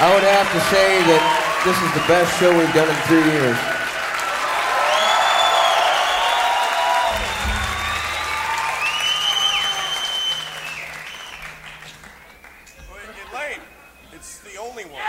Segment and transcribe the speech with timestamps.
[0.00, 1.22] I would have to say that
[1.64, 3.56] this is the best show we've done in three years.
[13.30, 13.60] Elaine,
[14.12, 15.00] it's the only one.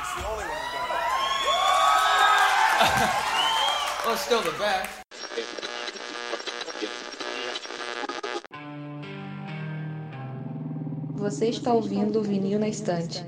[0.00, 0.90] It's the only one we've done.
[4.04, 4.90] Well, it's still the best.
[11.14, 13.24] Você está ouvindo o Vinil na Estante.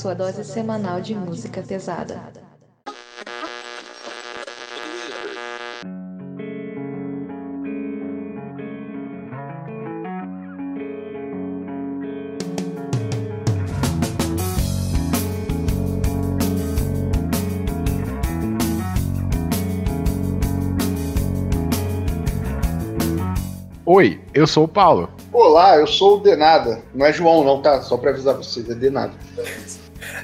[0.00, 2.22] Sua dose semanal de música pesada.
[23.84, 25.10] Oi, eu sou o Paulo.
[25.30, 26.82] Olá, eu sou o Denada.
[26.94, 27.82] Não é João, não, tá?
[27.82, 29.12] Só pra avisar vocês, é Denada.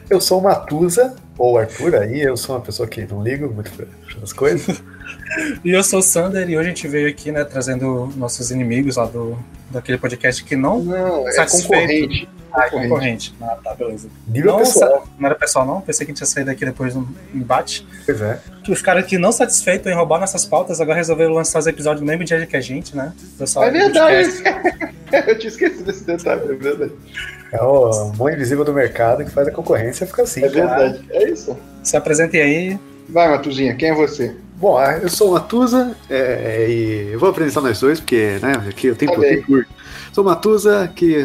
[0.09, 3.71] Eu sou o Matusa, ou Arthur aí, eu sou uma pessoa que não ligo muito
[3.73, 3.87] para
[4.23, 4.83] as coisas.
[5.65, 8.97] E eu sou o Sander e hoje a gente veio aqui, né, trazendo nossos inimigos
[8.97, 9.37] lá do
[9.71, 10.83] daquele podcast que não.
[10.83, 11.69] Não, é Satisfeito.
[11.69, 12.29] concorrente.
[12.57, 13.35] Ah, é concorrente.
[13.41, 14.09] Ah, tá, beleza.
[14.27, 15.03] Nível Não, pessoal.
[15.05, 15.81] sa- não era pessoal, não?
[15.81, 17.87] Pensei que a gente ia sair daqui depois de um embate.
[18.05, 18.41] Pois é.
[18.65, 22.01] Que os caras que não satisfeitos em roubar nossas pautas agora resolveram lançar os episódios
[22.01, 23.13] no mesmo dia que a gente, né?
[23.39, 24.29] Pessoal É do verdade.
[25.29, 26.93] eu tinha esquecido desse detalhe, é verdade.
[27.53, 30.43] É o mão invisível do mercado que faz a concorrência ficar assim.
[30.43, 31.05] É verdade.
[31.11, 31.57] É isso.
[31.83, 32.79] Se apresentem aí.
[33.09, 34.35] Vai, Matuzinha, quem é você?
[34.59, 38.53] Bom, ah, eu sou o Matusa é, e eu vou apresentar nós dois, porque né,
[38.67, 39.71] aqui o tempo, Tá tempo curto.
[40.15, 41.23] Sou o Matusa, que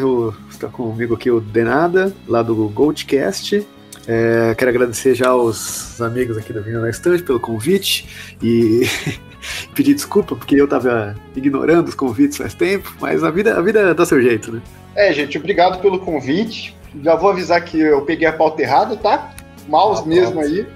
[0.50, 3.66] está comigo aqui o Denada, lá do Goldcast.
[4.06, 8.82] É, quero agradecer já aos amigos aqui do Vinho na Estante pelo convite e
[9.74, 13.94] pedir desculpa, porque eu tava ignorando os convites faz tempo, mas a vida, a vida
[13.94, 14.60] dá seu jeito, né?
[14.94, 16.76] É, gente, obrigado pelo convite.
[17.02, 19.32] Já vou avisar que eu peguei a pauta errada, tá?
[19.66, 20.66] Mouse Ah, mesmo aí.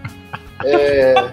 [0.65, 1.33] É,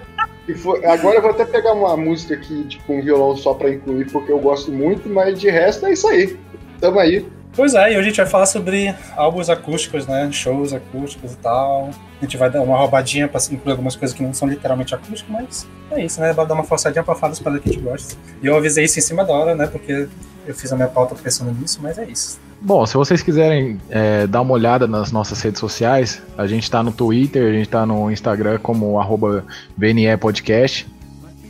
[0.86, 4.30] agora eu vou até pegar uma música aqui, tipo, um violão só pra incluir, porque
[4.30, 6.36] eu gosto muito, mas de resto é isso aí.
[6.80, 7.26] Tamo aí.
[7.56, 10.28] Pois é, e hoje a gente vai falar sobre álbuns acústicos, né?
[10.32, 11.90] Shows acústicos e tal.
[12.20, 15.28] A gente vai dar uma roubadinha pra incluir algumas coisas que não são literalmente acústicas,
[15.28, 16.32] mas é isso, né?
[16.32, 18.16] Vai dar uma forçadinha pra falar das paradas que a gente gosta.
[18.42, 19.68] E eu avisei isso em cima da hora, né?
[19.68, 20.08] Porque
[20.46, 22.40] eu fiz a minha pauta pensando nisso, mas é isso.
[22.60, 26.82] Bom, se vocês quiserem é, dar uma olhada nas nossas redes sociais, a gente tá
[26.82, 29.44] no Twitter, a gente tá no Instagram como arroba
[29.76, 30.86] VNE Podcast.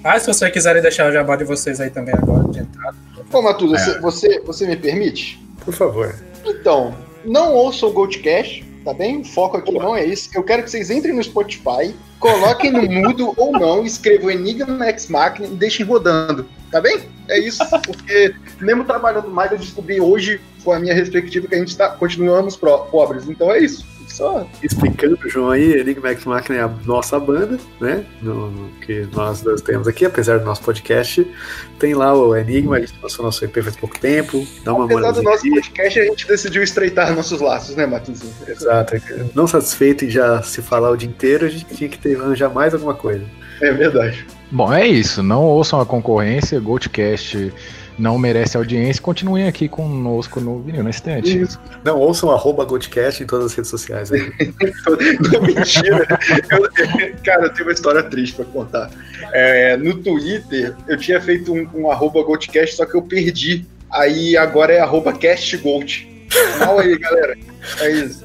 [0.02, 2.96] Ah, se vocês quiserem deixar o jabá de vocês aí também agora, de entrada.
[3.32, 5.42] Ô, Matuza, você, você, você me permite?
[5.64, 6.14] Por favor.
[6.44, 6.94] Então,
[7.24, 9.20] não ouçam o Goldcast, tá bem?
[9.20, 10.28] O foco aqui não é esse.
[10.34, 15.08] Eu quero que vocês entrem no Spotify, coloquem no mudo ou não, escrevam Enigma X
[15.08, 16.98] Machina e deixem rodando, tá bem?
[17.28, 21.58] É isso, porque mesmo trabalhando mais, eu descobri hoje, com a minha respectiva, que a
[21.58, 23.28] gente tá, continuamos pro- pobres.
[23.28, 23.84] Então é isso.
[24.14, 28.04] Só Explicando, João, aí, Enigma X Machina é a nossa banda, né?
[28.22, 31.26] No, no que nós dois temos aqui, apesar do nosso podcast.
[31.80, 34.46] Tem lá o Enigma, a gente lançou nosso EP faz pouco tempo.
[34.64, 38.32] Dá uma apesar do nosso podcast, a gente decidiu estreitar nossos laços, né, Matuzinho?
[38.46, 38.94] Exato.
[39.34, 42.54] Não satisfeito em já se falar o dia inteiro, a gente tinha que ter, arranjar
[42.54, 43.24] mais alguma coisa.
[43.60, 44.24] É verdade.
[44.48, 45.24] Bom, é isso.
[45.24, 47.52] Não ouçam a concorrência, Goldcast
[47.98, 49.02] não merece audiência.
[49.02, 51.40] Continuem aqui conosco no Vinil na Estante.
[51.40, 51.60] Isso.
[51.84, 54.10] Não, ouçam arroba Goldcast em todas as redes sociais.
[54.12, 54.20] Aí.
[55.32, 56.06] Não, mentira.
[56.50, 58.90] Eu- cara, eu tenho uma história triste pra contar.
[59.32, 63.66] É, no Twitter, eu tinha feito um, um arroba Goldcast, só que eu perdi.
[63.90, 66.08] Aí agora é arroba castgold.
[66.58, 67.36] Mal aí, galera.
[67.80, 68.23] É isso.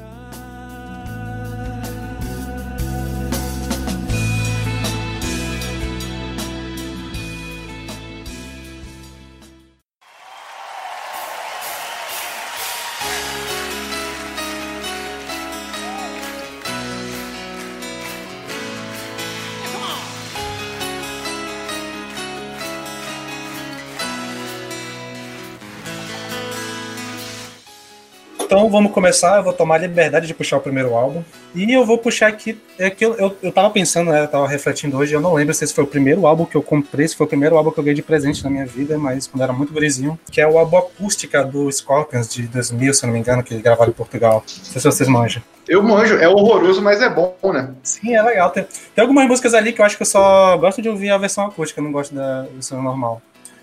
[28.70, 31.24] Então vamos começar, eu vou tomar a liberdade de puxar o primeiro álbum.
[31.56, 32.56] E eu vou puxar aqui.
[32.78, 34.22] É que eu, eu, eu tava pensando, né?
[34.22, 36.62] Eu tava refletindo hoje, eu não lembro se esse foi o primeiro álbum que eu
[36.62, 39.26] comprei, se foi o primeiro álbum que eu ganhei de presente na minha vida, mas
[39.26, 43.08] quando era muito gurizinho, que é o álbum acústica do Scorpions de 2000, se eu
[43.08, 44.44] não me engano, que eles gravaram em Portugal.
[44.48, 45.42] Não sei se vocês manjam.
[45.68, 47.72] Eu manjo, é horroroso, mas é bom, né?
[47.82, 48.52] Sim, é legal.
[48.52, 51.18] Tem, tem algumas músicas ali que eu acho que eu só gosto de ouvir a
[51.18, 53.20] versão acústica, eu não gosto da versão normal.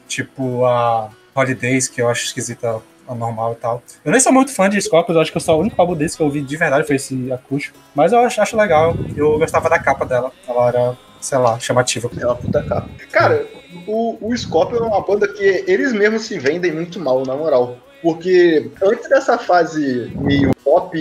[0.09, 2.83] Tipo a Holidays, que eu acho esquisita
[3.15, 3.83] normal e tal.
[4.05, 6.17] Eu nem sou muito fã de Scorpions, eu acho que só o único álbum desse
[6.17, 7.79] que eu ouvi de verdade foi esse acústico.
[7.95, 10.33] Mas eu acho, acho legal, eu gostava da capa dela.
[10.49, 12.11] Ela era, sei lá, chamativa.
[12.21, 12.89] É uma puta capa.
[13.11, 13.47] Cara,
[13.87, 17.79] o, o Scorpion é uma banda que eles mesmos se vendem muito mal, na moral.
[18.03, 20.97] Porque antes dessa fase meio pop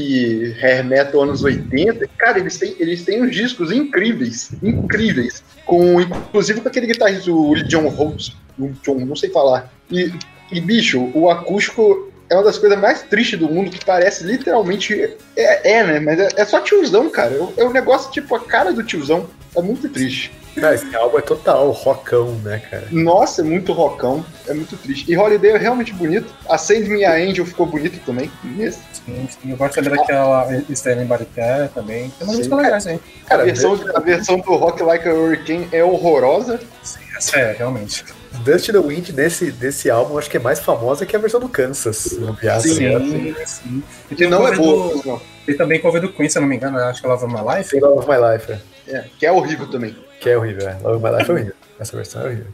[0.61, 5.43] hair metal anos 80, cara, eles têm, eles têm uns discos incríveis, incríveis.
[5.65, 9.71] Com, inclusive com aquele guitarrista, o John Holtz, o John, não sei falar.
[9.91, 10.11] E,
[10.51, 15.13] e, bicho, o acústico é uma das coisas mais tristes do mundo, que parece literalmente.
[15.35, 15.99] É, é né?
[15.99, 17.35] Mas é, é só tiozão, cara.
[17.57, 19.27] É um negócio tipo a cara do tiozão.
[19.55, 20.31] É muito triste.
[20.55, 22.87] Não, esse álbum é total rockão, né, cara?
[22.89, 24.25] Nossa, é muito rockão.
[24.47, 25.11] É muito triste.
[25.11, 26.33] E Holiday é realmente bonito.
[26.47, 28.31] A Send Me a Angel ficou bonito também.
[28.43, 28.79] Nesse.
[29.05, 29.51] Sim, sim.
[29.51, 32.09] Eu gosto daquela Stanley Barité também.
[32.09, 32.37] Tem umas Sim.
[32.37, 32.99] músicas legais, hein?
[33.29, 36.59] a, versão, a versão do Rock Like a Hurricane é horrorosa.
[36.81, 38.05] Sim, essa é, realmente.
[38.43, 41.39] Dust in the Wind desse, desse álbum acho que é mais famosa que a versão
[41.39, 42.17] do Kansas.
[42.19, 42.89] No Piazza, Sim.
[42.89, 42.99] né?
[42.99, 43.83] Sim, sim.
[44.17, 45.01] E não é boa.
[45.03, 45.21] do-.
[45.45, 47.33] Tem também cover do Queen, se eu não me engano, acho que é Love of
[47.33, 47.69] My Life.
[47.71, 48.59] Tem Love of My Life, é.
[48.87, 49.95] É, que é horrível também.
[50.19, 50.67] que é horrível.
[50.67, 50.73] É.
[50.83, 51.53] Love of My Life é horrível.
[51.79, 52.47] Essa versão é horrível.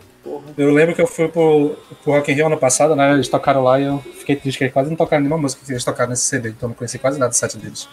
[0.57, 3.13] Eu lembro que eu fui pro, pro Rock in Rio ano passado, né?
[3.13, 5.71] Eles tocaram lá e eu fiquei triste que eles quase não tocaram nenhuma música que
[5.71, 7.87] eles tocaram nesse CD, então eu não conheci quase nada do set deles.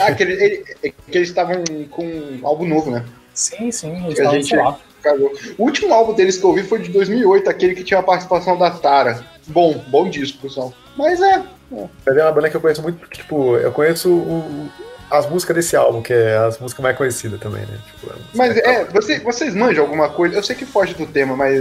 [0.00, 3.04] Ah, que, ele- ele- é que eles estavam com álbum novo, né?
[3.32, 4.78] Sim, sim, eles estavam, gente- lá.
[5.02, 5.32] Cagou.
[5.58, 8.56] O último álbum deles que eu ouvi foi de 2008, aquele que tinha a participação
[8.58, 9.24] da Tara.
[9.46, 10.72] Bom, bom disco, pessoal.
[10.96, 11.42] Mas é,
[12.04, 14.68] Mas é uma banda que eu conheço muito, porque, tipo, eu conheço o-
[15.10, 17.78] as músicas desse álbum, que é as músicas mais conhecidas também, né?
[17.86, 20.36] Tipo, Mas é, você, vocês manjam alguma coisa?
[20.36, 21.58] Eu sei que foge do tema, mas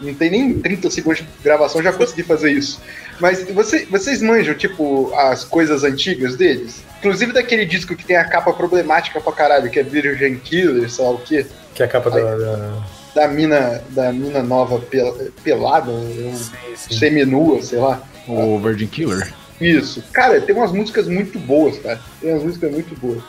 [0.00, 2.80] não tem nem 30 segundos de gravação, já consegui fazer isso.
[3.18, 6.82] Mas você, vocês manjam, tipo, as coisas antigas deles?
[7.00, 11.04] Inclusive daquele disco que tem a capa problemática pra caralho, que é Virgin Killer, sei
[11.04, 11.46] lá o quê.
[11.80, 12.36] Que é a capa da.
[12.36, 12.72] da...
[13.14, 16.32] Da mina, da mina nova pel- pelada, Sim,
[16.76, 16.94] sim.
[16.94, 18.00] seminua, sei lá.
[18.28, 19.32] O Virgin Killer.
[19.60, 20.04] Isso.
[20.12, 21.98] Cara, tem umas músicas muito boas, cara.
[22.20, 23.20] Tem umas músicas muito boas.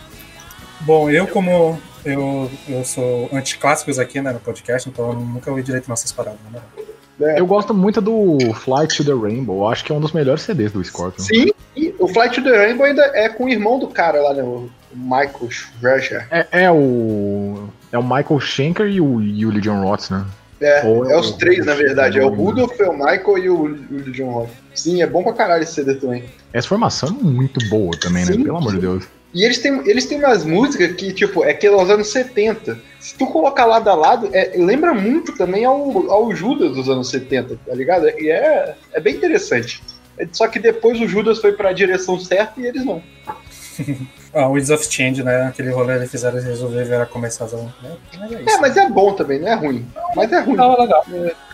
[0.81, 5.63] Bom, eu como eu, eu sou anticlássicos aqui né, no podcast, então eu nunca ouvi
[5.63, 6.59] direito nossas paradas, né?
[7.17, 7.39] né?
[7.39, 9.67] Eu gosto muito do Flight to the Rainbow.
[9.67, 11.23] Acho que é um dos melhores CDs do Scorpion.
[11.23, 14.33] Sim, e o Flight to the Rainbow ainda é com o irmão do cara lá,
[14.33, 14.43] né?
[14.43, 16.27] O Michael Schreger.
[16.29, 17.40] É, é o.
[17.91, 20.25] É o Michael Schenker e o, e o Legion Roth, né?
[20.61, 22.19] É, Ou é os três, na verdade.
[22.19, 24.49] É o Rudolph, é o Michael e o, o John Roth.
[24.75, 26.23] Sim, é bom pra caralho esse CD também.
[26.53, 28.33] Essa formação é muito boa também, né?
[28.33, 29.05] Sim, Pelo amor de Deus.
[29.33, 32.77] E eles têm, eles têm umas músicas que, tipo, é que dos anos 70.
[32.99, 37.09] Se tu colocar lado a lado, é, lembra muito também ao, ao Judas dos anos
[37.09, 38.07] 70, tá ligado?
[38.09, 39.81] E é, é bem interessante.
[40.17, 43.01] É, Só que depois o Judas foi pra direção certa e eles não.
[44.33, 45.43] Ah, o Winds of Change, né?
[45.47, 47.97] Aquele rolê eles fizeram e resolveram começar a né?
[48.17, 48.49] Mas é isso.
[48.49, 49.85] É, mas é bom também, não é ruim.
[50.15, 50.51] Mas é ruim.
[50.51, 51.05] Legal, legal.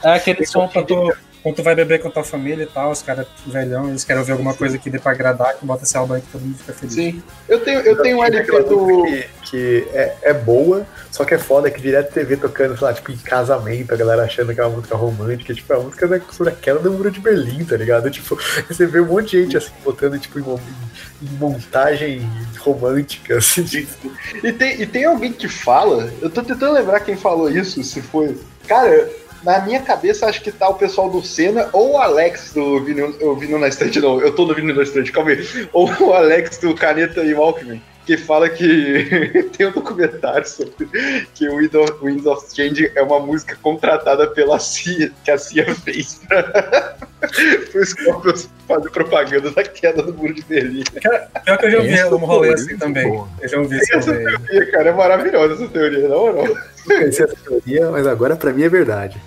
[0.04, 1.12] É aquele som pra tu,
[1.48, 4.20] quando tu vai beber com a tua família e tal, os caras velhão, eles querem
[4.20, 6.58] ouvir alguma coisa que dê pra agradar, que bota esse álbum aí que todo mundo
[6.58, 6.94] fica feliz.
[6.94, 7.24] Sim.
[7.48, 8.78] Eu tenho, eu tenho um LP do.
[8.78, 12.86] música Que, que é, é boa, só que é foda que direto TV tocando, sei
[12.86, 15.80] lá, tipo, em casamento, a galera achando que é uma música romântica, tipo, é a
[15.80, 18.12] música da, sobre a queda do muro de Berlim, tá ligado?
[18.12, 22.30] Tipo, você vê um monte de gente assim, botando, tipo, em, em montagem
[22.60, 24.12] romântica, assim, tipo,
[24.44, 28.02] E tem, e tem alguém que fala, eu tô tentando lembrar quem falou isso, se
[28.02, 28.38] foi.
[28.68, 29.10] Cara,
[29.44, 33.36] na minha cabeça acho que tá o pessoal do Senna ou o Alex do Vinil,
[33.36, 35.70] Vinil na Estante, não, eu tô no Vinil na Estante, calma aí.
[35.74, 41.50] Ou o Alex do Caneta e Walkman, que fala que tem um documentário sobre que
[41.50, 46.96] o Winds of Change é uma música contratada pela CIA, que a CIA fez pra,
[47.70, 50.84] pro Scorpions fazer propaganda da queda do muro de Berlim.
[51.44, 53.28] Pior que eu já ouvi um rolê assim também.
[53.42, 54.24] Eu já ouvi Essa aí.
[54.24, 56.46] teoria, cara, é maravilhosa essa teoria, na moral.
[56.48, 59.22] eu conheci essa teoria, mas agora pra mim é verdade.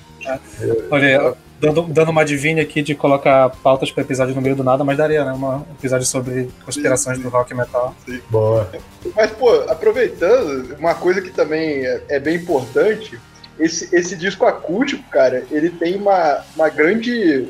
[0.91, 4.83] Olha, dando, dando uma adivinha aqui de colocar pautas para episódio no meio do nada,
[4.83, 5.33] mas daria, né?
[5.33, 7.95] Um episódio sobre conspirações do rock metal.
[8.31, 8.71] Boa.
[9.15, 13.19] Mas, pô, aproveitando, uma coisa que também é, é bem importante,
[13.59, 17.47] esse, esse disco acústico, cara, ele tem uma, uma grande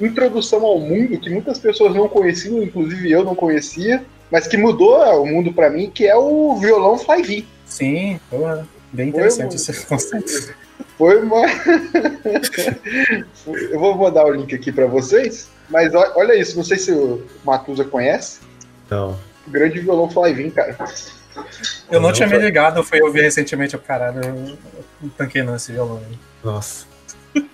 [0.00, 4.98] introdução ao mundo que muitas pessoas não conheciam, inclusive eu não conhecia, mas que mudou
[5.22, 7.44] o mundo pra mim, que é o violão Fly-V.
[7.64, 10.54] Sim, porra, bem Foi interessante um- esse conceito.
[10.98, 11.42] Foi uma.
[13.70, 17.22] eu vou mandar o link aqui pra vocês, mas olha isso, não sei se o
[17.44, 18.40] Matusa conhece,
[18.90, 19.18] Não.
[19.46, 20.76] o grande violão Fly-V, cara.
[21.90, 24.56] Eu não Não, tinha me foi- ligado, eu fui ouvir recentemente, o caralho, eu
[25.02, 26.00] não tanquei não esse violão.
[26.08, 26.18] aí.
[26.42, 26.86] Nossa.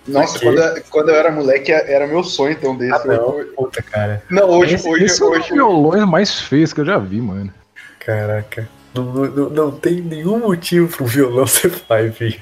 [0.06, 2.92] Nossa, quando, eu- quando eu era moleque, era meu sonho então desse.
[2.94, 3.40] Ah, não.
[3.40, 4.22] Eu- Puta, cara.
[4.30, 5.52] Não, hoje, esse, hoje, esse é hoje.
[5.52, 7.52] violões mais feios que eu já vi, mano.
[7.98, 8.68] Caraca.
[8.94, 12.38] Não, não, não, não tem nenhum motivo pro violão ser Five.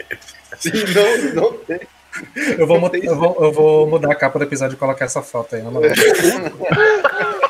[0.61, 0.71] Sim,
[1.35, 1.81] não, não tem.
[2.59, 5.57] Eu vou, eu, vou, eu vou mudar a capa do episódio e colocar essa foto
[5.57, 5.91] aí, na moral.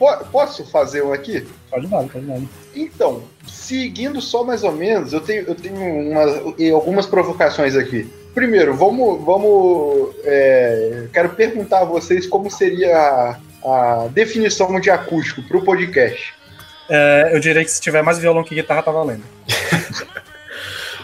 [0.00, 1.46] po- posso fazer um aqui?
[1.70, 2.40] Pode dar, pode dar.
[2.74, 8.10] Então, seguindo só mais ou menos, eu tenho, eu tenho umas, e algumas provocações aqui.
[8.34, 9.22] Primeiro, vamos.
[9.24, 15.64] vamos é, quero perguntar a vocês como seria a, a definição de acústico para o
[15.64, 16.32] podcast.
[16.88, 19.22] É, eu diria que se tiver mais violão que guitarra, tá valendo.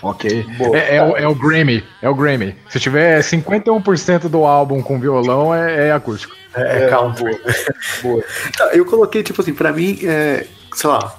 [0.03, 0.47] Ok.
[0.59, 0.77] Boa.
[0.77, 1.85] É, é o, é o Grammy.
[2.03, 2.55] É o Grammy.
[2.69, 6.35] Se tiver 51% do álbum com violão, é, é acústico.
[6.55, 7.39] É, É, country.
[8.03, 8.23] boa.
[8.57, 11.17] Tá, Eu coloquei, tipo assim, pra mim, é, sei lá,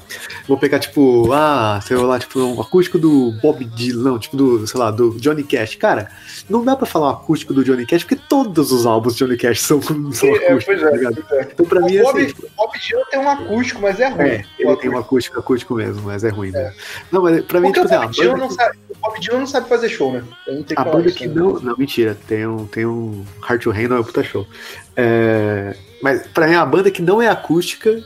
[0.47, 4.79] vou pegar, tipo, ah, sei lá, tipo, um acústico do Bob Dylan, tipo, do, sei
[4.79, 5.75] lá, do Johnny Cash.
[5.77, 6.11] Cara,
[6.47, 9.35] não dá pra falar um acústico do Johnny Cash, porque todos os álbuns do Johnny
[9.35, 9.81] Cash são,
[10.13, 11.47] são É, acústicos, pois tá é, é.
[11.51, 14.27] Então, pra mim, O assim, Bob, tipo, Bob Dylan tem um acústico, mas é ruim.
[14.27, 16.71] é, ele tem um acústico, acústico mesmo, mas é ruim, né?
[17.11, 19.19] Não, mas pra mim, Porque tipo o assim, Bob, a Dylan não sabe, o Bob
[19.19, 20.23] Dylan não sabe fazer show, né?
[20.47, 21.33] A que a banda que né?
[21.33, 21.59] não.
[21.59, 24.45] Não, mentira, tem um, tem um Hard to Handle é um puta show.
[24.95, 28.03] É, mas pra mim, a banda que não é acústica,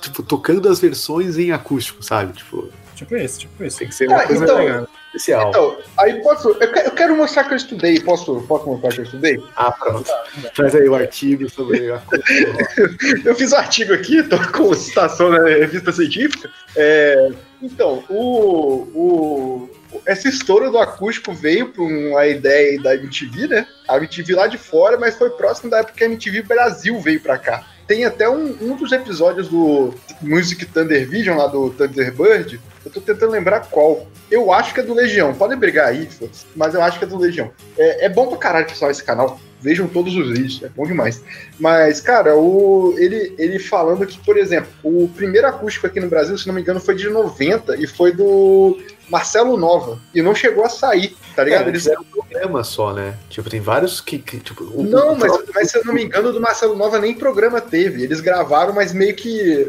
[0.00, 2.32] tipo, tocando as versões em acústico, sabe?
[2.32, 3.78] Tipo, Tipo isso, tipo isso.
[3.78, 5.48] tem que ser uma Ah, coisa então- especial.
[5.50, 6.48] Então, aí posso.
[6.48, 8.00] Eu que- eu quero mostrar que eu estudei.
[8.00, 9.38] Posso, posso mostrar que eu estudei?
[9.54, 10.10] Ah, pronto.
[10.54, 12.00] Traz aí o artigo sobre a
[13.24, 16.48] Eu fiz um artigo aqui, tô com citação na revista científica.
[16.74, 17.30] É,
[17.62, 19.70] então, o, o,
[20.06, 23.66] essa estouro do acústico veio por uma ideia da MTV, né?
[23.88, 27.20] A MTV lá de fora, mas foi próximo da época que a MTV Brasil veio
[27.20, 27.64] pra cá.
[27.86, 32.60] Tem até um, um dos episódios do Music Thunder Vision, lá do Thunderbird.
[32.84, 34.06] Eu tô tentando lembrar qual.
[34.30, 35.34] Eu acho que é do Legião.
[35.34, 36.08] Podem brigar aí,
[36.54, 37.50] mas eu acho que é do Legião.
[37.78, 39.40] É, é bom pra caralho, pessoal, esse canal.
[39.60, 41.22] Vejam todos os vídeos, é bom demais.
[41.58, 46.36] Mas, cara, o, ele, ele falando que, por exemplo, o primeiro acústico aqui no Brasil,
[46.36, 48.78] se não me engano, foi de 90 e foi do
[49.08, 49.98] Marcelo Nova.
[50.14, 51.66] E não chegou a sair, tá ligado?
[51.66, 53.14] É, Eles fizeram um programa só, né?
[53.30, 54.18] Tipo, tem vários que.
[54.18, 56.98] que, tipo, o- Não, o mas, mas se eu não me engano, do Marcelo Nova
[56.98, 58.02] nem programa teve.
[58.02, 59.68] Eles gravaram, mas meio que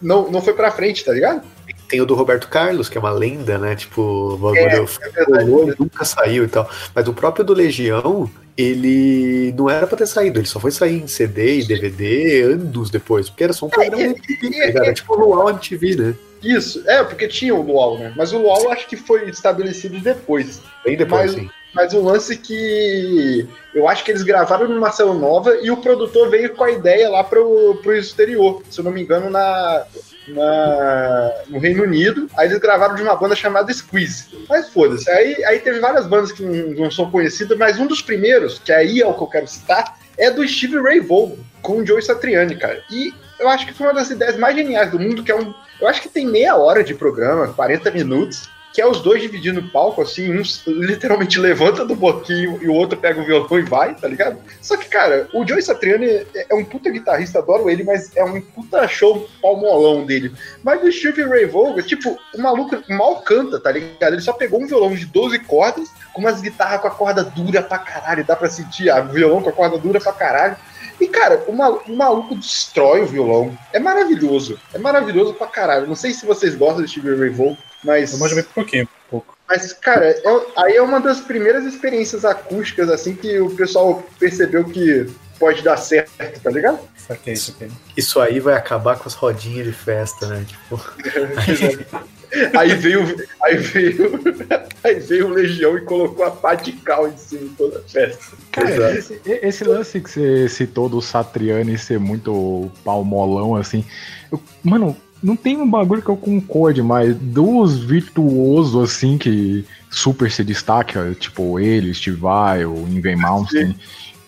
[0.00, 1.42] não, não foi pra frente, tá ligado?
[1.88, 3.74] Tem o do Roberto Carlos, que é uma lenda, né?
[3.74, 5.42] Tipo, o bagulho É
[5.72, 6.68] e nunca saiu e tal.
[6.94, 11.02] Mas o próprio do Legião, ele não era pra ter saído, ele só foi sair
[11.02, 14.66] em CD e DVD anos depois, porque era só um programa É, de MTV, tá
[14.66, 14.84] ligado?
[14.84, 16.14] Era tipo o Luau MTV, né?
[16.42, 18.12] Isso, é, porque tinha o Luau, né?
[18.16, 20.60] Mas o Luau acho que foi estabelecido depois.
[20.84, 21.50] Bem depois, Mas- sim.
[21.74, 26.30] Mas o lance que eu acho que eles gravaram no Marcelo Nova e o produtor
[26.30, 29.84] veio com a ideia lá pro, pro exterior, se eu não me engano, na,
[30.28, 32.28] na- no Reino Unido.
[32.36, 34.26] Aí eles gravaram de uma banda chamada Squeeze.
[34.48, 35.10] Mas foda-se.
[35.10, 38.72] Aí, aí teve várias bandas que não, não são conhecidas, mas um dos primeiros, que
[38.72, 42.02] aí é o que eu quero citar, é do Steve Ray Vaughan, com o Joe
[42.02, 42.82] Satriani, cara.
[42.90, 45.54] E eu acho que foi uma das ideias mais geniais do mundo, que é um.
[45.80, 49.58] Eu acho que tem meia hora de programa, 40 minutos que é os dois dividindo
[49.58, 53.62] o palco, assim, um literalmente levanta do boquinho e o outro pega o violão e
[53.62, 54.38] vai, tá ligado?
[54.60, 58.22] Só que, cara, o Joey Satriani é é um puta guitarrista, adoro ele, mas é
[58.22, 60.32] um puta show palmolão dele.
[60.62, 64.12] Mas o Steve Ray Vaughan, tipo, o maluco mal canta, tá ligado?
[64.12, 67.60] Ele só pegou um violão de 12 cordas, com umas guitarras com a corda dura
[67.60, 70.56] pra caralho, dá pra sentir a violão com a corda dura pra caralho.
[71.00, 73.56] E, cara, o maluco, o maluco destrói o violão.
[73.72, 74.58] É maravilhoso.
[74.74, 75.86] É maravilhoso pra caralho.
[75.86, 78.12] Não sei se vocês gostam do Steve Ray Vaughan, mas...
[78.12, 79.38] Eu manjo bem pouquinho, um pouco.
[79.48, 80.22] Mas, cara, é-
[80.56, 85.76] aí é uma das primeiras experiências acústicas, assim, que o pessoal percebeu que pode dar
[85.76, 86.80] certo, tá ligado?
[86.96, 87.70] Saquei, saquei.
[87.96, 90.44] Isso aí vai acabar com as rodinhas de festa, né?
[90.46, 90.80] Tipo,
[92.56, 93.00] Aí veio,
[93.42, 94.20] aí veio,
[94.84, 97.82] aí veio o Legião e colocou a pá de cal em cima de toda a
[97.82, 98.36] festa.
[98.52, 103.84] Cara, esse, esse lance que você citou do Satriani ser muito palmolão, assim.
[104.30, 110.30] eu- mano, não tem um bagulho que eu concorde, mas dos virtuosos, assim, que super
[110.30, 113.74] se destaca, tipo ele, Steve Vai, o Ingve Malmsteen,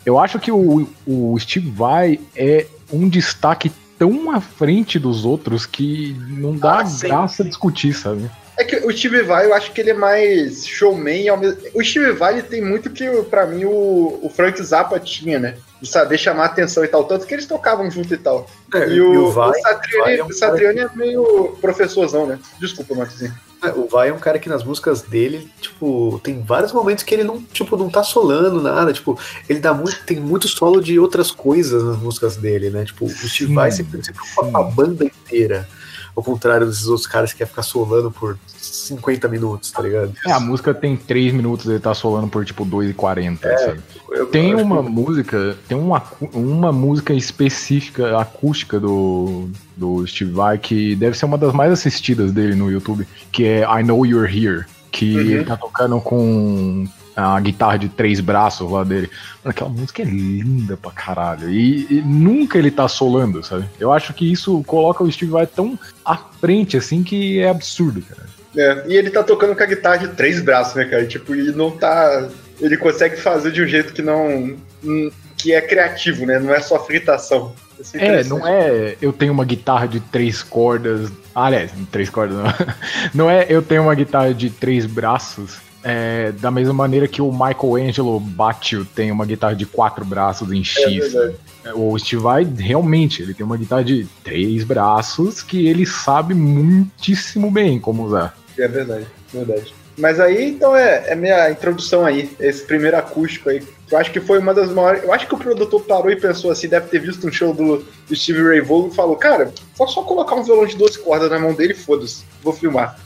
[0.04, 5.66] eu acho que o, o Steve Vai é um destaque tão à frente dos outros
[5.66, 7.06] que não dá Ah, sim.
[7.06, 8.30] graça discutir, sabe?
[8.56, 11.28] É que o Steve Vai, eu acho que ele é mais showman.
[11.28, 11.58] Ao mesmo...
[11.74, 15.56] O Steve Vai, ele tem muito que, pra mim, o, o Frank Zappa tinha, né?
[15.82, 17.04] De saber chamar atenção e tal.
[17.04, 18.46] Tanto que eles tocavam junto e tal.
[18.74, 22.38] é, E o, Vai, o Satriani, Vai é um o Satriani é meio professorzão, né?
[22.58, 23.34] Desculpa, Marquezinho.
[23.62, 27.14] É, O Vai é um cara que nas músicas dele, tipo, tem vários momentos que
[27.14, 30.98] ele não, tipo, não tá solando nada, tipo, ele dá muito, tem muito solo de
[30.98, 32.84] outras coisas nas músicas dele, né?
[32.84, 35.68] Tipo, o Steve Vai sempre se preocupa com a banda inteira.
[36.16, 40.12] Ao contrário desses outros caras que querem ficar solando por 50 minutos, tá ligado?
[40.26, 43.80] É, a música tem 3 minutos, ele tá solando por tipo 2,40, sabe?
[44.10, 46.02] Eu- Tem eu uma que- música, tem uma,
[46.32, 52.32] uma música específica, acústica do, do Steve Vai, que deve ser uma das mais assistidas
[52.32, 55.20] dele no YouTube, que é I Know You're Here, que Uhum.
[55.20, 56.86] ele tá tocando com
[57.20, 59.10] a guitarra de três braços lá dele.
[59.42, 61.50] Mano, aquela música é linda pra caralho.
[61.50, 63.66] E, e nunca ele tá solando, sabe?
[63.78, 68.02] Eu acho que isso coloca o Steve Vai tão à frente, assim, que é absurdo,
[68.02, 68.28] cara.
[68.56, 71.06] É, e ele tá tocando com a guitarra de três braços, né, cara?
[71.06, 72.28] Tipo, e não tá.
[72.60, 74.56] Ele consegue fazer de um jeito que não.
[74.84, 76.38] hum, que é criativo, né?
[76.38, 77.54] Não é só fritação.
[77.94, 78.28] É, interessante.
[78.28, 81.10] não é eu tenho uma guitarra de três cordas.
[81.34, 82.44] Aliás, três cordas não.
[83.14, 85.58] Não é eu tenho uma guitarra de três braços.
[85.82, 90.60] É, da mesma maneira que o Michelangelo Batio tem uma guitarra de quatro braços em
[90.60, 91.12] É X.
[91.12, 91.36] verdade.
[91.74, 97.50] o Steve Vai realmente ele tem uma guitarra de três braços que ele sabe muitíssimo
[97.50, 98.36] bem como usar.
[98.58, 99.74] É verdade, verdade.
[99.98, 103.62] Mas aí, então, é, é minha introdução aí, esse primeiro acústico aí.
[103.90, 105.02] Eu acho que foi uma das maiores.
[105.02, 107.84] Eu acho que o produtor parou e pensou assim, deve ter visto um show do,
[108.08, 111.30] do Steve Ray Vaughan e falou: Cara, só só colocar um violão de 12 cordas
[111.30, 112.98] na mão dele e foda-se, vou filmar.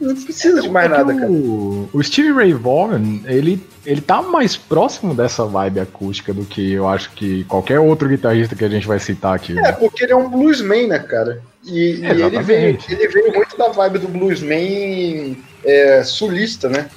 [0.00, 1.30] Não precisa de mais É nada, cara.
[1.30, 6.72] o, o Steve Ray Vaughan, ele, ele tá mais próximo dessa vibe acústica do que
[6.72, 9.58] eu acho que qualquer outro guitarrista que a gente vai citar aqui.
[9.58, 11.42] É, porque ele é um bluesman, né, cara?
[11.64, 16.88] E, e ele, veio, ele veio muito da vibe do bluesman é, sulista, né?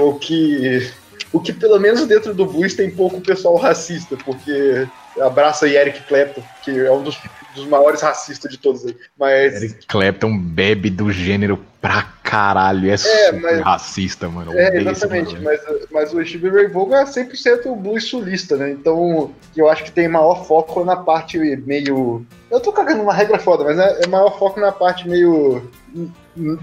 [0.00, 0.90] O que,
[1.32, 4.88] o que pelo menos dentro do blues tem pouco pessoal racista, porque
[5.20, 7.18] abraça aí Eric Clapton, que é um dos,
[7.54, 8.96] dos maiores racistas de todos aí.
[9.18, 12.90] Mas Eric Clapton bebe do gênero pra caralho.
[12.90, 14.52] É, super mas- racista, mano.
[14.52, 15.60] É, exatamente, mas,
[15.90, 18.70] mas o Steve Ray Vaughan é 100% blues sulista, né?
[18.70, 22.26] Então, eu acho que tem maior foco na parte meio.
[22.50, 25.70] Eu tô cagando uma regra foda, mas é, é maior foco na parte meio.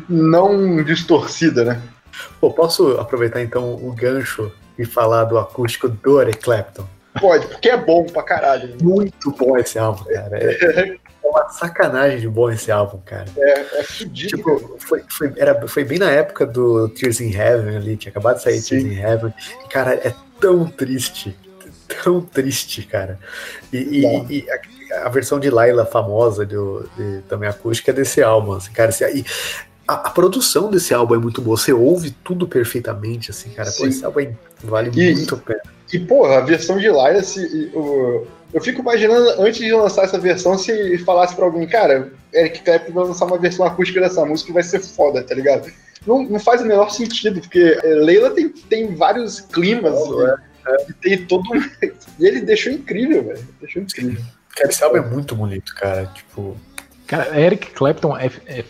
[0.10, 1.82] não distorcida, né?
[2.40, 6.86] Pô, posso aproveitar então o gancho e falar do acústico do Eric Clapton?
[7.19, 8.69] Pode, porque é bom pra caralho.
[8.69, 8.75] né?
[8.81, 10.38] Muito bom esse álbum, cara.
[10.38, 13.25] É, é uma sacanagem de bom esse álbum, cara.
[13.38, 14.38] É, é fudido.
[14.38, 18.38] Tipo, foi, foi, era, foi bem na época do Tears in Heaven ali, tinha acabado
[18.38, 18.69] de sair Sim.
[18.69, 19.34] Tears in Heaven.
[19.65, 21.36] E, cara, é tão triste.
[22.03, 23.19] Tão triste, cara.
[23.72, 24.45] E, e- e
[24.91, 28.89] a, a versão de Laila famosa do, de, também acústica é desse álbum, assim, cara.
[28.89, 29.25] Esse, e
[29.88, 31.56] a, a produção desse álbum é muito boa.
[31.58, 33.71] Você ouve tudo perfeitamente, assim, cara.
[33.71, 35.62] Pô, esse álbum é- vale E- muito a pena.
[35.93, 40.04] E, porra, a versão de Lyra, se, e, o- eu fico imaginando, antes de lançar
[40.06, 44.26] essa versão, se falasse pra alguém, cara, Eric Clapton vai lançar uma versão acústica dessa
[44.26, 45.71] música e vai ser foda, tá ligado?
[46.06, 50.93] Não, não faz o menor sentido, porque é, Leila tem, tem vários climas, e, e
[50.93, 51.60] tem todo um...
[52.19, 53.48] E ele deixou incrível, velho.
[53.60, 54.21] Deixou incrível.
[54.56, 56.06] Cara, esse álbum é muito bonito, cara.
[56.13, 56.56] Tipo,
[57.08, 58.63] Cara, Eric Clapton é, é-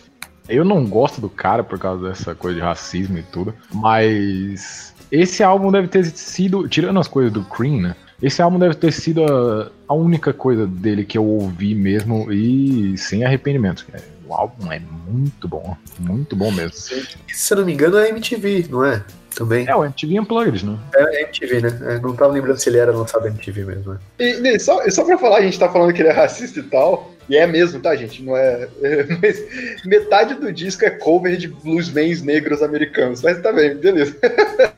[0.48, 5.42] Eu não gosto do cara por causa dessa coisa de racismo e tudo, mas esse
[5.42, 7.96] álbum deve ter sido, tirando as coisas do Cream, né?
[8.22, 12.96] Esse álbum deve ter sido a, a única coisa dele que eu ouvi mesmo e
[12.96, 13.86] sem arrependimento.
[14.26, 16.72] O álbum é muito bom, muito bom mesmo.
[16.72, 19.04] se eu não me engano, é MTV, não é?
[19.34, 19.68] Também.
[19.68, 20.78] É o MTV Unplugged, né?
[20.94, 21.78] É MTV, né?
[21.82, 23.98] É, não tava lembrando se ele era lançado MTV mesmo, né?
[24.18, 26.58] E, e só, e só pra falar, a gente tá falando que ele é racista
[26.58, 28.22] e tal, e é mesmo, tá, gente?
[28.22, 28.68] Não é.
[29.22, 29.44] Mas
[29.84, 33.22] metade do disco é cover de bluesmans negros americanos.
[33.22, 34.16] Mas tá bem, beleza.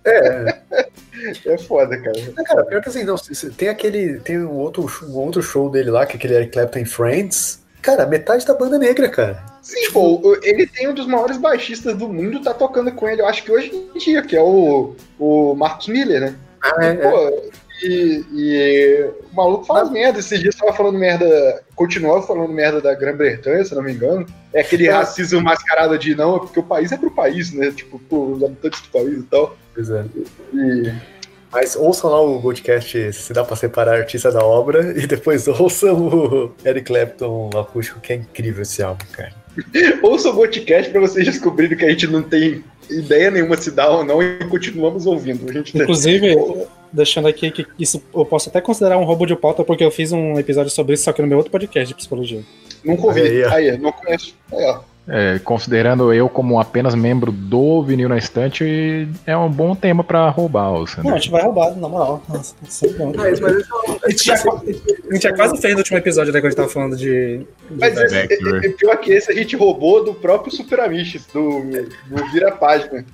[0.05, 0.59] É,
[1.45, 2.17] É foda, cara.
[2.17, 3.17] é, cara, pior que assim, não,
[3.57, 4.21] tem aquele.
[4.21, 7.61] Tem um outro, um outro show dele lá, que é aquele Eric Clapton Friends.
[7.83, 9.45] Cara, metade da banda é negra, cara.
[9.63, 13.21] Sim, pô, o- ele tem um dos maiores baixistas do mundo, tá tocando com ele,
[13.21, 16.35] eu acho que hoje em dia, que é o, o Marcos Miller, né?
[16.63, 17.51] Ah, é, é.
[17.83, 20.19] E, e o maluco faz merda.
[20.19, 24.27] Esses dias tava falando merda, continuava falando merda da Grã-Bretanha, se não me engano.
[24.53, 24.93] É aquele É.
[24.93, 27.71] racismo mascarado de não, é porque o país é pro país, né?
[27.71, 29.57] Tipo, os habitantes do país e tal.
[29.75, 30.05] Pois é.
[30.55, 30.93] E
[31.53, 35.97] Mas ouçam lá o podcast Se Dá Pra Separar Artista da Obra e depois ouçam
[36.09, 39.33] o Eric Clapton acústico, que é incrível esse álbum, cara.
[40.03, 43.89] ouça o Goticast pra vocês descobrirem que a gente não tem ideia nenhuma se dá
[43.91, 45.49] ou não e continuamos ouvindo.
[45.49, 46.37] A gente Inclusive,
[46.93, 50.13] deixando aqui que isso eu posso até considerar um roubo de pauta, porque eu fiz
[50.13, 52.43] um episódio sobre isso, só que no meu outro podcast de psicologia.
[52.85, 53.45] nunca ouvi.
[53.45, 53.71] Aí.
[53.71, 54.35] Aí, não conheço.
[54.53, 54.81] Aí, ó.
[55.09, 60.29] É, considerando eu como apenas membro do Vinil na Estante, é um bom tema pra
[60.29, 62.23] roubar, o Não, a gente vai roubar, na moral.
[62.29, 66.47] Nossa, esse A gente, já, a gente já quase fez no último episódio, né, quando
[66.47, 67.39] a gente tava falando de.
[67.39, 67.47] de
[67.79, 68.61] Mas esse, Back, é, né?
[68.65, 73.05] é pior que esse a gente roubou do próprio Super Amiches, do, do Vira Página.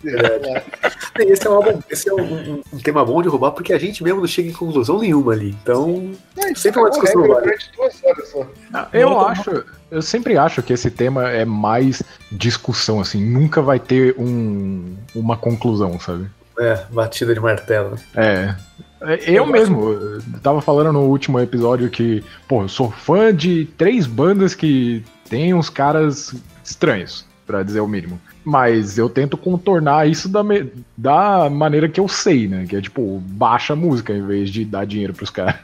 [1.19, 4.03] esse é um álbum, esse é um, um- tema bom de roubar, porque a gente
[4.03, 5.55] mesmo não chega em conclusão nenhuma ali.
[5.63, 6.11] Então,
[6.57, 7.53] sempre uma discussão regra válida.
[7.57, 8.47] durante duas horas só.
[8.93, 13.79] Eu Não, acho, eu sempre acho que esse tema é mais discussão, assim, nunca vai
[13.79, 16.27] ter um, uma conclusão, sabe?
[16.59, 17.97] É, batida de martelo.
[18.15, 18.55] É.
[19.03, 23.67] É, Eu mesmo, eu tava falando no último episódio que, pô, eu sou fã de
[23.77, 27.27] três bandas que tem uns caras estranhos.
[27.47, 28.19] pra dizer o mínimo.
[28.43, 32.65] Mas eu tento contornar isso da, me- da maneira que eu sei, né?
[32.67, 35.57] Que é tipo, baixa a música em vez de dar dinheiro pros caras.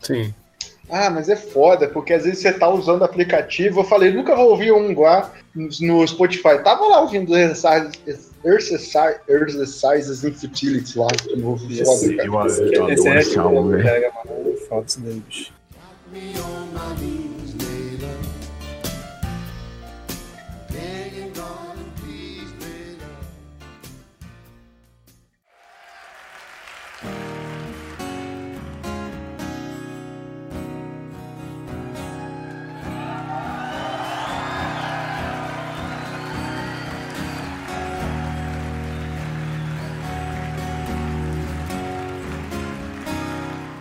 [0.00, 0.32] Sim.
[0.90, 3.80] Ah, mas é foda, porque às vezes você tá usando aplicativo.
[3.80, 6.62] Eu falei, nunca vou ouvir um lá no Spotify.
[6.64, 7.90] Tava lá ouvindo Exercise-
[8.44, 11.08] Exercise- Exercises in Futility lá.
[11.08, 12.28] que novo foda, cara.
[12.28, 13.82] Eu, Esse eu é adoro esse álbum, velho.
[13.82, 14.56] pega, mano.
[14.68, 15.52] Foda isso daí, bicho.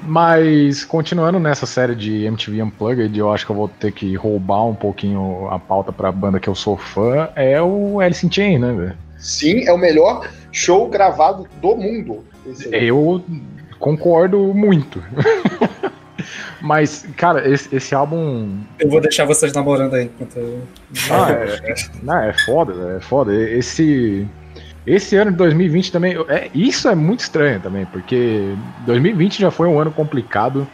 [0.07, 4.65] Mas continuando nessa série de MTV Unplugged, eu acho que eu vou ter que roubar
[4.65, 8.61] um pouquinho a pauta pra banda que eu sou fã, é o Alice in Chains,
[8.61, 8.97] né, velho?
[9.17, 12.23] Sim, é o melhor show gravado do mundo.
[12.71, 13.21] Eu
[13.79, 15.03] concordo muito.
[16.61, 18.61] Mas, cara, esse, esse álbum.
[18.79, 20.61] Eu vou deixar vocês namorando aí enquanto eu.
[21.11, 23.33] Ah, é, não, é foda, é foda.
[23.35, 24.25] Esse.
[24.87, 26.15] Esse ano de 2020 também.
[26.29, 30.65] É, isso é muito estranho também, porque 2020 já foi um ano complicado.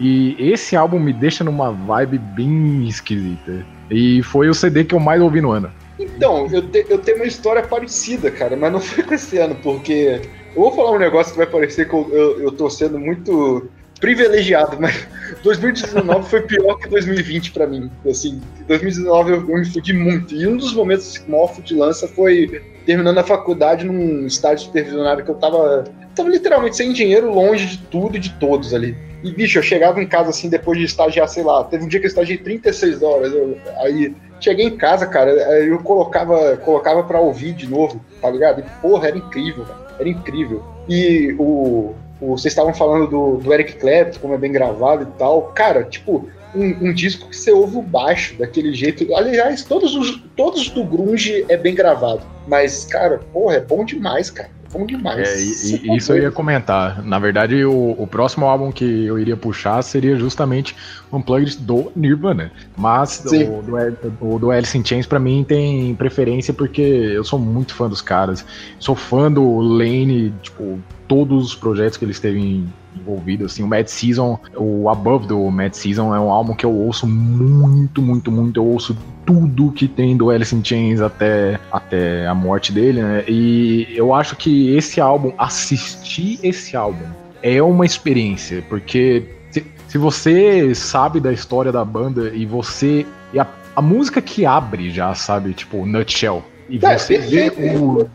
[0.00, 3.66] E esse álbum me deixa numa vibe bem esquisita.
[3.90, 5.72] E foi o CD que eu mais ouvi no ano.
[5.98, 9.56] Então, eu, te- eu tenho uma história parecida, cara, mas não foi com esse ano,
[9.56, 10.20] porque
[10.54, 13.68] eu vou falar um negócio que vai parecer que eu, eu, eu tô sendo muito
[14.00, 15.08] privilegiado, mas
[15.42, 17.90] 2019 foi pior que 2020 pra mim.
[18.08, 20.32] Assim, 2019 eu, eu me fudi muito.
[20.32, 22.48] E um dos momentos assim, maior fudilança foi
[22.88, 25.84] terminando a faculdade num estágio supervisionário que eu tava,
[26.16, 28.96] tava literalmente sem dinheiro, longe de tudo e de todos ali.
[29.22, 32.00] E, bicho, eu chegava em casa assim, depois de estagiar, sei lá, teve um dia
[32.00, 33.30] que eu estagiei 36 horas.
[33.34, 38.60] eu- aí cheguei em casa, cara, eu colocava, colocava pra ouvir de novo, tá ligado?
[38.60, 39.66] E, porra, era incrível.
[40.00, 40.64] Era incrível.
[40.88, 45.18] E o, o- vocês estavam falando do, do Eric Clapton, como é bem gravado e
[45.18, 45.42] tal.
[45.54, 49.14] Cara, tipo, um, um disco que você ouve o baixo daquele jeito.
[49.14, 52.22] Aliás, todos os todos do grunge é bem gravado.
[52.46, 54.48] Mas, cara, porra, é bom demais, cara.
[54.68, 55.28] É bom demais.
[55.28, 57.02] É, e- e tá isso eu ia comentar.
[57.04, 60.74] Na verdade, o, o próximo álbum que eu iria puxar seria justamente
[61.12, 62.52] Unplugged do Nirvana.
[62.76, 67.38] Mas o do, o do Alice in Chains pra mim tem preferência porque eu sou
[67.38, 68.44] muito fã dos caras.
[68.78, 73.86] Sou fã do Lane, tipo, todos os projetos que eles teve envolvido, assim, o Mad
[73.86, 78.60] Season, o Above do Mad Season é um álbum que eu ouço muito, muito, muito,
[78.60, 83.24] eu ouço tudo que tem do Alice in Chains até, até a morte dele, né?
[83.26, 87.04] E eu acho que esse álbum, assistir esse álbum,
[87.42, 93.06] é uma experiência, porque se, se você sabe da história da banda e você.
[93.32, 96.42] E a, a música que abre já, sabe, tipo, Nutshell.
[96.68, 98.06] E É, você vê o.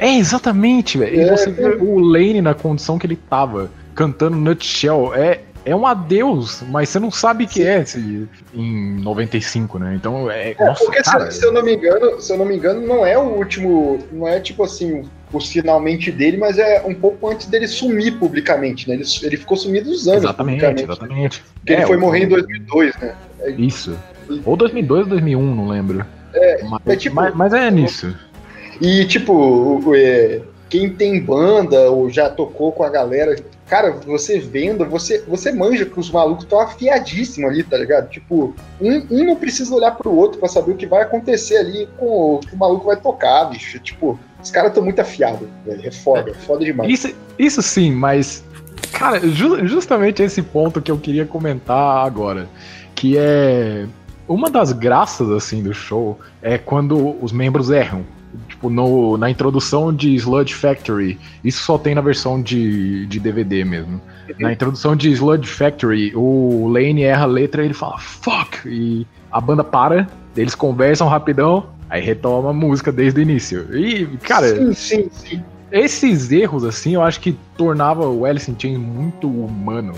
[0.00, 1.14] É, exatamente, velho.
[1.16, 5.14] E É, você vê o Lane na condição que ele tava, cantando Nutshell.
[5.14, 9.94] É, é um adeus, mas você não sabe o que é esse, em 95, né?
[9.94, 10.52] Então, é.
[10.52, 11.30] É, nossa, porque se- cara.
[11.30, 14.26] se, eu não me engano, se eu não me engano, não é o último, não
[14.26, 18.94] é tipo assim, os finalmente dele, mas é um pouco antes dele sumir publicamente, né?
[18.94, 20.90] Ele, ele ficou sumido uns anos Exatamente, publicamente.
[20.90, 21.44] exatamente.
[21.56, 23.14] Porque ele É, foi o- morrer em 2002, né?
[23.58, 23.94] Isso.
[24.46, 26.04] Ou 2002 ou 2001, não lembro.
[26.32, 28.16] É, mas, é tipo- mas, mas é nisso.
[28.80, 34.84] E, tipo, é, quem tem banda ou já tocou com a galera, cara, você vendo,
[34.86, 38.08] você, você manja que os malucos estão afiadíssimos ali, tá ligado?
[38.08, 41.88] Tipo, um, um não precisa olhar pro outro pra saber o que vai acontecer ali
[41.98, 43.78] com o que o maluco vai tocar, bicho.
[43.80, 45.86] Tipo, os caras estão muito afiados, velho.
[45.86, 46.90] É foda, é foda demais.
[46.90, 48.42] Isso, isso sim, mas.
[48.92, 52.48] Cara, ju- justamente esse ponto que eu queria comentar agora.
[52.94, 53.86] Que é.
[54.26, 58.04] Uma das graças, assim, do show é quando os membros erram.
[58.60, 63.64] Tipo, no, na introdução de Sludge Factory, isso só tem na versão de, de DVD
[63.64, 63.98] mesmo.
[64.38, 68.68] Na introdução de Sludge Factory, o Lane erra a letra e ele fala fuck!
[68.68, 73.66] E a banda para, eles conversam rapidão, aí retoma a música desde o início.
[73.74, 75.42] E, cara, sim, sim, sim.
[75.72, 79.94] esses erros, assim, eu acho que tornava o Alice in Chains muito humano.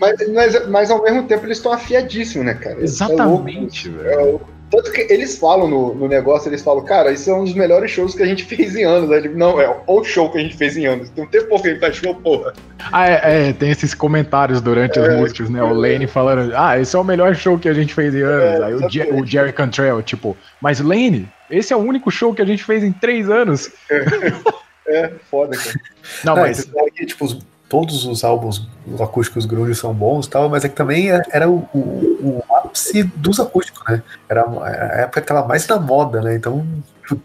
[0.00, 2.82] Mas, mas, mas ao mesmo tempo eles estão afiadíssimos, né, cara?
[2.82, 4.02] Exatamente, É louco.
[4.02, 4.10] velho.
[4.10, 4.49] É louco.
[4.70, 7.90] Tanto que eles falam no, no negócio, eles falam, cara, isso é um dos melhores
[7.90, 9.10] shows que a gente fez em anos.
[9.10, 11.10] Aí não, é o show que a gente fez em anos.
[11.10, 12.52] Tem um tempo que a gente faz show, porra.
[12.92, 15.62] Ah, é, é, tem esses comentários durante as É, músicas, né?
[15.62, 18.60] O Lane falando, ah, esse é o melhor show que a gente fez em anos.
[18.60, 22.32] É, Aí o, Jer- o Jerry Cantrell, tipo, mas Lane, esse é o único show
[22.32, 23.70] que a gente fez em três anos.
[24.86, 25.80] É, foda, cara.
[26.24, 26.70] Não, Ah, mas.
[26.94, 27.38] que, tipo, os,
[27.70, 28.66] todos os álbuns
[29.00, 32.54] acústicos grunge são bons e tal, mas é que também é- era o, o, o
[32.56, 34.02] ápice dos acústicos, né?
[34.28, 36.34] Era a época que tava mais na moda, né?
[36.34, 36.66] Então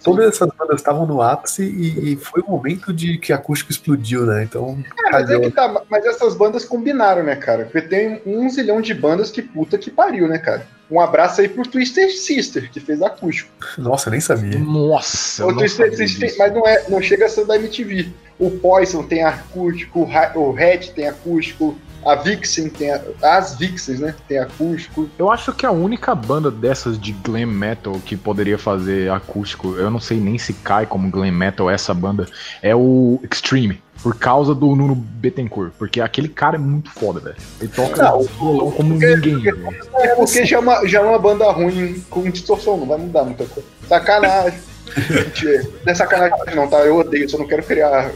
[0.03, 4.25] todas essas bandas estavam no ápice e, e foi o momento de que acústico explodiu,
[4.25, 4.43] né?
[4.43, 4.77] Então,
[5.07, 7.65] É, mas, é tá, mas essas bandas combinaram, né, cara?
[7.65, 10.65] Porque tem um zilhão de bandas que puta que pariu, né, cara?
[10.89, 13.49] Um abraço aí pro Twister Sister, que fez acústico.
[13.77, 14.57] Nossa, eu nem sabia.
[14.59, 16.39] Nossa, O não Twister sabia Sister, disso.
[16.39, 18.11] mas não, é, não chega a ser da MTV.
[18.37, 22.91] O Poison tem acústico, o Red tem acústico, a Vixen tem.
[22.91, 24.13] a- as Vixens, né?
[24.27, 25.09] Tem acústico.
[25.17, 29.89] Eu acho que a única banda dessas de glam metal que poderia fazer acústico, eu
[29.89, 32.27] não sei nem se cai como glam metal essa banda,
[32.61, 33.83] é o Extreme.
[34.03, 35.71] Por causa do Nuno Bettencourt.
[35.79, 37.35] Porque aquele cara é muito foda, velho.
[37.59, 39.53] Ele toca Não, violão como porque- ninguém.
[39.55, 39.87] porque-.
[39.95, 43.23] É porque já é, uma, já é uma banda ruim com distorção, não vai mudar
[43.23, 43.67] muita coisa.
[43.87, 44.59] Sacanagem.
[45.83, 46.77] Não é sacanagem, não, tá?
[46.85, 48.11] Eu odeio, só não quero criar.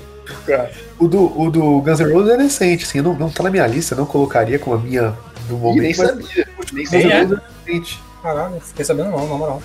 [0.97, 3.67] O do, o do Guns N' Roses é decente, assim, não, não tá na minha
[3.67, 5.15] lista, não colocaria como a minha
[5.47, 5.81] do momento.
[5.81, 6.47] nem mas sabia.
[6.73, 7.13] Nem Guns N' sabia.
[7.13, 7.23] é?
[7.23, 8.09] Roses é decente.
[8.21, 9.61] Caralho, fiquei sabendo não, na moral.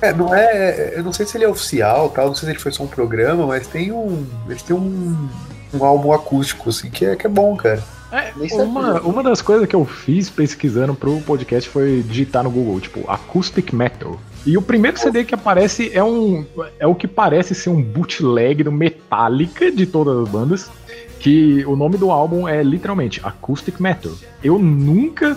[0.00, 0.94] É, não é.
[0.96, 2.86] Eu não sei se ele é oficial, tal, não sei se ele foi só um
[2.86, 4.26] programa, mas tem um.
[4.48, 5.28] Eles têm um,
[5.74, 7.82] um álbum acústico, assim, que é, que é bom, cara.
[8.10, 12.50] É, Nem uma, uma das coisas que eu fiz pesquisando pro podcast foi digitar no
[12.50, 14.18] Google, tipo, Acoustic Metal.
[14.46, 16.46] E o primeiro CD que aparece é um.
[16.78, 20.70] É o que parece ser um bootleg do Metallica de todas as bandas.
[21.18, 24.10] Que o nome do álbum é literalmente Acoustic Metal.
[24.42, 25.36] Eu nunca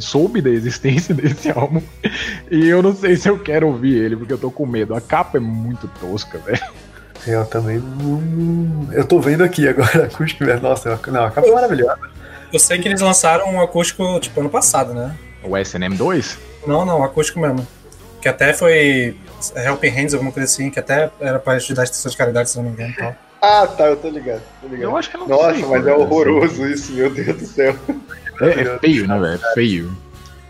[0.00, 1.80] soube da existência desse álbum.
[2.50, 4.92] E eu não sei se eu quero ouvir ele, porque eu tô com medo.
[4.92, 6.60] A capa é muito tosca, velho.
[7.26, 8.92] Eu também não.
[8.92, 10.60] Eu tô vendo aqui agora, acústico, velho.
[10.60, 12.00] Nossa, não, a capa é maravilhosa.
[12.52, 15.16] Eu sei que eles lançaram um acústico, tipo, ano passado, né?
[15.44, 16.36] O SNM2?
[16.66, 17.64] Não, não, acústico mesmo.
[18.20, 19.16] Que até foi
[19.56, 22.56] Helping Hands, alguma coisa assim, que até era pra ajudar as pessoas de caridade, se
[22.56, 22.94] não me engano.
[22.96, 23.14] Tal.
[23.42, 24.42] Ah, tá, eu tô ligado.
[24.60, 24.82] Tô ligado.
[24.82, 27.74] Eu acho que não Nossa, sei, mas é horroroso isso, meu Deus do céu.
[28.38, 29.40] É, é feio, né, velho?
[29.42, 29.96] É feio.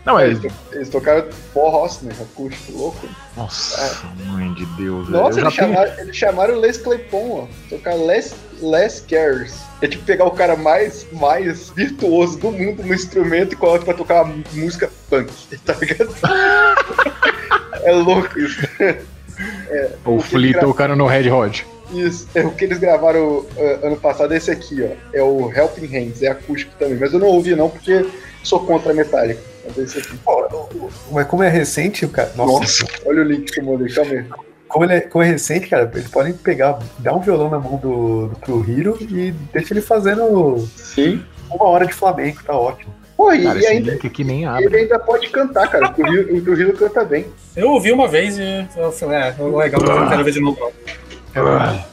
[0.05, 0.25] Não, é.
[0.25, 2.11] Eles, to- eles tocaram forró, né?
[2.19, 3.07] Acústico, louco.
[3.37, 5.23] Nossa, mãe de Deus, velho.
[5.23, 7.69] Nossa, eles chamaram, eles chamaram o Les Claypon, ó.
[7.69, 9.55] Tocar Les, Les Cares.
[9.81, 13.93] É tipo pegar o cara mais, mais virtuoso do mundo no instrumento e coloca pra
[13.93, 15.31] tocar uma música punk,
[15.65, 16.13] tá ligado?
[17.83, 18.59] é louco isso.
[20.05, 21.65] O Flea tocando no Red Hot.
[21.93, 24.89] Isso, é o que eles gravaram ah, ano passado, é esse aqui, ó.
[25.13, 26.97] É o Helping Hands, é acústico também.
[26.97, 28.05] Mas eu não ouvi não, porque
[28.43, 29.41] sou contra a Metallica.
[29.65, 30.17] Mas é esse aqui.
[31.11, 32.31] Mas como é recente, cara.
[32.35, 34.25] Nossa, Nossa, olha o link que eu mandei, calma aí.
[34.71, 37.77] Como, ele é, como é recente, cara, eles podem pegar, dar um violão na mão
[37.77, 41.23] do, do pro Hiro e deixa ele fazendo Sim.
[41.49, 42.93] uma hora de flamenco, tá ótimo.
[43.17, 45.93] Pô, e, Cara, e esse ainda, link aqui nem ele ainda pode cantar, cara.
[45.95, 47.27] O Rio, o Rio canta bem.
[47.55, 50.71] Eu ouvi uma vez e eu falei, é, legal, eu não quero ver de novo.
[51.35, 51.47] não.
[51.47, 51.85] Ah,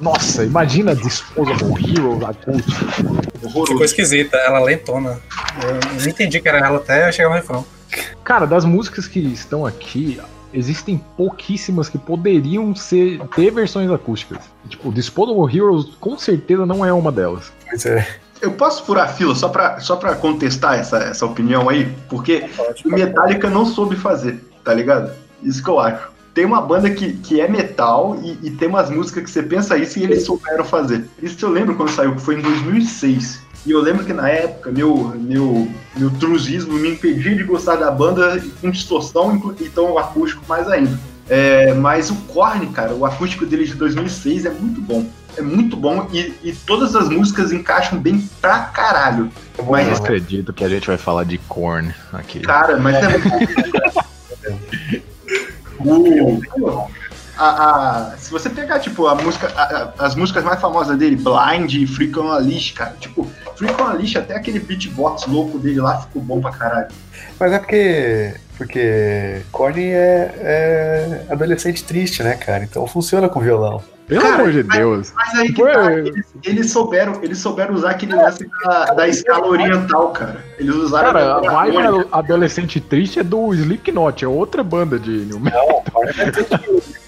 [0.00, 3.66] Nossa, imagina Disposable Heroes acústico.
[3.66, 5.20] Ficou esquisita, ela lentona.
[5.62, 7.66] Eu não entendi que era ela até chegar no refrão.
[8.24, 10.18] Cara, das músicas que estão aqui,
[10.52, 14.38] existem pouquíssimas que poderiam ser ter versões acústicas.
[14.68, 17.52] Tipo, Disposable Heroes com certeza não é uma delas.
[17.68, 18.06] Pois é.
[18.40, 21.92] Eu posso furar a fila só pra, só pra contestar essa, essa opinião aí?
[22.08, 22.48] Porque
[22.84, 25.12] o Metallica não soube fazer, tá ligado?
[25.42, 26.10] Isso que eu acho.
[26.32, 29.76] Tem uma banda que, que é metal e, e tem umas músicas que você pensa
[29.76, 31.04] isso e eles souberam fazer.
[31.20, 33.42] Isso eu lembro quando saiu, que foi em 2006.
[33.66, 37.90] E eu lembro que na época meu, meu, meu truzismo me impedia de gostar da
[37.90, 40.98] banda com distorção, então o acústico mais ainda.
[41.28, 45.06] É, mas o Korn, cara, o acústico dele de 2006 é muito bom.
[45.36, 49.30] É muito bom e, e todas as músicas encaixam bem pra caralho.
[49.68, 52.40] Mas, Eu acredito que a gente vai falar de Korn aqui.
[52.40, 53.28] cara, mas é muito
[55.80, 56.40] bom.
[56.60, 56.90] O-
[57.44, 61.72] a, a- se você pegar, tipo, a música, a- as músicas mais famosas dele, Blind
[61.74, 63.26] e Freak on a Leash, cara, tipo,
[63.56, 66.88] Freak on a Leash, até aquele beatbox louco dele lá ficou bom pra caralho.
[67.38, 68.34] Mas é porque.
[68.58, 72.62] Porque Korn é, é adolescente triste, né, cara?
[72.62, 73.82] Então funciona com violão.
[74.10, 75.12] Pelo Cara, amor de mas- Deus.
[75.14, 79.46] Mas aí que tá, eles, eles souberam, eles souberam usar aquele lance da, da escala
[79.46, 80.44] oriental, cara.
[80.58, 85.10] Eles usaram Cara, a a vibe adolescente triste é do Slipknot, é outra banda de
[85.10, 85.84] New Metal.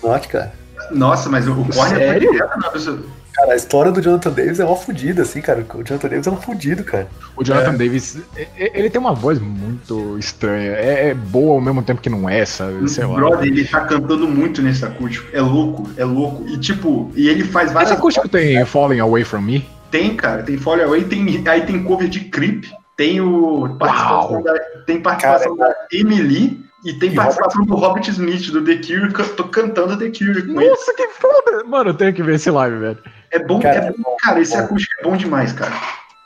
[0.03, 0.53] Note, cara.
[0.93, 2.31] Nossa, mas o, Korn é Sério?
[2.73, 3.01] pessoa.
[3.43, 5.67] Cara, a história do Jonathan Davis é uma fodida, assim, cara.
[5.75, 7.09] O Jonathan Davis é um fudido, cara.
[7.37, 10.71] O Jonathan Davis, e- e- ele tem uma voz muito estranha.
[10.73, 12.89] É, é boa ao mesmo tempo que não é, sabe?
[12.89, 13.17] Sei lá.
[13.17, 15.27] Brother, ele tá cantando muito nesse acústico.
[15.33, 16.47] É louco, é louco.
[16.49, 17.93] E tipo, e ele faz Esse várias.
[17.93, 19.67] acústico tem Falling Away From Me?
[19.91, 22.65] Tem, cara, tem Fall Away, tem, aí tem cover de Creep,
[22.97, 24.55] tem o participação da,
[24.87, 29.25] tem participação da Emily e tem E participação do Robert Smith do The Cure, can-
[29.37, 30.71] tô cantando The Cure com ele.
[30.71, 31.65] Nossa, que foda!
[31.67, 32.99] Mano, eu tenho que ver esse live, velho.
[33.33, 35.73] É bom, Cara, é bom, cara, esse acústico é bom demais, cara.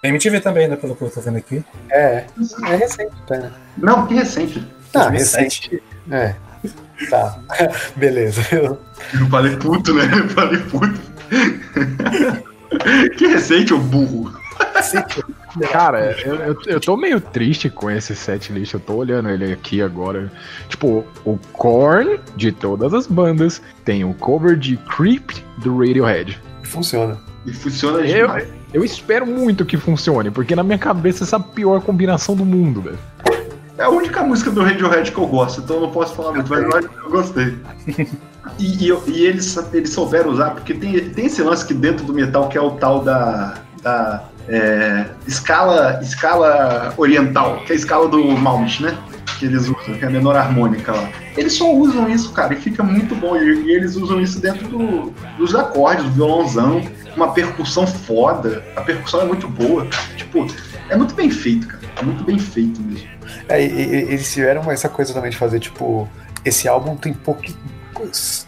[0.02, 0.76] MTV também, né?
[0.76, 1.64] Pelo que eu tô vendo aqui.
[1.90, 2.24] É,
[2.68, 3.50] é recente, tá?
[3.78, 4.60] Não, que recente.
[4.92, 5.70] Tá, 2007.
[5.70, 5.82] recente.
[6.10, 6.34] É.
[7.10, 7.38] Tá,
[7.96, 8.42] beleza.
[8.52, 8.78] Eu-
[9.20, 10.04] Eu falei puto, né?
[10.12, 11.00] Eu falei puto.
[13.16, 14.32] que recente, ô burro.
[15.72, 18.74] Cara, eu, eu, eu tô meio triste com esse set list.
[18.74, 20.30] Eu tô olhando ele aqui agora.
[20.68, 26.40] Tipo, o Korn de todas as bandas tem o cover de Creep do Radiohead.
[26.66, 27.16] Funciona.
[27.44, 28.48] E funciona Eu, demais.
[28.74, 32.44] eu espero muito que funcione, porque na minha cabeça essa é a pior combinação do
[32.44, 32.98] mundo, velho.
[33.78, 36.48] É a única música do Radiohead que eu gosto, então eu não posso falar muito,
[36.48, 37.56] mas eu que gostei.
[38.58, 42.14] E, e e eles, eles souberam usar, porque tem, tem esse lance aqui dentro do
[42.14, 48.08] metal que é o tal da, da é, escala, escala oriental, que é a escala
[48.08, 48.96] do Mount, né?
[49.38, 51.10] Que eles usam, que é a menor harmônica lá.
[51.36, 53.36] Eles só usam isso, cara, e fica muito bom.
[53.36, 56.80] E, eles usam isso dentro do- dos acordes, do violãozão,
[57.14, 58.64] uma percussão foda.
[58.76, 59.86] A percussão é muito boa.
[60.16, 60.46] Tipo,
[60.88, 61.82] é muito bem feito, cara.
[62.00, 63.06] É muito bem feito mesmo.
[63.48, 66.08] É, e- e- eles tiveram essa coisa também de fazer, tipo,
[66.44, 67.58] esse álbum tem pouquinho.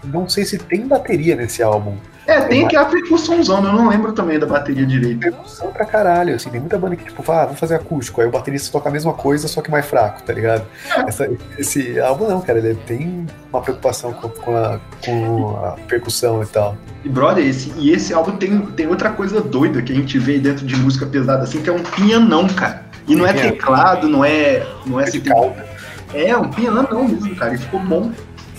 [0.05, 1.97] Não sei se tem bateria nesse álbum.
[2.29, 5.19] É, tem aqui a percussãozão, eu não lembro também da bateria direito.
[5.19, 8.21] Percussão pra caralho, assim, tem muita banda que, tipo, ah, vamos fazer acústico.
[8.21, 10.64] Aí o baterista toca a mesma coisa, só que mais fraco, tá ligado?
[11.07, 11.27] Essa-
[11.59, 16.47] esse álbum não, cara, ele tem uma preocupação com, com a, com a percussão e
[16.47, 16.77] tal.
[17.03, 20.38] E, brother, esse, e esse álbum tem, tem outra coisa doida que a gente vê
[20.38, 22.85] dentro de música pesada, assim, que é um pianão, cara.
[23.07, 24.67] E não é teclado, não é.
[24.85, 25.67] Não é calda.
[26.12, 27.55] É, um pianão mesmo, cara.
[27.55, 28.11] E ficou bom.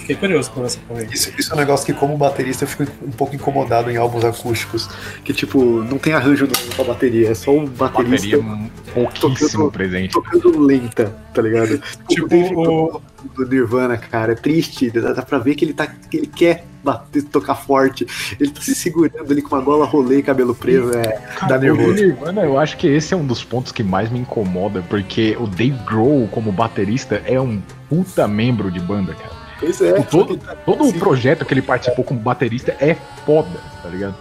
[0.10, 1.04] Fiquei curioso por essa porra.
[1.04, 4.26] Isso, isso é um negócio que, como baterista, eu fico um pouco incomodado em álbuns
[4.26, 4.90] acústicos.
[5.24, 9.72] Que, tipo, não tem arranjo no- pra bateria, é só o baterista Bateria pouquíssimo tocando-
[9.72, 10.12] presente.
[10.14, 11.80] tocando lenta, tá ligado?
[12.10, 13.02] Tipo, o,
[13.36, 16.66] do Nirvana, cara, é triste, dá, dá pra ver que ele, tá, que ele quer
[16.84, 18.08] bater, tocar forte.
[18.40, 21.94] Ele tá se segurando ali com uma gola rolê e cabelo preso, é, dá nervoso.
[21.94, 25.46] Nirvana, eu acho que esse é um dos pontos que mais me incomoda, porque o
[25.46, 29.38] Dave Grohl, como baterista, é um puta membro de banda, cara.
[29.60, 31.00] Pois é, todo todo o Sim.
[31.00, 32.96] projeto que ele participou como baterista é
[33.26, 34.16] foda, tá ligado?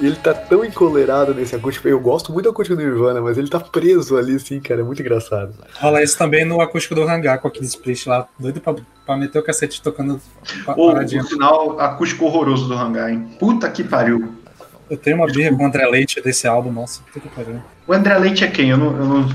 [0.00, 1.88] ele tá tão encolerado nesse acústico.
[1.88, 4.84] Eu gosto muito do acústico do Nirvana, mas ele tá preso ali, assim, cara, é
[4.84, 5.54] muito engraçado.
[5.80, 9.38] rola isso também no acústico do hangar com aqueles Priest lá, doido pra, pra meter
[9.38, 10.20] o cacete tocando
[10.76, 11.22] Ou, paradinha.
[11.22, 13.26] o final acústico horroroso do hangar, hein?
[13.38, 14.35] Puta que pariu.
[14.88, 17.60] Eu tenho uma birra com o André Leite desse álbum, nossa, puta que pariu.
[17.86, 18.70] O André Leite é quem?
[18.70, 18.96] Eu não.
[18.96, 19.28] Eu não...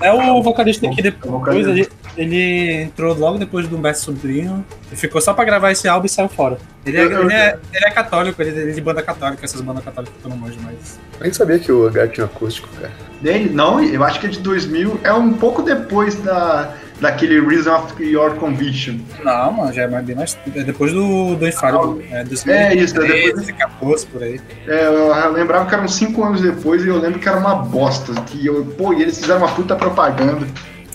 [0.00, 1.70] É o vocalista que depois vocalista.
[1.70, 6.06] ele, ele entrou logo depois do Humberto Sobrinho e ficou só pra gravar esse álbum
[6.06, 6.58] e saiu fora.
[6.84, 9.44] Ele é, Eu- eu- ele é, ele é católico, ele ele é de banda católica,
[9.44, 10.98] essas bandas católicas que eu não manjo mais.
[11.18, 12.92] Eu nem sabia que o hangar tinha acústico, cara.
[13.20, 13.50] Dele?
[13.50, 15.00] Não, eu acho que é de 2000.
[15.04, 18.98] É um pouco depois da, daquele Reason of Your Conviction.
[19.24, 20.38] Não, mano, já é mais, bem mais.
[20.54, 22.02] É depois do, do Infário.
[22.10, 24.40] É, 2013, É isso, é depois- 14, por aí.
[24.66, 28.12] É, eu lembrava que eram cinco anos depois e eu lembro que era uma bosta.
[28.22, 30.46] Que eu, pô, e eles fizeram uma puta propaganda.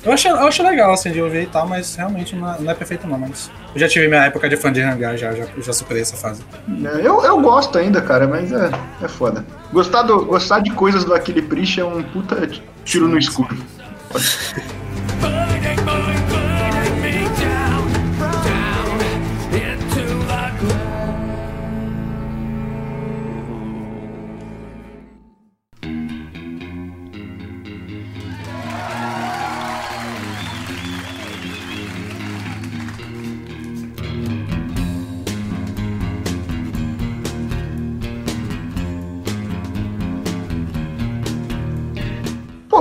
[0.01, 2.71] Eu acho, eu acho legal, assim, de ouvir e tal, mas realmente não é, não
[2.71, 3.51] é perfeito não, mas...
[3.75, 6.41] Eu já tive minha época de fã de hangar, já, já, já superei essa fase.
[6.85, 8.71] É, Eu, eu gosto ainda, cara, mas é,
[9.03, 9.45] é foda.
[9.73, 12.49] Gostar, do, gostar de coisas do Aquele Priest é um puta
[12.85, 13.57] tiro no escuro.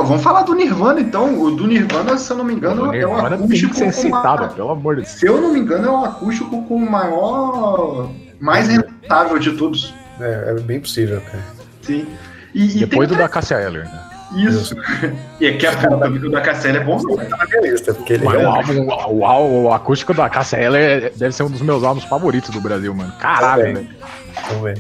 [0.09, 1.41] vamos falar do Nirvana então.
[1.41, 4.03] O do Nirvana, se eu não me engano, O é um tem acústico que ser
[4.03, 5.13] com uma- citado, pelo amor de Deus.
[5.15, 8.11] Se eu não me engano, é um acústico com o maior.
[8.41, 9.93] mais rentável de todos.
[10.21, 11.43] É, é bem possível, cara.
[11.83, 12.07] Sim.
[12.55, 14.01] E, e Depois do tem da Cassia Eller, né?
[14.37, 14.75] Isso.
[15.41, 17.31] E aqui a cara do da Cassella é bom, não, velho.
[17.31, 20.59] Tá na minha lista, porque ele é o, álbum, o, álbum- o acústico da Cassia
[20.59, 23.13] Eller deve ser um dos meus álbuns favoritos do Brasil, mano.
[23.21, 23.75] Caralho, Também.
[23.85, 23.97] velho.
[24.49, 24.75] também.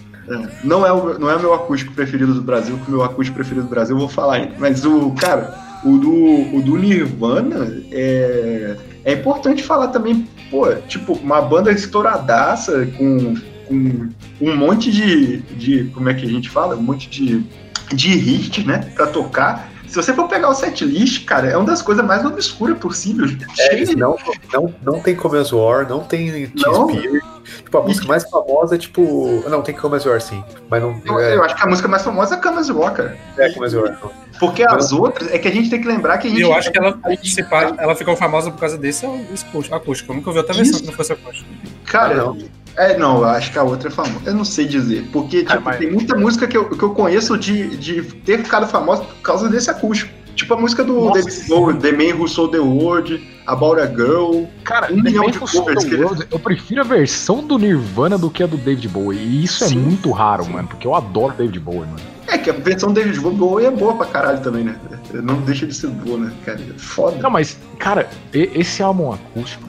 [0.65, 3.37] Não é, o, não é o meu acústico preferido do Brasil, que o meu acústico
[3.37, 4.55] preferido do Brasil eu vou falar ainda.
[4.59, 11.15] Mas o, cara, o do, o do Nirvana é, é importante falar também, pô, tipo,
[11.15, 13.35] uma banda estouradaça com,
[13.67, 14.09] com
[14.41, 15.85] um monte de, de.
[15.95, 16.77] Como é que a gente fala?
[16.77, 17.45] Um monte de,
[17.93, 18.91] de hit, né?
[18.95, 19.71] Pra tocar.
[19.89, 23.37] Se você for pegar o setlist, cara, é uma das coisas mais obscuras possíveis.
[23.59, 24.17] É, não,
[24.53, 26.47] não, não tem Come As War, não tem?
[26.49, 27.39] T-Spear.
[27.65, 29.43] Tipo, a música mais famosa é tipo.
[29.49, 30.45] Não, tem Come As War sim.
[30.69, 31.01] Mas não.
[31.07, 33.13] eu, é, eu acho que a música mais famosa é Camas Walker.
[33.39, 33.99] é Come As War.
[34.03, 34.11] não.
[34.39, 36.43] Porque as outras, é que a gente tem que lembrar que a gente.
[36.43, 39.75] Eu acho que ela, se pá, ela ficou famosa por causa desse acústico.
[39.75, 40.13] acústico.
[40.13, 40.83] Eu nunca ouvi outra versão Isso.
[40.83, 41.49] que não fosse acústico.
[41.87, 42.39] Cara, Ah, não.
[42.79, 44.21] É, não, eu acho que a outra é famosa.
[44.25, 45.09] Eu não sei dizer.
[45.13, 48.67] Porque, tipo, mas- tem muita música que eu, que eu conheço de, de ter ficado
[48.69, 50.17] famosa por causa desse acústico.
[50.37, 53.87] Tipo a música do Nossa, David Bowie, The Man Who Sold the World, About a
[53.87, 54.45] Girl.
[54.63, 58.31] Cara, Um milhão de covers que ele- World, eu prefiro a versão do Nirvana do
[58.31, 59.19] que a do David Bowie.
[59.19, 59.79] E isso é Sim.
[59.81, 61.97] muito raro, mano, porque eu adoro David Bowie, mano.
[62.29, 64.77] É que a versão do David Bowie é boa pra caralho também, né?
[65.13, 66.61] Não deixa de ser boa, né, cara?
[66.61, 67.17] É Foda.
[67.21, 69.65] Não, mas, cara, esse álbum acústico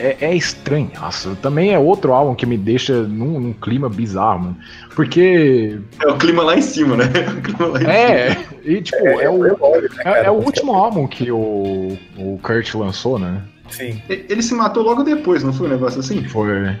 [0.00, 0.90] é, é estranho.
[0.94, 4.56] Nossa, também é outro álbum que me deixa num, num clima bizarro, mano.
[4.94, 5.78] Porque.
[6.02, 7.04] É o clima lá em cima, né?
[7.36, 7.92] O clima lá em cima.
[7.92, 12.38] É, e tipo, é, o, óbvio, né, é, é o último álbum que o, o
[12.42, 13.42] Kurt lançou, né?
[13.70, 14.02] Sim.
[14.08, 16.24] Ele se matou logo depois, não foi um negócio assim?
[16.24, 16.50] Foi.
[16.50, 16.76] É.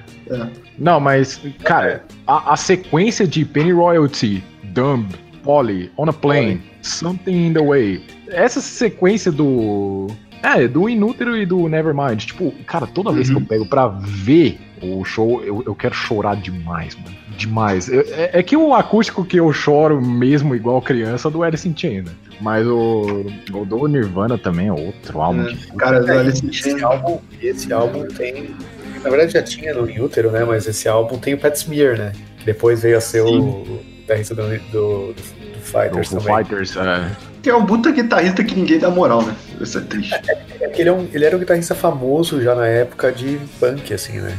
[0.78, 5.06] Não, mas, cara, a, a sequência de Penny Royalty, Dumb,
[5.42, 8.04] Polly, On a Plane, Something in the Way.
[8.28, 10.08] Essa sequência do.
[10.42, 12.24] É, do Inútero e do Nevermind.
[12.24, 13.36] Tipo, cara, toda vez Uhum.
[13.36, 17.14] que eu pego pra ver o show, eu, eu quero chorar demais, mano.
[17.36, 17.88] Demais.
[17.88, 21.68] Eu- É, é que o acústico que eu choro mesmo igual criança é do Alice
[21.68, 22.12] in Chains, né?
[22.40, 25.42] Mas o, o do Nirvana também é outro álbum.
[25.42, 26.82] É, que- Cara, do Alice in Esse Chains.
[26.82, 28.54] álbum, esse álbum tem.
[29.02, 30.44] Na verdade já tinha no Útero, né?
[30.44, 32.12] Mas esse álbum tem o Pat Smear, né?
[32.44, 36.36] Depois veio a ser o, o guitarrista do, do, do, do do Fighters Foo também.
[36.44, 37.10] Fighters, é.
[37.42, 39.34] Que é um puta guitarrista que ninguém dá moral, né?
[39.60, 40.14] Isso é triste.
[40.14, 44.18] É ele, é um- ele era um guitarrista famoso já na época de punk, assim,
[44.20, 44.36] né?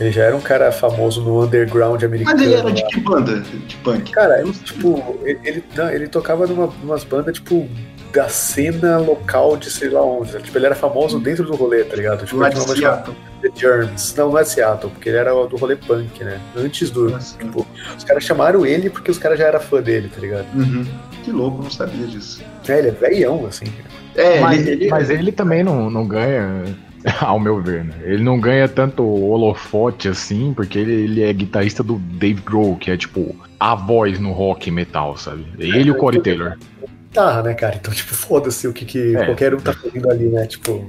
[0.00, 2.36] Ele já era um cara famoso no underground americano.
[2.36, 3.38] Mas ele era de que banda?
[3.40, 4.10] De punk?
[4.12, 7.68] Cara, ele, tipo, ele, ele, não, ele tocava numa, numas bandas, tipo,
[8.12, 10.32] da cena local de sei lá onde.
[10.32, 10.40] né?
[10.40, 12.24] Tipo, ele era famoso dentro do rolê, tá ligado?
[12.24, 13.16] Tipo, Lá de banda Seattle.
[13.42, 14.14] The Germs.
[14.16, 16.40] Não, não é Seattle, porque ele era do rolê punk, né?
[16.56, 17.10] Antes do.
[17.38, 20.46] Tipo, os caras chamaram ele porque os caras já eram fã dele, tá ligado?
[20.54, 20.86] Uhum.
[21.24, 22.42] Que louco, não sabia disso.
[22.68, 23.66] É, ele é velhão, assim.
[24.14, 26.64] É, mas, ele, ele- mas ele também não, não ganha,
[27.20, 27.94] ao meu ver, né?
[28.02, 32.90] Ele não ganha tanto holofote assim, porque ele, ele é guitarrista do Dave Grohl, que
[32.90, 35.46] é tipo a voz no rock metal, sabe?
[35.58, 36.56] Ele e o Corey Taylor.
[37.08, 37.76] Guitarra, né, cara?
[37.76, 39.26] Então, tipo, foda-se o que, que É.
[39.26, 40.46] qualquer um tá fazendo ali, né?
[40.46, 40.86] Tipo,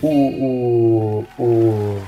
[0.00, 0.08] o.
[0.08, 2.02] o, o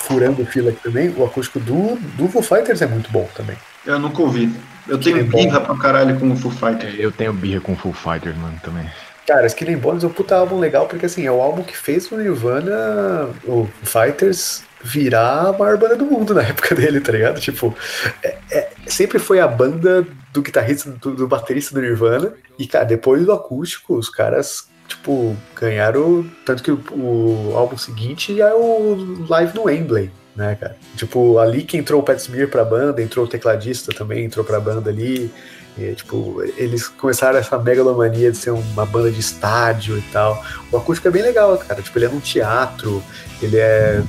[0.00, 3.56] furando fila aqui também, o acústico do, do Foo Fighters é muito bom também.
[3.86, 4.52] eu nunca ouvi.
[4.88, 5.38] Eu tenho É bom.
[5.38, 6.94] birra pra caralho com o Foo Fighters.
[6.98, 8.86] Eu tenho birra com Full Fighters, mano, também.
[9.26, 12.10] Cara, Skin Bones é um puta álbum legal, porque assim, é o álbum que fez
[12.12, 17.40] o Nirvana, o Fighters, virar a maior banda do mundo na época dele, tá ligado?
[17.40, 17.74] Tipo,
[18.22, 22.84] é- é- sempre foi a banda do guitarrista, do, do baterista do Nirvana, e, cara,
[22.84, 29.24] depois do acústico, os caras, tipo, ganharam, tanto que o, o álbum seguinte é o
[29.26, 30.10] Live no Wembley.
[30.34, 30.76] Né, cara?
[30.96, 34.58] Tipo, ali que entrou o Pat Smear pra banda, entrou o tecladista também, entrou pra
[34.58, 35.30] banda ali.
[35.76, 40.44] E, tipo, eles começaram essa megalomania de ser uma banda de estádio e tal.
[40.70, 41.82] O acústico é bem legal, cara.
[41.82, 43.02] Tipo, ele é num teatro,
[43.42, 44.02] ele é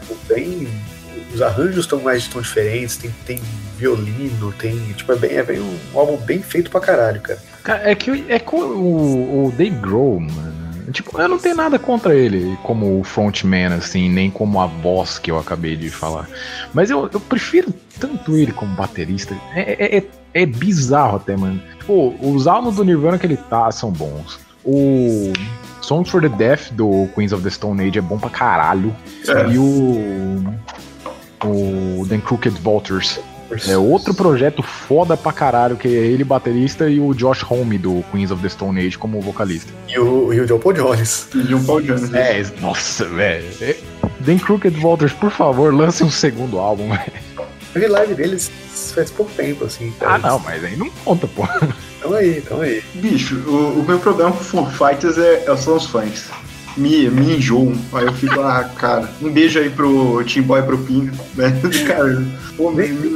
[0.00, 0.68] tipo, bem.
[1.32, 3.40] Os arranjos estão mais tão diferentes, tem, tem
[3.78, 4.76] violino, tem.
[4.92, 7.38] Tipo, é bem, é bem um, um álbum bem feito pra caralho, cara.
[7.62, 10.61] Cara, é que é com o, o Dave Grohl, mano.
[10.90, 15.30] Tipo, eu não tenho nada contra ele como frontman, assim, nem como a voz que
[15.30, 16.28] eu acabei de falar.
[16.74, 19.36] Mas eu, eu prefiro tanto ele como baterista.
[19.54, 20.04] É, é, é,
[20.34, 21.62] é bizarro até, mano.
[21.78, 24.40] Tipo, os álbuns do Nirvana que ele tá são bons.
[24.64, 25.32] O
[25.80, 28.94] Songs for the Deaf do Queens of the Stone Age é bom pra caralho.
[29.26, 29.52] É.
[29.52, 30.44] E o.
[31.44, 33.18] O The Crooked Vultures
[33.68, 38.04] é outro projeto foda pra caralho, que é ele baterista e o Josh Homme do
[38.10, 39.72] Queens of the Stone Age como vocalista.
[39.88, 41.28] E o, e o John Paul Jones.
[41.34, 42.12] E o Paul Jones.
[42.14, 43.46] É, nossa, velho.
[43.60, 43.76] É,
[44.24, 47.12] The Crooked Vultures, por favor, lance um segundo álbum, velho.
[47.74, 48.50] Eu vi live deles
[48.94, 49.92] faz pouco tempo, assim.
[50.00, 51.46] Ah, não, mas aí não conta, pô.
[52.00, 52.82] Tamo aí, tamo aí.
[52.94, 56.26] Bicho, o, o meu problema com Foo Fighters é, é- são os fãs.
[56.76, 57.74] Me, me enjoam.
[57.92, 59.08] Aí eu fico, ah, cara.
[59.20, 61.52] Um beijo aí pro Team Boy pro Pinho, né?
[61.86, 62.22] Cara,
[62.56, 63.08] pô, me, me,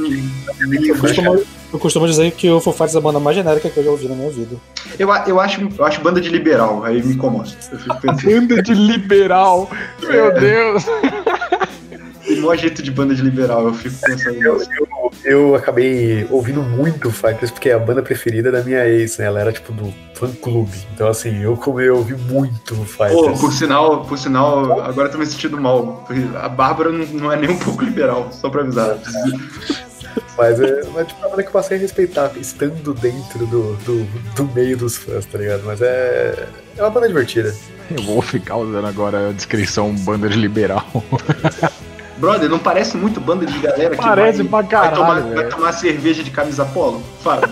[0.67, 1.43] me- Eu costumo,
[1.73, 3.89] eu costumo dizer que o Foo Fighters é a banda mais genérica que eu já
[3.91, 4.55] ouvi na minha vida.
[4.99, 7.49] eu, eu, acho, eu acho banda de liberal, aí me incomoda.
[7.71, 9.69] Eu fico pensando, Banda de liberal.
[10.01, 10.83] Meu Deus.
[12.27, 14.35] tem maior jeito de banda de liberal, eu fico pensando.
[14.35, 14.87] Eu, nossa, eu,
[15.23, 19.25] eu acabei ouvindo muito Fighters porque é a banda preferida da minha ex, né?
[19.25, 20.77] Ela era tipo do fã clube.
[20.93, 23.39] Então, assim, eu como eu ouvi muito Pô, Fighters.
[23.39, 26.05] por sinal, por sinal, agora eu tô me sentindo mal.
[26.41, 28.97] A Bárbara não, não é nem um pouco liberal, só pra avisar.
[30.37, 34.03] Mas é uma tipo, uma banda que eu passei a respeitar, estando dentro do, do,
[34.35, 35.63] do meio dos fãs, tá ligado?
[35.65, 36.47] Mas é.
[36.77, 37.55] É uma banda divertida.
[37.89, 40.85] Eu vou ficar usando agora a descrição banda de liberal.
[42.17, 45.47] Brother, não parece muito banda de galera que Parece vai, pra vai, tomar, caralho, vai
[45.47, 47.03] tomar cerveja de camisa polo?
[47.23, 47.49] Fala.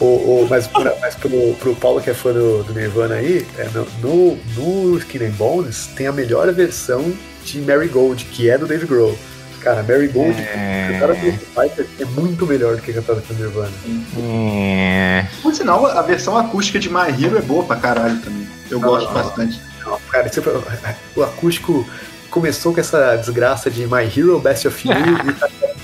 [0.00, 3.46] O, o, mas pra- mas pro, pro Paulo que é fã do, do Nirvana aí,
[3.58, 3.68] é,
[4.02, 7.12] no, no, Skin and Bones tem a melhor versão
[7.44, 9.16] de Mary Gold, que é do Dave Grohl.
[9.60, 10.98] Cara, Mary Gold, É.
[11.00, 13.72] cantada pelo é muito melhor do que cantada pelo Nirvana.
[14.18, 15.24] É.
[15.42, 18.46] Por sinal, a versão acústica de My Hero é boa pra caralho também.
[18.70, 19.58] Eu gosto bastante.
[19.84, 20.52] Não, cara, sempre,
[21.16, 21.86] o acústico
[22.34, 24.92] começou com essa desgraça de My Hero, Best of You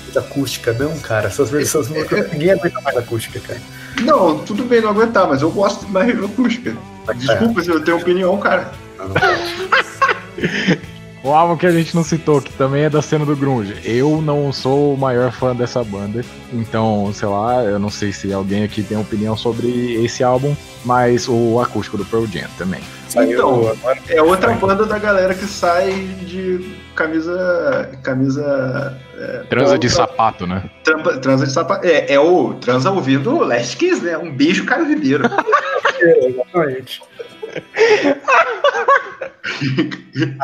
[0.09, 0.73] e tá acústica.
[0.73, 3.61] Não, cara, essas versões ninguém aguenta mais acústica, cara.
[4.01, 6.75] Não, tudo bem não aguentar, mas eu gosto de My Hero acústica.
[7.15, 8.69] Desculpa se eu tenho opinião, cara.
[11.23, 13.75] O álbum que a gente não citou, que também é da cena do Grunge.
[13.83, 18.33] Eu não sou o maior fã dessa banda, então, sei lá, eu não sei se
[18.33, 22.81] alguém aqui tem opinião sobre esse álbum, mas o acústico do Pearl Jam também.
[23.15, 23.75] Então,
[24.07, 25.91] é outra banda da galera que sai
[26.25, 27.89] de camisa.
[28.03, 28.97] camisa.
[29.17, 30.69] É, Transa de sapato, né?
[30.83, 31.85] Trampa- transa de sapato.
[31.85, 34.17] É, é o transa ouvindo o Last Kiss, né?
[34.17, 35.23] Um beijo, Caio Ribeiro.
[35.99, 37.01] Exatamente.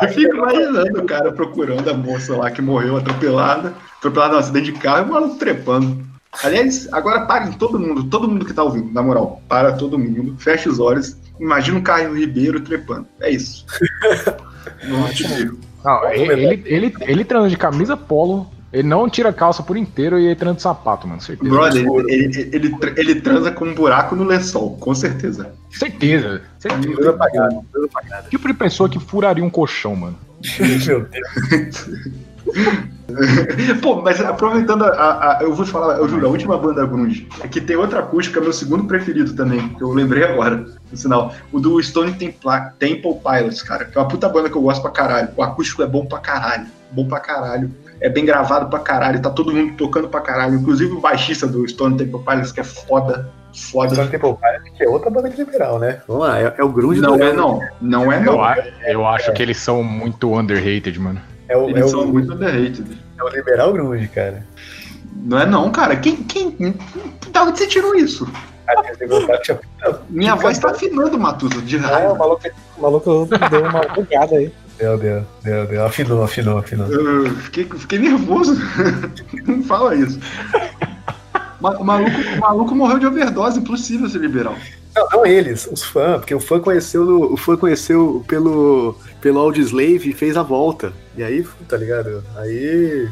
[0.02, 4.72] Eu fico imaginando o cara procurando a moça lá que morreu atropelada, atropelada num acidente
[4.72, 6.06] de carro e o maluco trepando.
[6.44, 10.36] Aliás, agora parem todo mundo, todo mundo que tá ouvindo, na moral, para todo mundo,
[10.38, 13.06] fecha os olhos, imagina o Caio Ribeiro trepando.
[13.20, 13.64] É isso.
[14.84, 15.58] Não te digo.
[15.84, 19.76] Não, ele, ele, ele, ele transa de camisa polo, ele não tira a calça por
[19.76, 21.48] inteiro e ele transa de sapato, mano, certeza.
[21.48, 25.52] Brother, ele, ele, ele, ele transa com um buraco no lençol, com certeza.
[25.70, 26.42] Certeza.
[26.58, 27.10] certeza.
[27.10, 27.62] Apagada.
[28.24, 30.18] Que tipo de pessoa que furaria um colchão, mano?
[30.86, 31.88] Meu Deus.
[33.82, 37.26] Pô, mas aproveitando a, a- Eu vou te falar, eu juro, a última banda grunge.
[37.42, 41.32] É que tem outra acústica, meu segundo preferido também, que eu lembrei agora, no sinal.
[41.52, 44.82] O do Stone Templa- Temple Pilots, cara, que é uma puta banda que eu gosto
[44.82, 45.28] pra caralho.
[45.36, 46.66] O acústico é bom pra caralho.
[46.92, 47.70] Bom pra caralho.
[48.00, 50.54] É bem gravado pra caralho, tá todo mundo tocando pra caralho.
[50.54, 53.30] Inclusive o baixista do Stone Temple Pilots, que é foda.
[53.72, 53.94] Foda.
[53.94, 56.00] Stone Temple Pilots, que é outra banda de liberal, né?
[56.06, 57.60] Vamos lá, é, é o grunge Não do é não.
[57.80, 58.44] Não é Eu, não.
[58.44, 61.20] a- eu acho que eles são muito underrated, mano.
[61.48, 62.84] É o, é Eles o, são muito underrated.
[63.18, 64.44] é o liberal grunge, cara.
[65.24, 65.96] Não é não, cara.
[65.96, 66.54] Quem, quem,
[67.32, 68.28] da onde você tirou isso?
[69.42, 69.58] Tinha-
[70.10, 72.14] Minha voz tá afinando, Matuto, de Ah, o raiva.
[72.14, 72.42] maluco,
[72.76, 74.52] o maluco deu uma bugada aí.
[74.78, 75.84] Deu, deu, deu, deu.
[75.86, 76.86] Afinou, afinou, afinou.
[76.86, 78.56] Eu fiquei, fiquei nervoso.
[79.46, 80.20] Não fala isso.
[81.60, 84.54] O maluco, o maluco morreu de overdose, impossível ser liberal.
[84.98, 89.40] Não, não eles, os fãs, porque o fã conheceu no- o fã conheceu pelo pelo
[89.40, 90.92] Audioslave e fez a volta.
[91.16, 92.22] E aí, tá ligado?
[92.36, 93.08] Aí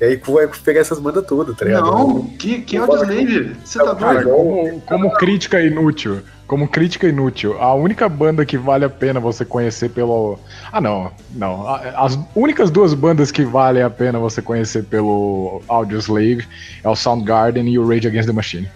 [0.00, 1.86] e aí vai pegar essas bandas todas, tá ligado?
[1.90, 3.54] Não, que, que Audioslave?
[3.64, 4.30] Você tá doido?
[4.30, 9.44] como, como crítica inútil, como crítica inútil, a única banda que vale a pena você
[9.44, 10.38] conhecer pelo.
[10.72, 11.68] Ah, não, não.
[11.96, 16.44] As únicas duas bandas que valem a pena você conhecer pelo Audioslave
[16.82, 18.68] é o Soundgarden e o Rage Against the Machine.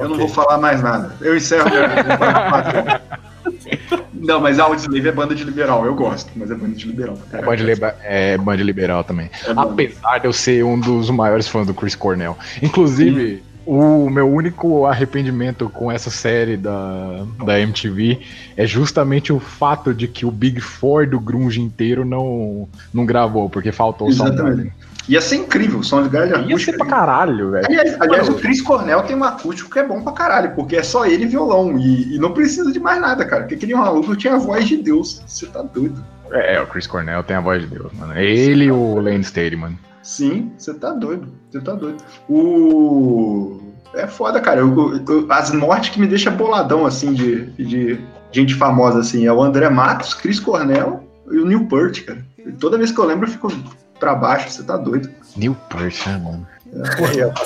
[0.00, 1.14] Eu não vou falar mais nada.
[1.20, 1.68] Eu encerro.
[4.14, 7.16] Não, mas a Audioslave é banda de liberal, eu gosto, mas é banda de liberal.
[7.32, 9.30] É banda, liber- é banda liberal também.
[9.46, 9.72] É banda.
[9.72, 12.36] Apesar de eu ser um dos maiores fãs do Chris Cornell.
[12.62, 18.18] Inclusive, o meu único arrependimento com essa série da, da MTV
[18.56, 23.48] é justamente o fato de que o Big Four do Grunge inteiro não, não gravou,
[23.48, 24.72] porque faltou o Soundgarden.
[25.08, 26.72] Ia ser incrível, o Soundgarden Ia acústico.
[26.72, 27.66] ser pra caralho, velho.
[27.66, 30.82] Aliás, aliás, o Chris Cornell tem um acústico que é bom pra caralho, porque é
[30.82, 31.78] só ele e violão.
[31.78, 33.42] E, e não precisa de mais nada, cara.
[33.42, 35.22] Porque aquele maluco tinha a voz de Deus.
[35.26, 36.04] Você tá doido.
[36.30, 38.14] É, o Chris Cornell tem a voz de Deus, mano.
[38.18, 39.78] Ele e o Lane Staley, mano.
[40.02, 41.28] Sim, você tá doido.
[41.50, 41.96] Você tá doido.
[42.28, 43.60] O.
[43.94, 44.60] É foda, cara.
[44.60, 47.98] Eu- eu- as mortes que me deixam boladão, assim, de, de
[48.30, 52.24] gente famosa, assim, é o André Matos, Chris Cornell e o Neil Peart, cara.
[52.60, 53.50] Toda vez que eu lembro, eu fico
[53.98, 54.50] pra baixo.
[54.50, 55.10] Você tá doido.
[55.36, 56.46] Neil Peart, né, mano?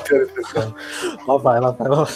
[0.09, 0.75] Depressão.
[1.29, 2.07] Lá vai, lá vai, lá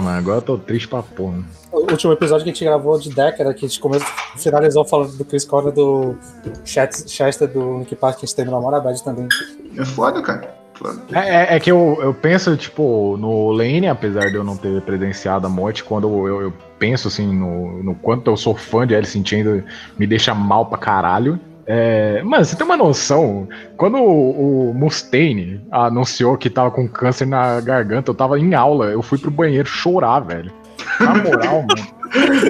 [0.00, 1.38] mano, agora eu tô triste pra porra.
[1.72, 4.06] O último episódio que a gente gravou de década, que a gente começou,
[4.36, 6.18] finalizou falando do Chris Cornell do
[6.64, 9.26] Chester do Nick Park, que a gente terminou a Mora Bad também.
[9.76, 10.54] É foda, cara.
[11.12, 14.82] É, é- é que eu, eu penso, tipo, no Lane, apesar de eu não ter
[14.82, 18.86] presenciado a morte, quando eu, eu- eu penso, assim, no, no quanto eu sou fã
[18.86, 19.62] de Alice in Chains,
[19.98, 21.38] me deixa mal pra caralho.
[21.66, 23.48] É, mano, você tem uma noção?
[23.76, 28.86] Quando o, o Mustaine anunciou que tava com câncer na garganta, eu tava em aula,
[28.86, 30.52] eu fui pro banheiro chorar, velho.
[31.00, 31.94] Na moral, mano.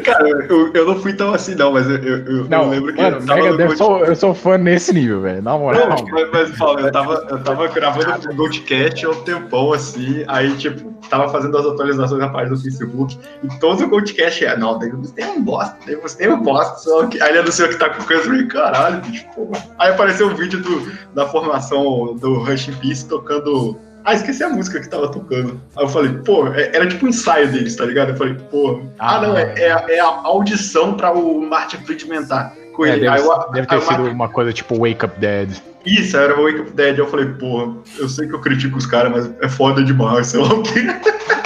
[0.04, 3.00] Cara, eu, eu não fui tão assim, não, mas eu, eu, eu Não, lembro que
[3.00, 5.40] mano, eu tava Megadeth, eu sou, eu sou fã nesse nível, velho.
[5.40, 5.88] Na moral.
[5.88, 10.22] Não, mas, mas Paulo, eu tava, eu tava gravando o Goldcast há um tempão assim,
[10.28, 14.56] aí, tipo, tava fazendo as atualizações da página do Facebook, e todo o Goldcast é,
[14.56, 17.20] não, tem tem um bosta, tem tem um bosta, só que.
[17.22, 19.50] Aí ele anunciou que tá com câncer, eu falei, caralho, bicho, pô.
[19.78, 23.78] Aí apareceu um vídeo do, da formação do Rush Peace tocando.
[24.04, 25.60] Ah, esqueci a música que tava tocando.
[25.74, 28.10] Aí eu falei, pô, é- era tipo um ensaio deles, tá ligado?
[28.10, 29.20] Eu falei, pô, ah, Ah.
[29.22, 32.52] não, é, é, a- é a audição pra o Martin Friedman tá.
[32.74, 33.00] com É, ele.
[33.02, 35.48] deve, Aí eu- deve ter aí eu sido uma coisa tipo Wake Up Dead.
[35.86, 36.98] Isso, era o Wake Up Dead.
[36.98, 40.40] Eu falei, porra, eu sei que eu critico os caras, mas é foda demais, sei
[40.40, 40.86] lá o quê.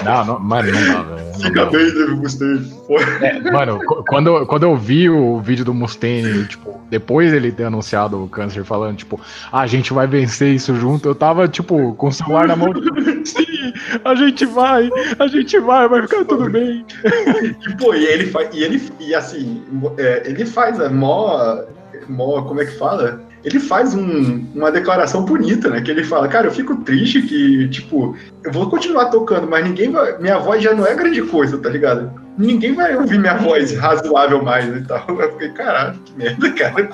[0.05, 1.26] Não, não, mano, não dá, velho.
[1.28, 1.70] Não Fica dá.
[1.70, 2.72] bem, Dave Mustaine.
[3.20, 7.51] É, mano, qu- quando, eu- quando eu vi o vídeo do Mustaine, tipo, depois ele
[7.51, 9.20] ter anunciado o câncer, falando, tipo,
[9.53, 12.72] "Ah, a gente vai vencer isso junto, eu tava, tipo, com o celular na mão,
[12.72, 12.95] tipo,
[13.26, 13.72] sim,
[14.05, 16.84] a gente vai, a gente vai, vai ficar tudo bem.
[17.68, 18.49] E, pô, e ele faz.
[18.55, 19.62] E ele, e assim,
[19.99, 21.59] é, ele faz a mó,
[22.09, 22.43] mó.
[22.43, 23.20] Como é que fala?
[23.45, 25.80] Ele faz um- uma declaração bonita, né?
[25.80, 29.91] Que ele fala, cara, eu fico triste que, tipo, eu vou continuar tocando, mas ninguém
[29.91, 30.18] vai.
[30.18, 32.11] Minha voz já não é grande coisa, tá ligado?
[32.36, 35.05] Ninguém vai ouvir minha voz razoável mais e tal.
[35.09, 36.91] Eu fiquei, caralho, que merda, cara.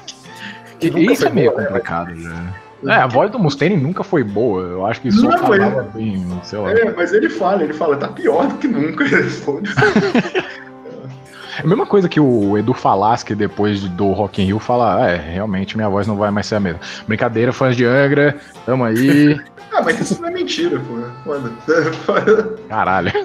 [0.78, 1.66] Que Isso foi é meio boa, né?
[1.68, 2.64] complicado, já.
[2.86, 6.22] É, a voz do Mustaine nunca foi boa, eu acho que só Não, falava bem,
[6.42, 6.70] sei lá.
[6.70, 9.04] É, mas ele fala, ele fala, tá pior do que nunca.
[11.58, 15.16] É a mesma coisa que o Edu Falaschi depois do Rock in Rio fala, é,
[15.16, 16.80] realmente minha voz não vai mais ser a mesma.
[17.06, 18.36] Brincadeira, fãs de Angra,
[18.66, 19.40] tamo aí,
[19.72, 21.34] ah, mas isso não é mentira, pô.
[22.04, 22.56] Foda.
[22.68, 23.12] caralho.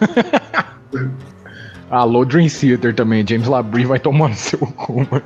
[1.90, 5.24] Alô, Dream Theater também, James Labrie vai tomar no seu cu, mano.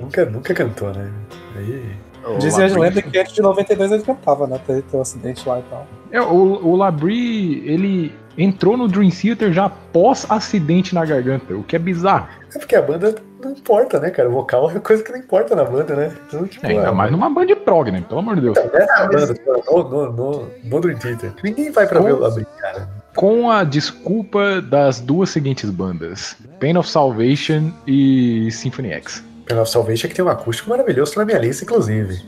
[0.00, 1.10] Nunca, nunca cantou, né?
[1.56, 1.96] Aí.
[2.38, 4.60] Dizia as lendas que antes de 92 ele cantava, né?
[4.66, 5.86] Teve teve um acidente lá e tal.
[6.10, 11.62] É, o, o Labrie, ele entrou no Dream Theater já pós acidente na garganta, o
[11.62, 12.26] que é bizarro.
[12.54, 14.28] É porque a banda não importa, né, cara?
[14.28, 16.12] O vocal é coisa que não importa na banda, né?
[16.26, 18.02] Então, tipo, É, ainda ah, mais numa banda de prog, né?
[18.08, 18.58] Pelo amor de Deus.
[18.72, 21.32] Nessa banda, no, no, no, no Dream Theater.
[21.42, 22.88] Ninguém vai pra Com- ver o Labrinho, cara.
[23.14, 29.22] Com a desculpa das duas seguintes bandas: Pain of Salvation e Symphony X.
[29.52, 32.22] Of Salvation que tem um acústico maravilhoso na minha lista, inclusive.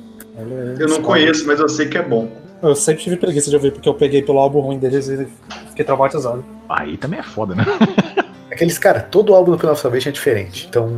[0.78, 2.30] Eu não conheço, mas eu sei que é bom.
[2.62, 5.26] Eu sempre tive preguiça de ouvir, porque eu peguei pelo álbum ruim deles e
[5.68, 6.44] fiquei traumatizado.
[6.68, 7.64] Aí também é foda, né?
[8.50, 10.66] Aqueles, cara, todo álbum do of Salvation é diferente.
[10.68, 10.88] Então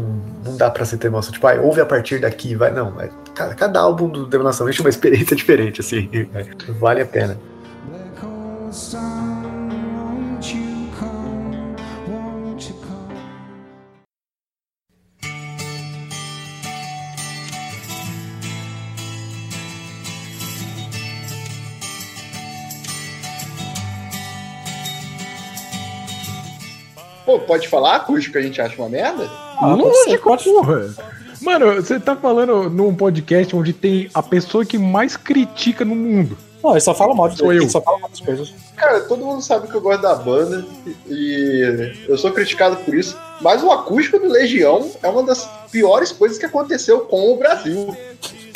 [0.45, 2.73] não dá pra você ter noção, tipo, ah, ouve a partir daqui, vai.
[2.73, 6.09] Não, é, cada, cada álbum do of Salvation é uma experiência diferente, assim.
[6.79, 7.39] Vale a pena.
[27.29, 29.29] Pô, pode falar acústico que a gente acha uma merda?
[29.61, 30.95] Ah, Lógico, pode- porra.
[31.43, 36.39] Mano, você tá falando num podcast onde tem a pessoa que mais critica no mundo.
[36.65, 37.69] Não, ele só fala mal de Sou eu.
[37.69, 38.55] só fala mal das coisas.
[38.75, 40.65] Cara, todo mundo sabe que eu gosto da banda
[41.07, 43.15] e eu sou criticado por isso.
[43.43, 47.95] Mas o acústico do Legião é uma das piores coisas que aconteceu com o Brasil.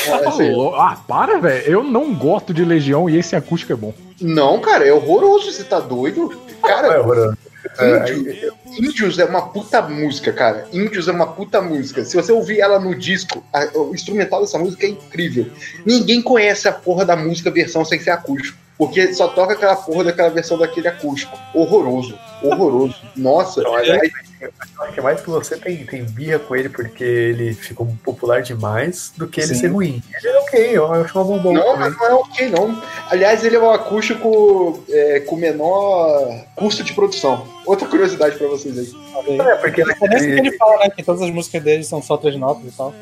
[0.07, 0.49] É, assim?
[0.77, 1.63] Ah, para, velho.
[1.71, 3.93] Eu não gosto de Legião e esse acústico é bom.
[4.19, 5.53] não, cara, é horroroso.
[5.53, 6.33] Você tá doido?
[6.65, 7.37] É Cara, horroroso.
[7.81, 10.67] Índio- Índios é uma puta música, cara.
[10.73, 12.05] Índios é uma puta música.
[12.05, 15.47] Se você ouvir ela no disco, a- o instrumental dessa música é incrível.
[15.85, 18.59] Ninguém conhece a porra da música versão sem ser acústico.
[18.87, 21.39] Porque só toca aquela porra daquela versão daquele acústico.
[21.55, 22.19] Horroroso.
[22.43, 22.97] Horroroso.
[23.17, 23.61] Nossa.
[23.77, 24.11] Aí-
[24.41, 28.43] eu acho que mais que você tem, tem birra com ele porque ele ficou popular
[28.43, 29.61] demais do que ele Sim.
[29.61, 30.03] ser ruim.
[30.19, 31.79] Ele é ok, eu acho uma bombom Não, também.
[31.79, 32.83] mas não é ok, não.
[33.09, 37.47] Aliás, ele é um acústico é, com menor custo de produção.
[37.65, 39.39] Outra curiosidade pra vocês aí.
[39.39, 40.91] É, porque É nesse que ele fala, né?
[40.91, 42.93] Que todas as músicas dele são só três notas e tal.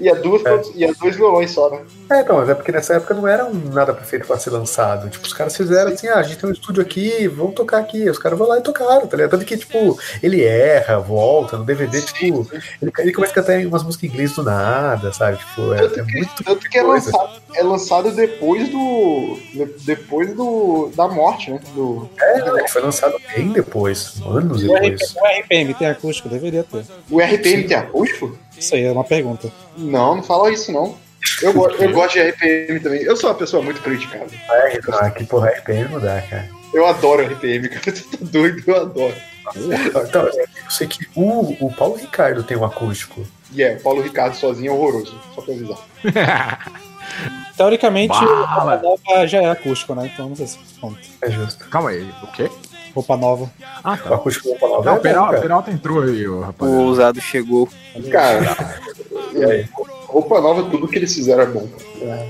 [0.00, 1.78] E é, duas, produ- e é dois violões só, né?
[2.10, 5.08] É, então, mas é porque nessa época não era um nada perfeito pra ser lançado.
[5.08, 8.10] Tipo, os caras fizeram assim, ah, a gente tem um estúdio aqui, vamos tocar aqui.
[8.10, 9.30] Os caras vão lá e tocaram, tá ligado?
[9.30, 12.46] Tanto que, tipo, ele erra, volta, no DVD, tipo,
[12.82, 15.38] ele, ele começa a cantar umas músicas em inglês do nada, sabe?
[15.38, 16.44] Tipo, é, Tanto é que, muito.
[16.44, 19.38] tanto que é, lançado, é lançado depois do.
[19.52, 20.90] de- Depois do.
[20.96, 21.60] Da morte, né?
[21.74, 25.14] Do, É, ele foi lançado bem depois, anos O depois.
[25.14, 26.28] O RPM tem acústico?
[26.28, 26.84] Deveria ter.
[27.10, 28.36] o RPM tem acústico?
[28.58, 29.50] Isso aí é uma pergunta.
[29.76, 30.96] Não, não fala isso, não.
[31.42, 33.02] Eu, go- eu gosto de RPM também.
[33.02, 34.26] Eu sou uma pessoa muito criticada.
[34.50, 36.48] É, ah, que porra, RPM não dá, cara.
[36.72, 37.82] Eu adoro RPM, cara.
[37.96, 38.62] Você tá doido?
[38.66, 39.14] Eu adoro.
[40.08, 43.26] Então, eu sei que o, o Paulo Ricardo tem um acústico.
[43.52, 45.18] E é, Paulo Ricardo sozinho é horroroso.
[45.34, 45.78] Só pra avisar.
[47.56, 48.76] Teoricamente, Bala.
[48.76, 50.10] roupa nova já é acústico, né?
[50.12, 50.98] Então não sei se conta.
[51.22, 51.64] É justo.
[51.68, 52.50] Calma aí, o quê?
[52.94, 53.50] Roupa nova.
[53.82, 54.14] Ah, O tá.
[54.14, 55.40] acústico do Paulo Não, é o Peralta.
[55.40, 56.80] Peralta entrou aí, O rapaziada.
[56.82, 57.68] ousado chegou.
[58.10, 58.56] Cara,
[59.34, 59.64] é,
[60.06, 61.68] roupa nova, tudo que eles fizeram é bom.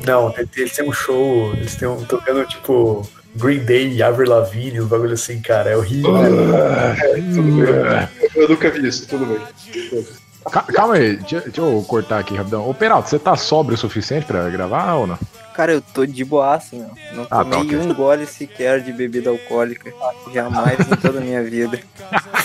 [0.06, 3.06] Não, eles têm um show, eles têm um, tocando tipo
[3.36, 6.14] Green Day, Avril Lavigne, um bagulho assim, cara, é horrível.
[8.34, 9.38] Eu nunca vi isso, tudo bem.
[10.50, 12.68] Ca- Calma aí, deixa, deixa eu cortar aqui rapidão.
[12.68, 15.18] Ô, Peralta, você tá sóbrio o suficiente pra gravar ou não?
[15.54, 16.90] Cara, eu tô de boaça, meu.
[17.12, 17.78] Não Ah, tá, tomei ok.
[17.78, 19.92] um gole sequer de bebida alcoólica.
[20.32, 21.78] Jamais em toda a minha vida.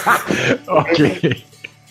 [0.68, 1.44] ok.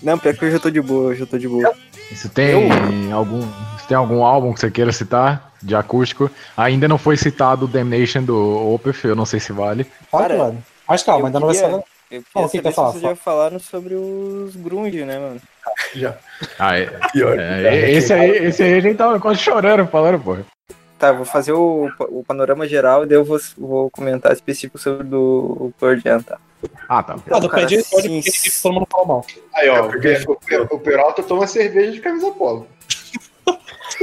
[0.03, 1.75] Não, pior que hoje eu tô de boa, hoje eu tô de boa.
[2.13, 6.31] Você tem algum, você tem algum álbum que você queira citar de acústico?
[6.57, 9.85] Ainda não foi citado o Damnation do Opeth, eu não sei se vale.
[10.11, 10.65] Cara, mano.
[10.89, 11.85] Mas calma, eu ainda não vai queria- ser.
[12.11, 12.91] Eu queria o que saber falar?
[12.93, 15.41] vocês já falaram sobre os grunge, né, mano?
[15.95, 16.15] Já.
[16.59, 17.39] Ah, é, Pior.
[17.39, 20.39] é, esse, aí, esse aí a gente tava quase chorando falando, pô.
[20.99, 25.05] Tá, vou fazer o, o panorama geral e daí eu vou, vou comentar específico sobre
[25.07, 26.39] o do Pearl Jam, tá?
[26.89, 27.17] Ah, tá.
[27.31, 29.25] Ah, do Cara, Pedro pode sim, porque todo mundo fala mal.
[29.55, 32.67] Aí, ó, É, o, porque- o, o Peralta toma cerveja de camisa polo.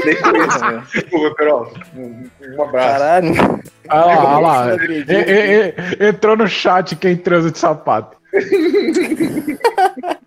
[0.05, 0.59] Nem conheço.
[0.93, 1.79] Desculpa, Peralta.
[1.95, 2.89] Um, um abraço.
[2.99, 3.33] Caralho.
[3.89, 4.65] Ah lá, lá.
[4.67, 8.17] Não entrou no chat quem transa de sapato.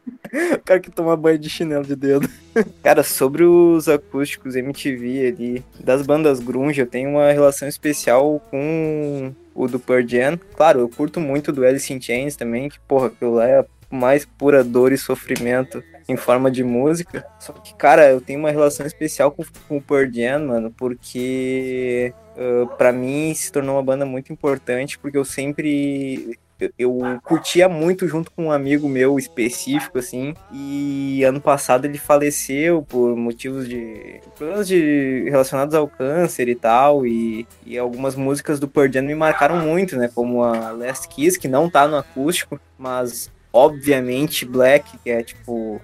[0.55, 2.29] O cara que toma banho de chinelo de dedo.
[2.83, 9.33] Cara, sobre os acústicos MTV ali, das bandas grunge, eu tenho uma relação especial com
[9.55, 10.39] o do Pearl Jam.
[10.57, 14.25] Claro, eu curto muito do Alice in Chains também, que, porra, aquilo lá é mais
[14.25, 17.27] pura dor e sofrimento em forma de música.
[17.39, 22.13] Só que, cara, eu tenho uma relação especial com, com o Pearl Jam, mano, porque
[22.37, 26.39] uh, para mim se tornou uma banda muito importante, porque eu sempre
[26.79, 32.83] eu, curtia muito junto com um amigo meu específico, assim, e ano passado ele faleceu
[32.83, 38.69] por motivos de problemas de, relacionados ao câncer e tal, e, e algumas músicas do
[38.69, 42.61] Pearl Jam me marcaram muito, né, como a Last Kiss, que não tá no acústico,
[42.79, 45.81] mas obviamente Black, que é tipo,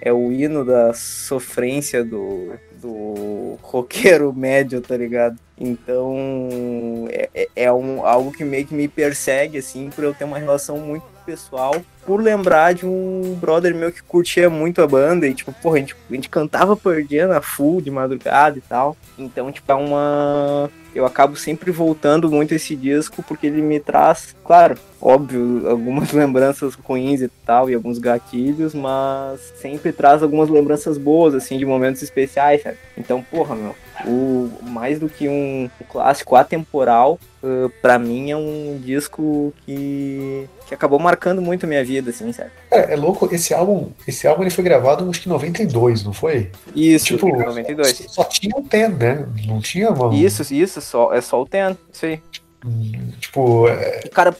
[0.00, 5.36] é o hino da sofrência do, do roqueiro médio, tá ligado?
[5.58, 10.24] Então é, é- é um, algo que meio que me persegue, assim, por eu ter
[10.24, 11.74] uma relação muito pessoal,
[12.04, 15.78] por lembrar de um brother meu que curtia muito a banda e, tipo, porra, a
[15.80, 16.78] gente, a gente cantava
[17.26, 18.96] na full de madrugada e tal.
[19.18, 20.70] Então, tipo, é uma.
[20.96, 26.74] Eu acabo sempre voltando muito esse disco porque ele me traz, claro, óbvio, algumas lembranças
[26.74, 32.02] ruins e tal, e alguns gatilhos, mas sempre traz algumas lembranças boas, assim, de momentos
[32.02, 32.78] especiais, sabe?
[32.96, 33.74] Então, porra, meu,
[34.04, 40.74] o, mais do que um clássico atemporal, uh, pra mim é um disco que, que
[40.74, 42.50] acabou marcando muito a minha vida, assim, sabe?
[42.70, 46.12] É, é louco, esse álbum, esse álbum ele foi gravado acho que em 92, não
[46.12, 46.50] foi?
[46.74, 48.04] Isso, Tipo, 92.
[48.08, 49.26] Só tinha o Ten, né?
[49.46, 50.14] Não tinha uma.
[50.14, 52.20] Isso, isso, só, é só o Ten, isso aí.
[52.64, 54.34] hum, Tipo, é, E, cara,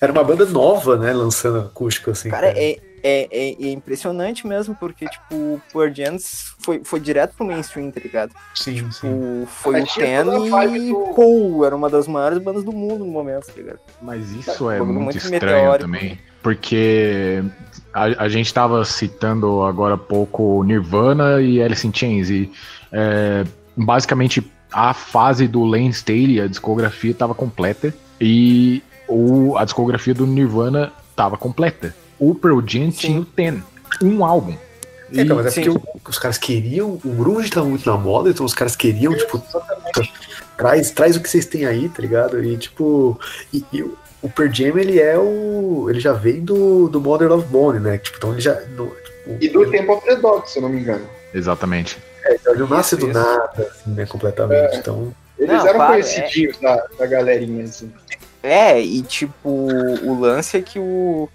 [0.00, 1.12] era uma banda nova, né?
[1.12, 2.28] Lançando acústico assim.
[2.28, 6.16] Cara, é, é, é, é impressionante mesmo, porque, tipo, o Pearl Jam
[6.58, 8.32] foi, foi direto pro mainstream, tá ligado?
[8.54, 9.08] Sim, sim.
[9.08, 13.04] O, foi Mas o Ten e, do- pô, era uma das maiores bandas do mundo
[13.04, 13.78] no momento, tá ligado?
[14.02, 15.84] Mas isso é Bagulho muito, muito estranho meteórico.
[15.84, 16.18] também.
[16.42, 17.42] Porque
[17.92, 22.30] a, a gente tava citando agora há pouco Nirvana e Alice in Chains.
[22.30, 22.50] E
[22.92, 23.44] é,
[23.76, 27.92] basicamente a fase do Lane Staley, a discografia estava completa.
[28.20, 31.94] E o, a discografia do Nirvana estava completa.
[32.18, 33.62] O Pearl Jam tinha o Ten,
[34.02, 34.54] um álbum.
[35.14, 35.64] É, então, mas é Sim.
[35.72, 39.14] porque o- os caras queriam, o grunge tava muito na moda, então os caras queriam,
[39.16, 39.40] tipo,
[40.56, 42.42] traz, traz o que vocês têm aí, tá ligado?
[42.42, 43.18] E tipo,
[43.52, 43.96] e, e o-
[44.34, 47.98] Pearl Jam, ele é o, ele já vem do, do Mother Love Bone, né?
[47.98, 50.68] Tipo, então ele já, no, tipo, E do Temple of the Dog, se eu não
[50.68, 51.06] me engano.
[51.32, 51.98] Exatamente.
[52.28, 53.14] então ele não nasce do Isso.
[53.18, 54.78] nada, assim, né, completamente.
[54.78, 57.92] Então, Eles Não, eram claro, conhecidinhos da, da galerinha, assim.
[58.42, 61.28] É, e tipo, o lance é que o,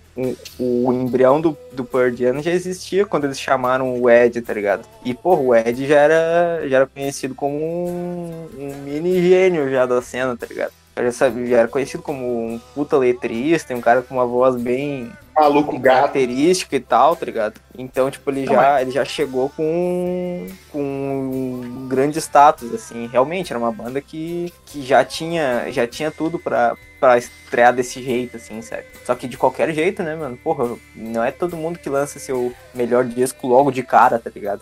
[0.60, 4.88] o, embrião do, do Jam já existia quando eles chamaram o Ed, tá ligado?
[5.06, 9.86] E, porra, o Ed já era, já era conhecido como um, um mini gênio já
[9.86, 10.74] da cena, tá ligado?
[10.98, 15.12] Já, sabia, já era conhecido como um puta letrista, um cara com uma voz bem
[15.34, 15.96] Maluco gato.
[15.96, 17.60] característica e tal, tá ligado?
[17.78, 23.08] Então, tipo, ele Não, já, ele já chegou com, com um grande status, assim.
[23.08, 28.04] Realmente, era uma banda que, que já, tinha, já tinha tudo pra, pra estrear desse
[28.04, 28.84] jeito, assim, sabe?
[29.06, 30.38] Só que de qualquer jeito, né, mano?
[30.38, 34.62] Porra, não é todo mundo que lança seu melhor disco logo de cara, tá ligado?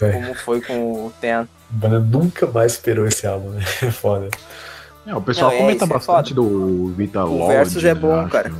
[0.00, 0.12] É.
[0.12, 1.32] Como foi com o Ten.
[1.32, 3.64] a banda nunca mais esperou esse álbum, né?
[3.82, 4.28] É foda.
[5.06, 6.48] É, o pessoal Não, é, comenta é bastante foda.
[6.48, 8.30] do Vita O Versus é bom, acho.
[8.30, 8.52] cara.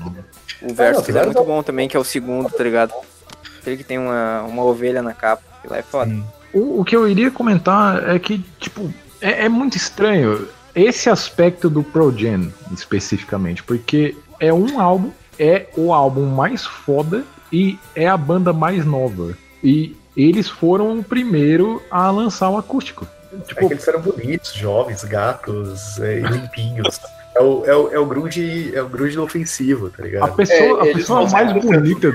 [0.62, 2.92] O Versus fizeram é muito bom também, que é o segundo, tá ligado?
[3.61, 5.42] Aquele que tem uma, uma ovelha na capa.
[5.62, 6.14] Que lá é foda.
[6.53, 11.70] O, o que eu iria comentar é que, tipo, é, é muito estranho esse aspecto
[11.70, 18.07] do Pro Jam, especificamente, porque é um álbum, é o álbum mais foda e é
[18.07, 19.36] a banda mais nova.
[19.62, 23.07] E eles foram o primeiro a lançar o acústico.
[23.41, 27.01] É Tipo, que eles eram bonitos, jovens, gatos, é, limpinhos.
[27.35, 30.37] É o, é, o, é o grunge, é o grunge inofensivo, tá a ligado?
[30.37, 32.12] pessoa, a É, eles pessoa mais bonita,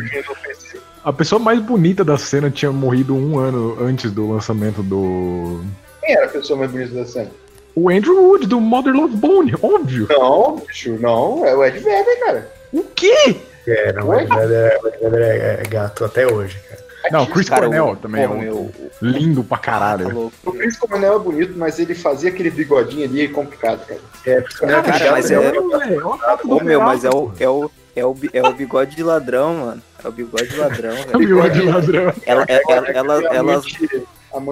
[1.03, 5.61] a pessoa mais bonita da cena tinha morrido um ano antes do lançamento do
[6.01, 7.31] Quem era a pessoa mais bonita da cena?
[7.75, 10.07] o Andrew Wood do Mother Love Bone, óbvio.
[10.09, 11.45] Não, bicho, não.
[11.45, 12.51] É o Ed Vedder, cara.
[12.73, 13.37] O quê?
[13.67, 16.88] É, não, o Ed Vedder é, o Ed Vedder é- é gato até hoje, cara.
[17.11, 18.91] Não, Chris Cara, Cornell o- também porra, é meu, outro.
[19.01, 20.09] Lindo pra tá caralho.
[20.13, 20.33] louco.
[20.45, 24.01] O Chris Cornell é bonito, mas ele fazia aquele bigodinho ali complicado, cara.
[24.25, 28.15] É, Cara, cara, mas é- Ô, Ô, meu, mas é o, é, o, é, o,
[28.33, 29.81] é o bigode de ladrão, mano.
[30.03, 31.17] É o bigode de ladrão, velho.
[31.19, 32.13] Bigode ladrão.
[32.25, 33.65] Ela, é- ela, ela- Amante- elas,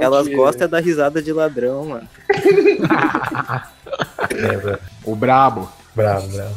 [0.01, 2.07] elas gostam da risada de ladrão, mano.
[4.31, 4.79] é.
[5.03, 5.69] O brabo.
[5.95, 6.55] Bravo, bravo.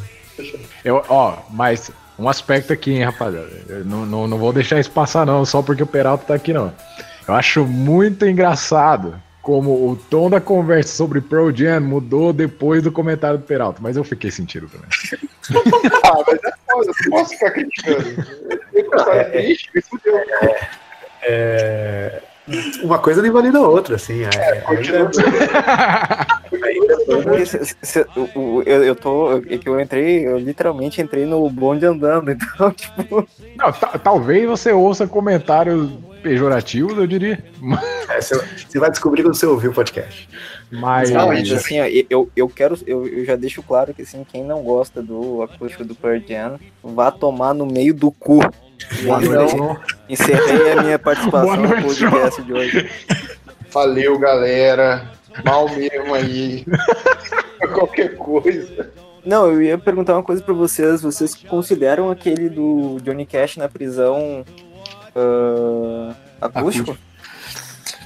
[0.83, 3.49] Eu, ó, mas um aspecto aqui, hein, rapaziada.
[3.67, 6.53] Eu não, não, não vou deixar isso passar, não, só porque o Peralta tá aqui,
[6.53, 6.73] não.
[7.27, 12.91] Eu acho muito engraçado como o tom da conversa sobre Pearl Jam mudou depois do
[12.91, 14.87] comentário do Peralta, mas eu fiquei sentido também.
[16.03, 18.25] Ah, mas é foda, não posso ficar criticando.
[18.73, 20.55] Eu.
[21.23, 22.21] É,
[22.83, 24.23] Uma coisa nem valida a outra, assim.
[24.23, 24.65] É,
[27.81, 29.37] se- o- o- eu, eu tô.
[29.37, 33.27] É que eu entrei, eu literalmente entrei no bonde andando, então, tipo.
[33.57, 35.89] Não, ta- talvez você ouça comentários
[36.21, 37.43] pejorativos, eu diria.
[38.09, 40.27] é, você vai descobrir quando você ouvir o podcast.
[40.71, 41.11] Mas.
[41.51, 42.77] Assim, ó, eu, eu quero.
[42.87, 46.59] Eu, eu já deixo claro que assim, quem não gosta do acústico do Pearl Jam,
[46.83, 48.39] vá tomar no meio do cu.
[49.03, 49.79] Boa Então, noite, João.
[50.09, 52.89] encerrei a minha participação Boa no noite, podcast de hoje.
[53.71, 55.09] Valeu, galera.
[55.45, 56.65] Mal mesmo aí.
[57.73, 58.89] Qualquer coisa.
[59.23, 61.01] Não, eu ia perguntar uma coisa pra vocês.
[61.01, 64.43] Vocês consideram aquele do Johnny Cash na prisão
[65.15, 66.97] ah, acústico?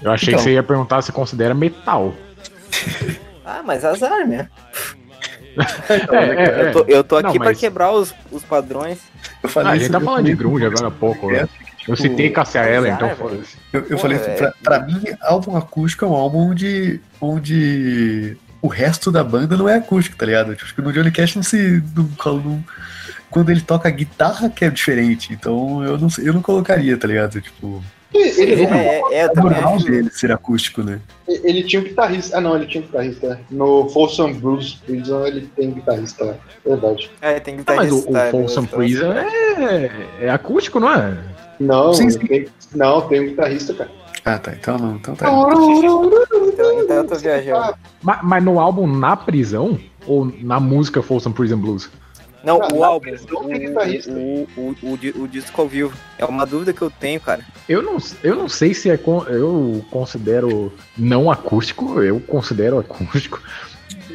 [0.02, 0.40] Eu achei Então.
[0.44, 2.14] que você ia perguntar se considera metal.
[3.48, 4.50] Ah, mas azar, né?
[5.56, 6.68] É, é, é.
[6.68, 8.98] Eu tô, eu tô Não, aqui pra mas- quebrar os, os padrões.
[9.44, 11.32] Eu Ah, falei a gente tá falando de grunge agora há pouco.
[11.32, 11.48] né?
[11.88, 13.56] Eu citei Cassia Eller, então foda-se.
[13.72, 18.36] Eu, eu Pô, falei, é- pra, pra mim, álbum acústico é um álbum onde, onde
[18.64, 20.56] o resto da banda não é acústico, tá ligado?
[20.56, 21.84] Tipo, no Johnny Cash não se.
[21.96, 22.64] Não, não-
[23.36, 27.42] quando ele toca guitarra que é diferente, então eu não, eu não colocaria, tá ligado?
[27.42, 27.84] Tipo,
[28.14, 31.02] Ele, É, é, é, é normal dele ser acústico, né?
[31.28, 32.38] ele tinha um guitarrista.
[32.38, 33.38] Ah, não, ele tinha um guitarrista.
[33.52, 36.36] No Folsom Blues Prison ele tem guitarrista lá.
[36.66, 37.12] Verdade.
[37.22, 41.18] É, tem Ah, mas o, guitarrista, o Folsom Prison é, é acústico, não é?
[41.60, 42.20] Não, Sim, ele sim.
[42.20, 43.92] Tem, não, tem um guitarrista, cara.
[44.24, 44.54] Ah, tá.
[44.54, 44.96] Então não.
[44.96, 45.28] Então tá.
[45.28, 47.76] Então, então eu tô viajando.
[48.02, 49.78] Mas, mas no álbum Na Prisão?
[50.08, 51.90] Ou na música Folsom Prison Blues?
[52.46, 53.10] Não, Cara, o álbum.
[53.32, 55.94] O, o, o, o, di- o disco ao vivo.
[56.18, 57.44] É uma dúvida que eu tenho, cara.
[57.68, 58.98] Eu não, eu não sei se é.
[58.98, 63.42] con- Eu considero não acústico, eu considero acústico.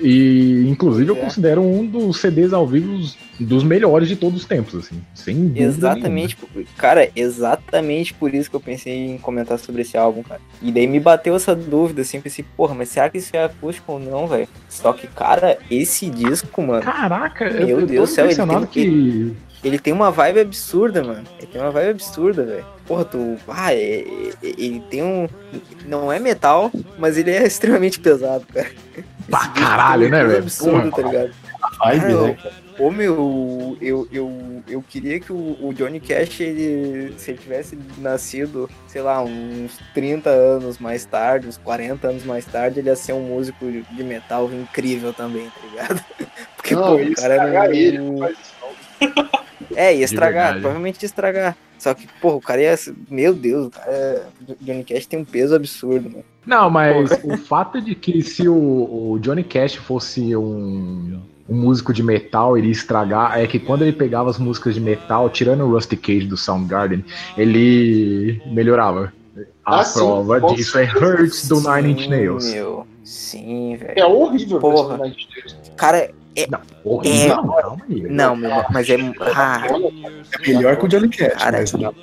[0.03, 1.21] E, inclusive, eu É.
[1.21, 2.97] considero um dos CDs ao vivo
[3.41, 5.01] dos melhores de todos os tempos, assim.
[5.15, 6.37] Sem dúvida Exatamente,
[6.77, 10.41] cara, exatamente por isso que eu pensei em comentar sobre esse álbum, cara.
[10.63, 13.93] E daí me bateu essa dúvida, assim, pensei, porra, mas será que isso é acústico
[13.93, 14.49] ou não, velho?
[14.69, 16.83] Só que, cara, esse disco, mano.
[16.83, 19.37] Caraca, eu, Meu eu Deus do céu, ele tem que.
[19.65, 21.25] ele tem uma vibe absurda, mano.
[21.39, 22.65] Ele tem uma vibe absurda, velho.
[22.87, 23.37] Porra, tu.
[23.49, 25.29] Ah, é- é- ele tem um.
[25.87, 28.69] Não é metal, mas ele é extremamente pesado, cara.
[29.29, 30.39] Pra caralho, né, velho?
[30.39, 31.03] Absurdo, Porra.
[31.03, 31.31] tá ligado?
[31.79, 32.37] Vibe, Cara, né?
[32.81, 37.79] Ô meu, eu, eu, eu queria que o, o Johnny Cash, ele, se ele tivesse
[37.99, 42.97] nascido, sei lá, uns 30 anos mais tarde, uns 40 anos mais tarde, ele ia
[42.97, 46.05] ser um músico de metal incrível também, tá ligado?
[46.57, 48.25] Porque, Não, pô, o cara era um...
[49.77, 51.57] É, ia estragar, provavelmente ia estragar.
[51.79, 52.75] Só que, porra, o cara ia.
[53.09, 54.27] Meu Deus, o cara.
[54.61, 56.25] Johnny Cash tem um peso absurdo, mano.
[56.45, 61.93] Não, mas o fato de que se o, o Johnny Cash fosse um, um músico
[61.93, 65.65] de metal, ele ia estragar, é que quando ele pegava as músicas de metal, tirando
[65.65, 67.05] o Rusty Cage do Soundgarden,
[67.37, 69.13] ele melhorava.
[69.65, 72.53] A Ah, sim, prova com disso é Hurts do Nine Inch Sim, Nails.
[72.53, 73.93] Meu, sim, velho.
[73.97, 74.99] É horrível Porra.
[75.77, 76.11] Cara,
[76.49, 77.37] Não, horrível, É.
[77.37, 78.01] não, calma aí.
[78.03, 78.97] não, meu, mas é.
[79.35, 79.63] Ah,
[80.43, 81.95] É melhor que o Johnny Cash, Cara, mas não.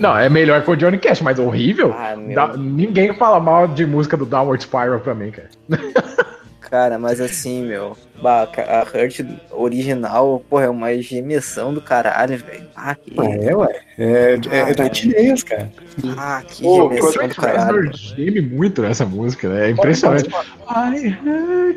[0.00, 1.94] Não, é melhor que o Johnny Cash, mas horrível.
[1.96, 2.34] ah, meu.
[2.34, 5.48] Dá- ninguém fala mal de música do Downward Spiral pra mim, cara.
[6.68, 7.96] Cara, mas assim, meu.
[8.24, 9.20] A Hurt
[9.52, 12.66] original, porra, é uma gemessão do caralho, velho.
[12.74, 13.12] Ah, que.
[13.20, 13.80] É, ué.
[13.98, 15.70] É, é, é Night Nails, cara.
[16.18, 17.96] Ah, que Pô, gemessão quando- do caralho.
[17.96, 19.68] Geme muito nessa música, né?
[19.68, 20.28] É impressionante.
[20.28, 21.76] I hurt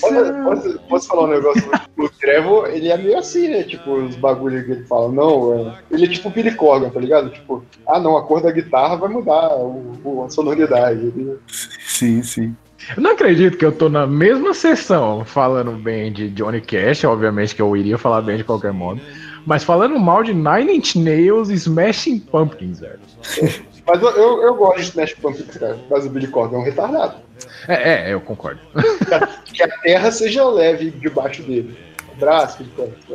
[0.00, 0.42] Posso, myself.
[0.44, 1.70] posso- posso falar um negócio?
[1.98, 3.62] o Trevor, ele é meio assim, né?
[3.64, 5.12] Tipo, os bagulhos que ele fala.
[5.12, 7.28] Não, é- ele é tipo o Billy Corgan, tá ligado?
[7.30, 11.12] Tipo, ah não, a cor da guitarra vai mudar o, o- a sonoridade.
[11.86, 12.56] Sim, sim.
[12.96, 17.54] Eu não acredito que eu tô na mesma sessão falando bem de Johnny Cash, obviamente
[17.54, 19.00] que eu iria falar bem de qualquer modo,
[19.46, 23.00] mas falando mal de Nine Inch Nails e Smashing Pumpkins, velho.
[23.84, 25.76] Mas eu, eu, eu gosto de Smash Pumpkins, cara.
[25.90, 27.16] Mas o Billy Corgan é um retardado.
[27.66, 28.60] É, é, eu concordo.
[29.44, 31.76] Que a terra seja leve debaixo dele.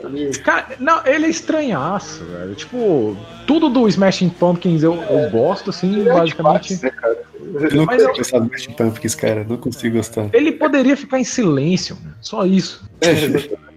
[0.01, 0.31] Valeu.
[0.43, 2.55] Cara, não, ele é estranhaço, velho.
[2.55, 6.83] Tipo, tudo do Smashing Pumpkins eu, eu gosto, assim, Ele é basicamente.
[6.83, 7.21] né, cara?
[7.39, 9.45] Eu não Mas consigo eu- gostar do Smashing Pumpkins, cara.
[9.47, 10.29] Não consigo gostar.
[10.33, 12.15] Ele poderia ficar em silêncio, mano.
[12.21, 12.83] Só isso.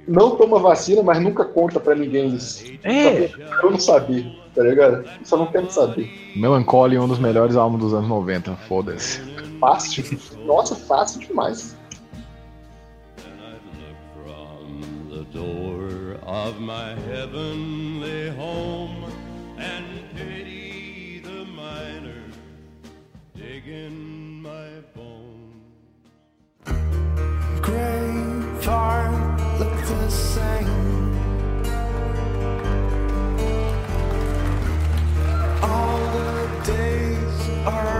[0.08, 2.64] Não toma vacina, mas nunca conta pra ninguém isso.
[2.82, 3.30] É.
[3.62, 5.04] Eu não sabia, tá ligado?
[5.22, 6.10] Só não quero saber.
[6.34, 9.20] Melancholy é um dos melhores álbuns dos anos 90, foda-se.
[9.60, 10.04] Fácil.
[10.44, 11.76] Nossa, fácil demais.
[15.32, 19.04] Door of my heavenly home
[19.58, 22.24] and pity the miner
[23.36, 26.08] digging my bones.
[27.62, 31.16] Gray farm look the same.
[35.62, 37.99] All the days are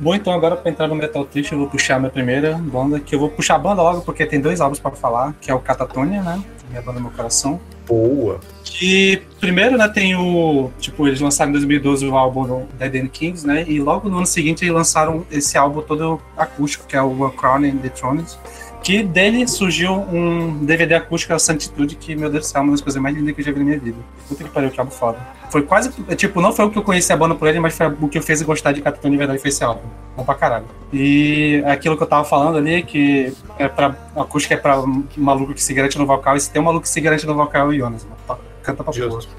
[0.00, 3.00] Bom, então agora pra entrar no Metal Triste eu vou puxar a minha primeira banda,
[3.00, 5.54] que eu vou puxar a banda logo porque tem dois álbuns pra falar, que é
[5.54, 6.42] o Catatonia, né?
[6.70, 7.58] Minha banda meu coração.
[7.86, 8.38] Boa.
[8.62, 10.70] Que primeiro, né, tem o.
[10.78, 13.64] Tipo, eles lançaram em 2012 o álbum Dead End Kings, né?
[13.66, 17.32] E logo no ano seguinte eles lançaram esse álbum todo acústico, que é o One
[17.32, 18.38] Crown and the Thrones.
[18.82, 22.64] Que dele surgiu um DVD acústico, é o Sanctitude, que, meu Deus do céu, é
[22.64, 23.98] uma das coisas mais lindas que eu já vi na minha vida.
[24.28, 25.18] Puta que pariu, que álbum foda.
[25.50, 25.90] Foi quase.
[26.16, 28.16] Tipo, não foi o que eu conheci a banda por ele, mas foi o que
[28.18, 29.82] eu fez gostar de Capitão de Verdade foi esse álbum.
[30.16, 30.64] Bom pra caralho.
[30.92, 33.94] E aquilo que eu tava falando ali, que é pra.
[34.16, 34.82] A acústica é pra
[35.16, 37.34] maluco que se garante no vocal, e se tem um maluco que se garante no
[37.34, 38.04] vocal é o Jonas.
[38.04, 38.16] mano.
[38.26, 39.10] Tá- Canta pra porra.
[39.10, 39.32] Justo.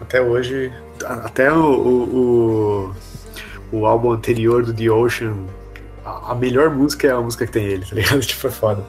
[0.00, 0.72] Até hoje,
[1.04, 2.92] a- até o, o,
[3.72, 5.34] o, o álbum anterior do The Ocean,
[6.04, 8.20] a, a melhor música é a música que tem ele, tá ligado?
[8.26, 8.82] Tipo, é foda.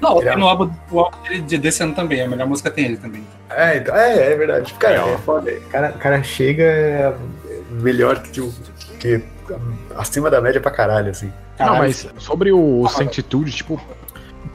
[0.00, 2.70] Não, Ele é- no álbum, o álbum dele de- desse ano também, a melhor música
[2.70, 3.26] tem ele também.
[3.50, 4.72] É, então- é, é verdade.
[4.74, 5.50] Cara, é foda.
[5.50, 7.14] O cara, cara chega é
[7.70, 8.52] melhor que, tipo,
[8.98, 9.22] que
[9.96, 11.32] acima da média pra caralho, assim.
[11.58, 13.80] Não, mas sobre o Sanctitude, tipo,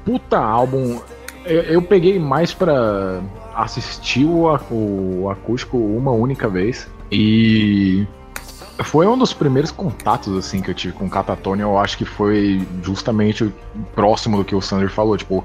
[0.04, 1.00] puta álbum.
[1.46, 3.22] Eu, eu peguei mais pra
[3.56, 6.88] assistir o, o acústico uma única vez.
[7.12, 8.08] E
[8.84, 11.64] foi um dos primeiros contatos assim que eu tive com Catatonia.
[11.64, 13.54] Eu acho que foi justamente
[13.94, 15.18] próximo do que o Sander falou.
[15.18, 15.44] Tipo,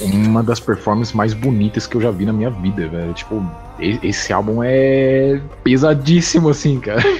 [0.00, 3.12] uma das performances mais bonitas que eu já vi na minha vida, velho.
[3.12, 3.44] Tipo,
[3.78, 7.02] esse álbum é pesadíssimo, assim, cara.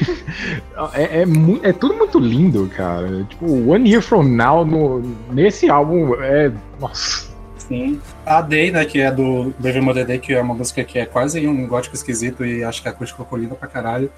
[0.95, 1.25] É, é,
[1.63, 3.25] é tudo muito lindo, cara.
[3.29, 6.51] Tipo, One Year From Now, no, nesse álbum, é.
[6.81, 7.30] Nossa.
[7.71, 8.01] Sim.
[8.27, 11.07] A Day, né, que é do Brave Mother Day, que é uma música que é
[11.07, 14.11] quase um gótico esquisito e acho que a acústica ficou linda pra caralho.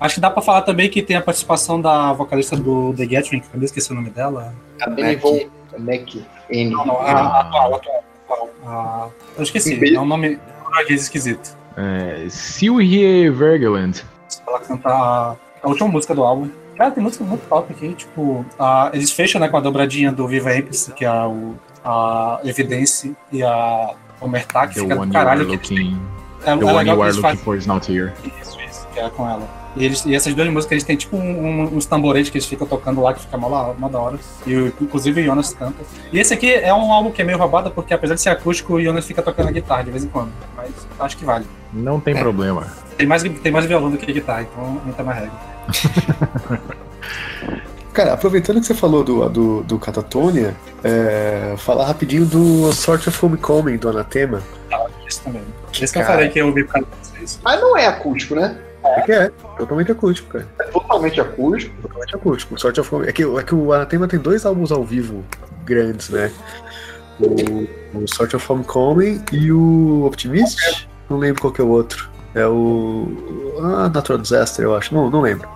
[0.00, 3.40] Acho que dá pra falar também que tem a participação da vocalista do The Gathering,
[3.40, 4.52] que eu esqueci o nome dela.
[4.82, 5.38] A Benny Von
[5.78, 6.14] Mac.
[6.50, 8.50] Não, não, a, a atual, a atual.
[8.66, 11.56] a eu esqueci, é um nome norueguês esquisito.
[11.76, 14.02] É, Silje Vergeland.
[14.48, 16.50] Ela canta a, a última música do álbum.
[16.76, 20.26] Cara, tem música muito top aqui, tipo, a- eles fecham né, com a dobradinha do
[20.26, 21.54] Viva Apes, que é o-
[21.86, 25.48] a Evidence e a Omerta, que The fica do caralho.
[25.48, 25.96] Are que.
[26.44, 28.12] É, é One legal You que Are eles Looking fazem For Is Not Here.
[28.42, 29.48] isso, isso, que é com ela.
[29.76, 32.46] E, eles, e essas duas músicas, eles têm tipo um- um- uns tamboretes que eles
[32.46, 34.18] ficam tocando lá, que fica mó, mó da hora.
[34.46, 35.84] E inclusive o Jonas canta.
[36.10, 38.74] E esse aqui é um álbum que é meio roubado, porque apesar de ser acústico,
[38.74, 40.32] o Jonas fica tocando a guitarra de vez em quando.
[40.56, 41.46] Mas acho que vale.
[41.74, 42.18] Não tem É.
[42.18, 42.66] problema.
[42.96, 45.32] Tem mais, tem mais violão do que guitarra, então não tem mais regra.
[47.96, 53.24] Cara, aproveitando que você falou do, do, do Catatonia, é, falar rapidinho do Sort of
[53.24, 54.42] Homecoming do Anatema.
[55.08, 55.40] Esse também.
[55.72, 57.40] Esse que eu falei que eu ouvi por causa de vocês.
[57.42, 58.54] Mas não é acústico, né?
[58.84, 60.46] É que é, totalmente acústico, cara.
[60.60, 61.74] É totalmente acústico.
[61.80, 62.60] Totalmente acústico.
[62.60, 63.08] Sort of Home...
[63.08, 65.24] é, que, é que o Anatema tem dois álbuns ao vivo
[65.64, 66.30] grandes, né?
[67.18, 70.86] O, o Sort of Homecoming e o Optimist.
[71.08, 72.10] Não lembro qual que é o outro.
[72.34, 73.56] É o.
[73.62, 74.94] Ah, Natural Disaster, eu acho.
[74.94, 75.55] Não, não lembro.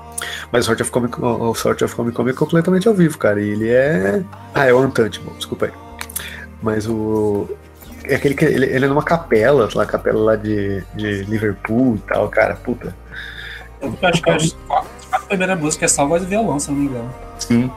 [0.52, 3.40] Mas o Sort of Comic, o Sort of Homecoming é completamente ao vivo, cara.
[3.40, 4.22] E ele é.
[4.54, 5.72] Ah, é o Untouchable, desculpa aí.
[6.62, 7.48] Mas o.
[8.04, 8.44] É aquele que.
[8.44, 12.54] Ele, ele é numa capela, lá, capela lá de, de Liverpool e tal, cara.
[12.56, 12.94] Puta.
[13.80, 16.86] Eu acho que as quatro primeiras músicas é só voz e violão, se não me
[16.86, 17.14] engano.
[17.38, 17.70] Sim.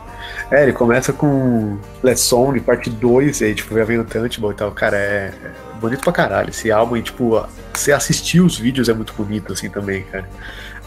[0.51, 4.49] É, ele começa com Let's Song, parte 2, e aí, tipo, já vem o Tantable
[4.51, 4.71] e tal.
[4.71, 6.97] Cara, é, é bonito pra caralho esse álbum.
[6.97, 10.27] E, tipo, a- você assistir os vídeos é muito bonito, assim, também, cara.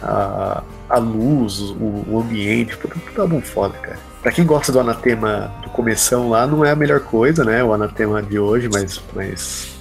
[0.02, 3.98] A, a luz, o, o ambiente, puta, puta álbum foda, cara.
[4.22, 7.62] Pra quem gosta do Anatema do começão lá, não é a melhor coisa, né?
[7.62, 9.76] O Anatema de hoje, mas, mas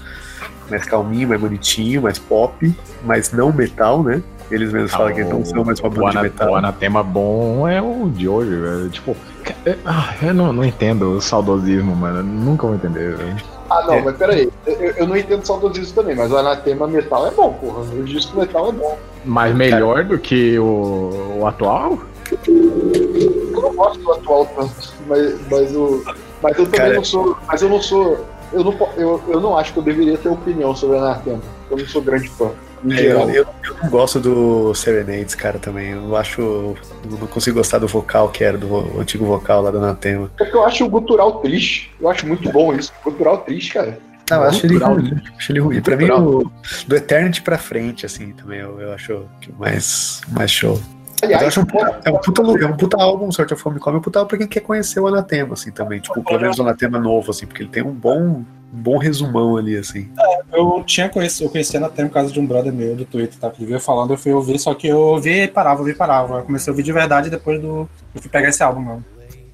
[0.70, 4.22] mais calminho, mais bonitinho, mais pop, mas não metal, né?
[4.49, 6.51] Eles mesmos falam que não são mais uma o, banda de metal.
[6.51, 8.89] o anatema bom é o de hoje, velho.
[8.89, 9.18] Tipo,
[9.66, 12.20] é- ah, eu não, não entendo o saudosismo, mano.
[12.20, 13.36] Eu Nunca vou entender, velho.
[13.70, 14.01] Ah, não, É.
[14.01, 14.49] mas peraí.
[14.66, 17.82] Eu, eu não entendo saudosismo também, mas o anatema metal é bom, porra.
[17.82, 18.97] O disco metal é bom.
[19.24, 21.97] Mas melhor do que o, o atual?
[22.45, 24.74] Eu não gosto do atual tanto,
[25.07, 26.03] mas, mas, o,
[26.41, 27.38] mas eu também Cara, não sou.
[27.47, 28.26] Mas eu não sou.
[28.53, 31.41] Eu não, eu, eu não acho que eu deveria ter opinião sobre Anatema.
[31.70, 32.51] Eu não sou grande fã.
[32.89, 33.29] Geral.
[33.29, 35.91] Eu, eu, eu não gosto do Serenades, cara, também.
[35.91, 36.41] Eu acho.
[36.41, 36.77] eu
[37.19, 40.29] Não consigo gostar do vocal que era, do vo- antigo vocal lá do Anatema.
[40.38, 41.91] Porque eu acho o gutural triste.
[41.99, 42.91] Eu acho muito bom isso.
[43.03, 43.97] Gutural triste, cara.
[44.29, 45.21] Não, eu acho ele ruim.
[45.38, 45.81] Acho ele ruim.
[45.81, 46.51] Pra mim, o,
[46.88, 50.79] do Eternity pra frente, assim, também eu, eu acho que mais, mais show.
[51.26, 53.67] Mas eu Aliás, acho um puta, é, um puta, é um puta álbum, Sort of
[53.67, 55.99] Homecoming, é um puta álbum pra quem quer conhecer o Anatema, assim, também.
[55.99, 59.57] Tipo, pelo menos o Anatema novo, assim, porque ele tem um bom, um bom resumão
[59.57, 60.09] ali, assim.
[60.53, 63.39] Eu tinha conhecido, eu conhecia na Terra por causa de um brother meu do Twitter,
[63.39, 63.49] tá?
[63.49, 65.95] Que ele veio falando, eu fui ouvir, só que eu ouvi e parava, ouvi e
[65.95, 66.39] parava.
[66.39, 67.89] Eu comecei a ouvir de verdade depois do.
[68.13, 69.05] Eu fui pegar esse álbum mesmo.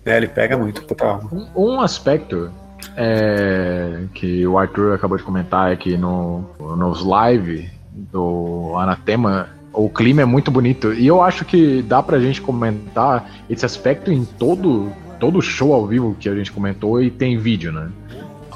[0.05, 1.47] É, ele pega muito, puta álbum.
[1.55, 2.51] Um, um aspecto
[2.97, 9.89] é, que o Arthur acabou de comentar é que no, nos live do Anatema o
[9.89, 10.93] clima é muito bonito.
[10.93, 15.88] E eu acho que dá pra gente comentar esse aspecto em todo, todo show ao
[15.88, 17.89] vivo que a gente comentou e tem vídeo, né?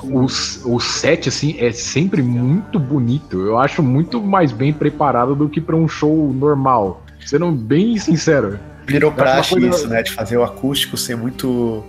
[0.04, 3.42] O, o set, assim, é sempre muito bonito.
[3.42, 7.04] Eu acho muito mais bem preparado do que pra um show normal.
[7.26, 8.60] Sendo bem sincero.
[8.86, 10.04] Virou praxe coisa- isso, né?
[10.04, 11.84] De fazer o acústico ser muito.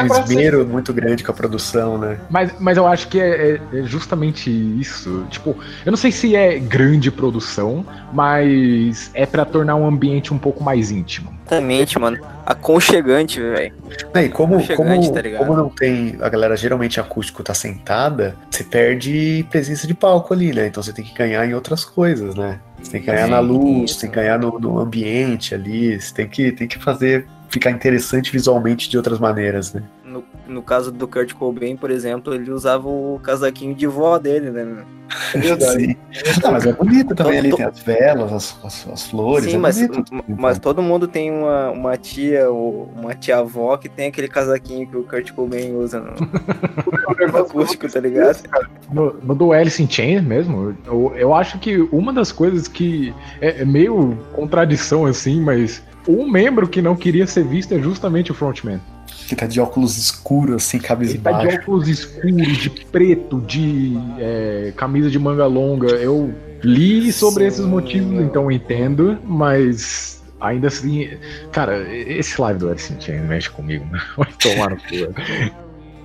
[0.00, 2.18] um esmero muito grande com a produção, né?
[2.30, 5.24] Mas, mas eu acho que é, é- é justamente isso.
[5.30, 10.38] Tipo, eu não sei se é grande produção, mas é pra tornar um ambiente um
[10.38, 11.32] pouco mais íntimo.
[11.42, 12.18] Exatamente, mano.
[12.46, 13.74] Aconchegante, velho.
[14.14, 16.16] É, e como, como, tá como não tem.
[16.20, 20.66] A galera geralmente acústico tá sentada, você perde presença de palco ali, né?
[20.66, 22.58] Então você tem que ganhar em outras coisas, né?
[22.82, 26.28] Você tem que ganhar na luz, tem que ganhar no, no ambiente ali, você tem
[26.28, 29.82] que, tem que fazer ficar interessante visualmente de outras maneiras, né?
[30.04, 34.50] No, no caso do Kurt Cobain, por exemplo, ele usava o casaquinho de vó dele,
[34.50, 34.84] né?
[35.34, 35.60] Meu?
[35.60, 35.96] Sim.
[36.42, 39.46] Não, mas é bonito também ali, tem as velas, as, as, as flores.
[39.46, 39.88] Sim, é mas,
[40.28, 44.96] mas todo mundo tem uma, uma tia ou uma tia-avó que tem aquele casaquinho que
[44.96, 46.14] o Kurt Cobain usa no,
[47.32, 48.42] no acústico, tá ligado?
[48.92, 53.14] No, no do Alice in Chains mesmo, eu, eu acho que uma das coisas que
[53.40, 58.30] é, é meio contradição assim, mas um membro que não queria ser visto é justamente
[58.30, 58.80] o frontman.
[59.26, 63.94] Que tá de óculos escuros, assim, cabeça Ele tá de óculos escuros, de preto, de
[64.18, 65.88] é, camisa de manga longa.
[65.88, 71.08] Eu li sobre esses motivos, então eu entendo, mas ainda assim,
[71.50, 72.92] cara, esse live do Alice
[73.26, 74.00] mexe comigo, né?
[74.16, 75.20] vai tomar no cu.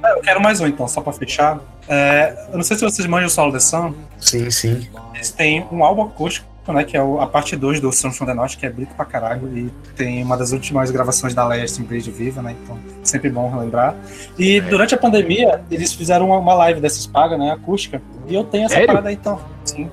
[0.04, 1.60] É, Eu quero mais um então, só pra fechar.
[1.88, 3.94] É, eu não sei se vocês manjam o Solo The Sun.
[4.20, 4.88] Sim, sim.
[5.16, 6.84] Eles têm um álbum acústico, né?
[6.84, 9.06] Que é o- a parte 2 do Sons from the North, que é bonito pra
[9.06, 9.48] caralho.
[9.58, 12.56] E tem uma das últimas gravações da Leia Bridge viva, né?
[12.64, 13.96] Então, sempre bom relembrar.
[14.38, 17.52] E durante a pandemia, eles fizeram uma, uma live dessas pagas, né?
[17.52, 18.02] Acústica.
[18.28, 18.88] E eu tenho essa Sério?
[18.88, 19.40] parada aí, então.
[19.66, 19.90] Sim.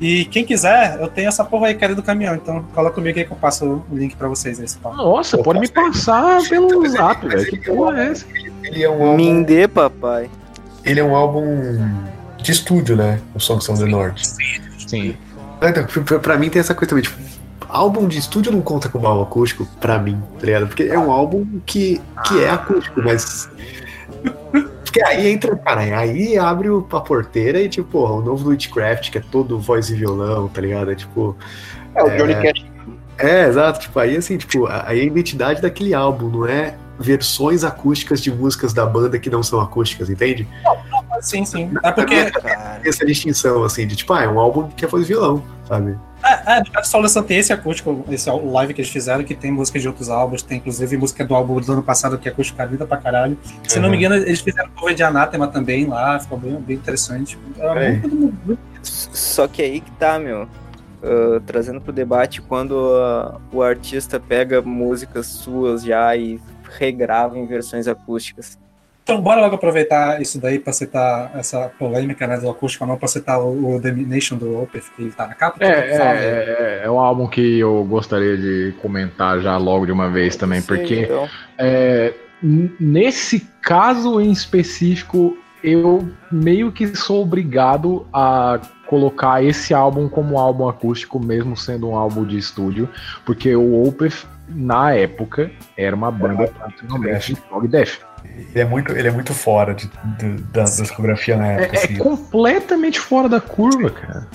[0.00, 2.34] E quem quiser, eu tenho essa porra aí que é do caminhão.
[2.36, 4.66] Então, cola comigo aí que eu passo o link pra vocês aí.
[4.80, 4.94] pau.
[4.94, 7.44] Nossa, pode me passar pelo zap, velho.
[7.50, 8.24] Que porra é essa?
[8.62, 9.16] Ele é um álbum.
[9.16, 10.30] Mindê, papai.
[10.84, 11.44] Ele é um álbum
[12.40, 13.18] de estúdio, né?
[13.34, 14.18] O Songs from the North.
[14.86, 15.08] Sim.
[15.08, 15.27] Então,
[15.58, 17.16] pra, pra mim tem essa coisa também, tipo,
[17.68, 20.66] álbum de estúdio não conta como álbum acústico, pra mim, tá ligado?
[20.66, 23.50] Porque é um álbum que, que é acústico, mas.
[24.88, 29.18] Porque aí entra, cara, aí abre a porteira e, tipo, o novo do Witchcraft, que
[29.18, 30.90] é todo voz e violão, tá ligado?
[30.90, 31.36] É tipo.
[31.94, 32.42] É, o Johnny É.
[32.42, 32.64] Cash.
[33.18, 33.80] É, exato.
[33.80, 38.72] Tipo, aí assim, tipo, aí a identidade daquele álbum não é versões acústicas de músicas
[38.72, 40.48] da banda que não são acústicas, entende?
[41.20, 41.70] Sim, sim.
[41.82, 42.30] É porque.
[42.30, 45.98] Tem essa distinção, assim, de tipo, ah, é um álbum que é e violão, sabe?
[46.24, 49.52] É, é, Solo The Sun tem esse acústico, esse live que eles fizeram, que tem
[49.52, 52.64] música de outros álbuns, tem inclusive música do álbum do ano passado, que é acústica
[52.64, 53.38] linda pra caralho.
[53.66, 54.00] Se não me Uhum.
[54.02, 57.38] engano, eles fizeram cover de Anátema também lá, ficou bem, bem interessante.
[57.58, 57.90] É, É.
[57.92, 60.48] muito, muito, Só que aí que tá, meu.
[61.00, 66.40] Ah, trazendo pro debate quando ah, o artista pega músicas suas já e
[66.78, 68.58] regrava em versões acústicas.
[69.08, 73.08] Então, bora logo aproveitar isso daí pra citar essa polêmica né, do acústico não, pra
[73.08, 75.64] citar o, o Domination do Opeth, que ele tá na capa.
[75.64, 79.92] É, Fala, é, é, é um álbum que eu gostaria de comentar já logo de
[79.92, 81.26] uma vez também, porque Então,
[81.56, 82.12] é,
[82.78, 90.68] nesse caso em específico, eu meio que sou obrigado a colocar esse álbum como álbum
[90.68, 92.86] acústico, mesmo sendo um álbum de estúdio,
[93.24, 98.07] porque o Opeth, na época, era uma banda tradicionalmente de prog death.
[98.24, 101.80] Ele é muito, ele é muito fora de, de- da, da discografia na época, É,
[101.80, 101.96] é assim.
[101.96, 104.26] completamente fora da curva, cara.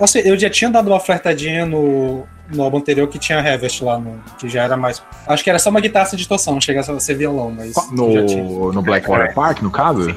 [0.00, 3.98] Assim, eu já tinha dado uma flertadinha no, no álbum anterior que tinha Harvest lá,
[3.98, 5.02] no, que já era mais.
[5.26, 7.72] Acho que era só uma guitarra sem distorção, não chegava a ser violão, mas.
[7.74, 7.86] tinha.
[7.92, 10.16] No, no Blackwater Park, no caso?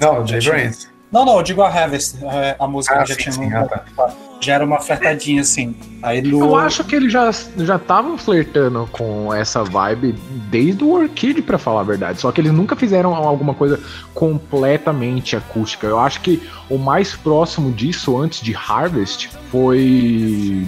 [0.00, 0.88] Não, o Jay Brains.
[1.12, 3.50] Não, não, eu digo a Harvest, é, a música Ah, que já sim, tinha sim,
[3.50, 3.56] no.
[3.56, 3.64] ah,
[3.96, 4.12] tá.
[4.40, 5.74] Já era uma flertadinha, assim.
[6.02, 6.40] Aí no...
[6.40, 10.14] Eu acho que eles já já estavam flertando com essa vibe
[10.50, 12.20] desde o Orchid, pra falar a verdade.
[12.20, 13.78] Só que eles nunca fizeram alguma coisa
[14.14, 15.86] completamente acústica.
[15.86, 20.66] Eu acho que o mais próximo disso antes de Harvest foi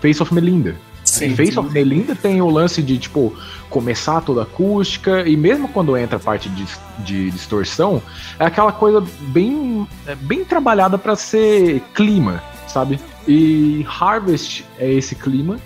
[0.00, 0.76] Face of Melinda.
[1.04, 1.58] Sim, Face sim.
[1.58, 3.34] of Melinda tem o lance de, tipo,
[3.70, 6.66] começar toda acústica, e mesmo quando entra a parte de,
[6.98, 8.02] de distorção,
[8.38, 13.00] é aquela coisa bem, é bem trabalhada pra ser clima, sabe?
[13.26, 15.58] E Harvest é esse clima,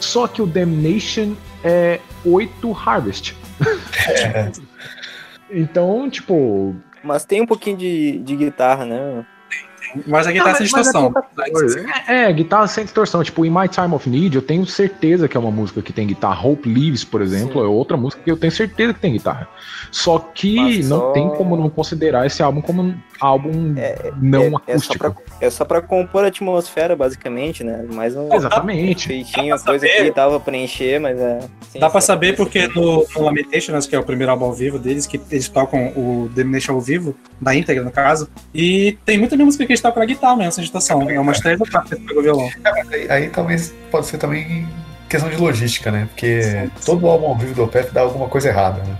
[0.00, 1.34] só que o Damnation
[1.64, 3.36] é 8 Harvest.
[5.50, 6.74] então, tipo.
[7.02, 9.24] Mas tem um pouquinho de, de guitarra, né?
[10.06, 11.12] Mas a guitarra sem mas- mas é distorção.
[11.12, 11.86] pouca coisa.
[12.08, 13.22] É, é, guitarra sem distorção.
[13.22, 16.06] Tipo, In My Time of Need, eu tenho certeza que é uma música que tem
[16.06, 16.46] guitarra.
[16.46, 19.48] Hope Leaves, por exemplo, é outra música que eu tenho certeza que tem guitarra.
[19.90, 23.74] Só que Mas não só- tem como não considerar esse álbum como um álbum
[24.20, 24.98] não é, é só acústico.
[24.98, 27.84] pra, é só pra compor a atmosfera, basicamente, né?
[27.92, 29.08] Mais um Exatamente.
[29.08, 31.40] feitinho, coisa que dava pra preencher, mas é.
[31.68, 34.78] sim, Dá pra saber porque no, no Lamentations, que é o primeiro álbum ao vivo
[34.78, 39.36] deles, que eles tocam o Domination ao vivo, da íntegra no caso, e tem muita
[39.36, 41.10] música que eles tocam na guitarra mesmo, sem distorção.
[41.10, 42.48] É umas três ou quatro que o violão.
[42.92, 44.68] Aí, aí talvez pode ser também
[45.08, 46.06] questão de logística, né?
[46.10, 48.96] Porque todo álbum ao vivo do Opeth dá alguma coisa errada, né?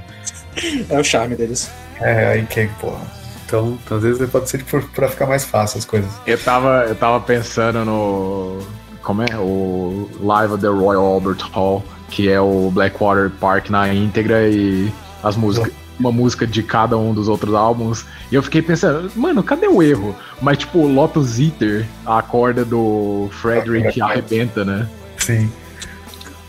[0.89, 1.71] É o charme deles.
[2.01, 3.01] É, aí que, porra.
[3.47, 6.11] Então, então, às vezes pode ser por, pra ficar mais fácil as coisas.
[6.27, 8.59] Eu tava, eu tava pensando no.
[9.03, 9.37] Como é?
[9.37, 14.93] O Live at the Royal Albert Hall, que é o Blackwater Park na íntegra e
[15.23, 15.73] as músicas.
[16.01, 18.07] Uma música de cada um dos outros álbuns.
[18.33, 20.17] E eu fiquei pensando, mano, cadê o erro?
[20.41, 24.89] Mas, tipo, Lotus Eater, a corda do Frederick arrebenta, né?
[25.19, 25.53] Sim.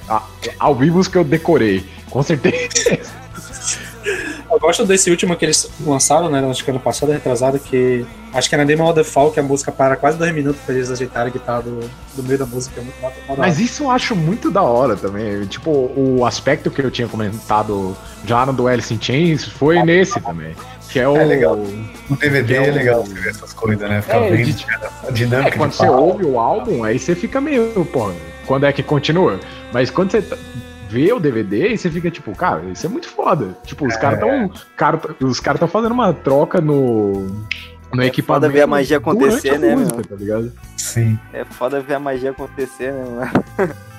[0.07, 0.23] A-
[0.57, 2.69] ao vivo os que eu decorei, com certeza.
[4.51, 6.45] Eu gosto desse último que eles lançaram, né?
[6.49, 9.43] Acho que ano passado, retrasado, que acho que era Name of the Fall, que a
[9.43, 11.79] música para quase dois minutos pra eles ajeitarem a guitarra do,
[12.15, 12.79] do meio da música.
[12.79, 13.63] É muito da Mas hora.
[13.63, 15.45] isso eu acho muito da hora também.
[15.45, 17.95] Tipo, o aspecto que eu tinha comentado
[18.25, 20.53] já no do Alice in Chains foi nesse também.
[20.89, 21.15] Que é o.
[21.15, 21.55] É legal.
[22.09, 24.01] No DVD é o- legal você ver essas coisas, né?
[24.01, 24.65] Ficar É, vendo de-
[25.07, 26.01] a dinâmica É, quando de você palco.
[26.01, 28.11] ouve o álbum, aí você fica meio, pô,
[28.45, 29.39] quando é que continua?
[29.71, 30.21] Mas quando você
[30.91, 33.57] vê o DVD, aí você fica tipo, cara, isso é muito foda.
[33.63, 33.97] Tipo, os É.
[33.99, 34.51] caras tão.
[34.75, 37.27] Cara, os caras estão fazendo uma troca no.
[37.93, 38.25] No equipamento.
[38.45, 40.51] foda ver a magia acontecer, né, música, tá ligado?
[40.77, 41.19] Sim.
[41.33, 43.31] É foda ver a magia acontecer, né, mano?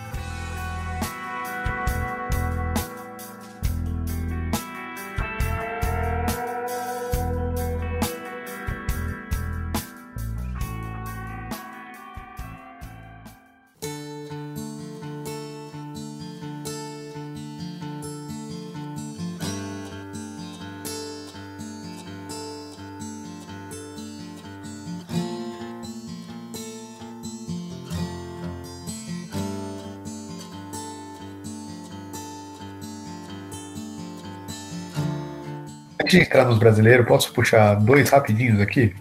[36.12, 38.94] Antes de entrar nos brasileiros, posso puxar dois rapidinhos aqui?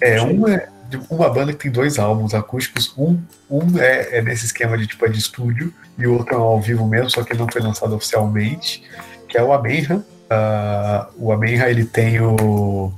[0.00, 2.92] É, um é de uma banda que tem dois álbuns acústicos.
[2.98, 6.38] Um, um é, é nesse esquema de tipo é de estúdio e o outro é
[6.38, 8.82] ao vivo mesmo, só que não foi lançado oficialmente,
[9.28, 10.04] que é o Amenha.
[10.28, 12.92] Ah, o Amenha ele tem o,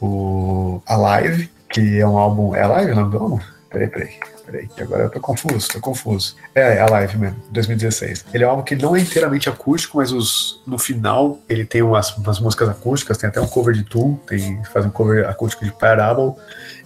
[0.00, 2.56] o Alive, que é um álbum.
[2.56, 3.40] É Alive o nome do álbum?
[3.70, 4.31] Peraí, peraí.
[4.52, 6.36] Peraí, agora eu tô confuso, tô confuso.
[6.54, 8.26] É, é Alive mesmo, 2016.
[8.34, 11.80] Ele é um álbum que não é inteiramente acústico, mas os, no final ele tem
[11.80, 15.64] umas, umas músicas acústicas, tem até um cover de Tool, tem, faz um cover acústico
[15.64, 16.34] de Parable,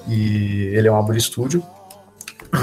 [0.07, 1.61] e ele é um álbum de estúdio.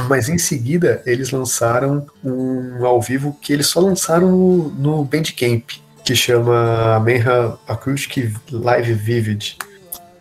[0.08, 5.70] Mas em seguida eles lançaram um ao vivo que eles só lançaram no, no Bandcamp,
[6.06, 9.58] que chama Amenha Acoustic Live Vivid.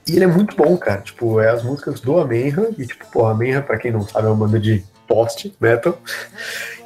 [0.06, 1.00] E ele é muito bom, cara.
[1.00, 2.68] Tipo, é as músicas do Amenha.
[2.76, 5.98] E, tipo, pô, Amenha, pra quem não sabe, é uma banda de post metal.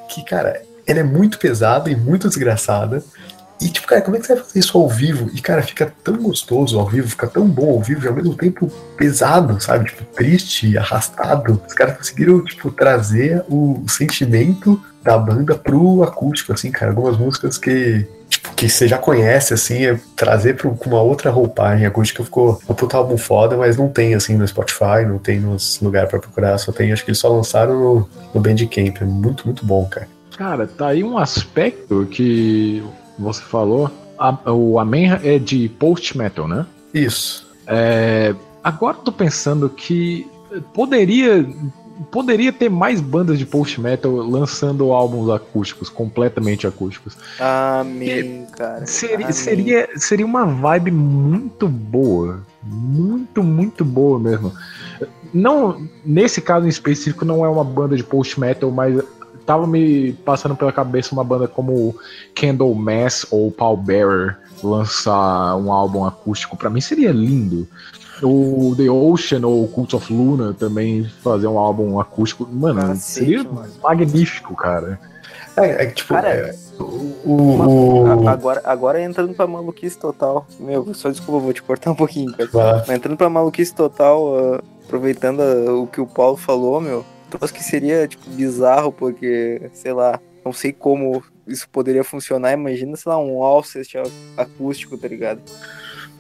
[0.09, 3.02] Que, cara, ela é muito pesada e muito desgraçada.
[3.60, 5.30] E, tipo, cara, como é que você vai fazer isso ao vivo?
[5.32, 8.34] E, cara, fica tão gostoso ao vivo, fica tão bom ao vivo, e ao mesmo
[8.34, 9.86] tempo pesado, sabe?
[9.86, 11.62] Tipo, triste, arrastado.
[11.66, 16.90] Os caras conseguiram, tipo, trazer o sentimento da banda pro acústico, assim, cara.
[16.90, 18.06] Algumas músicas que,
[18.56, 22.96] que você já conhece, assim, é trazer com uma outra roupagem acústica ficou um puta
[22.96, 26.72] álbum foda, mas não tem, assim, no Spotify, não tem nos lugares pra procurar, só
[26.72, 28.96] tem, acho que eles só lançaram no, no Bandcamp.
[29.00, 30.08] É muito, muito bom, cara.
[30.36, 32.82] Cara, tá aí um aspecto que
[33.18, 33.90] você falou.
[34.18, 36.66] A- o Amenha é de post-metal, né?
[36.94, 37.46] Isso.
[37.66, 38.34] É,
[38.64, 40.26] agora eu tô pensando que
[40.72, 41.46] poderia
[42.10, 47.16] poderia ter mais bandas de post-metal lançando álbuns acústicos, completamente acústicos.
[47.39, 48.86] Amém, cara.
[48.86, 49.32] Seria, Amém.
[49.32, 52.40] seria, seria uma vibe muito boa.
[52.62, 54.52] Muito, muito boa mesmo.
[55.32, 59.02] não, nesse caso em específico, não é uma banda de post metal, mas
[59.47, 61.94] tava me passando pela cabeça uma banda como
[62.35, 66.56] Candlemass ou Pallbearer lançar um álbum acústico.
[66.56, 67.68] Pra mim seria lindo.
[68.22, 72.48] O The Ocean ou Cult of Luna também fazer um álbum acústico.
[72.51, 73.68] Mano, Cacete, seria mano.
[73.82, 74.98] magnífico, cara.
[75.56, 80.47] É, é que, tipo, Cara, é, o, o- Agora, agora entrando pra maluquice total.
[80.60, 82.84] Meu, só desculpa, vou te cortar um pouquinho, cara.
[82.86, 87.52] Mas entrando pra maluquice total, ah, aproveitando ah, o que o Paulo falou, meu, trouxe
[87.55, 92.52] que seria, tipo, bizarro, porque, sei lá, não sei como isso poderia funcionar.
[92.52, 93.94] Imagina, sei lá, um Alcest
[94.36, 95.40] acústico, tá ligado?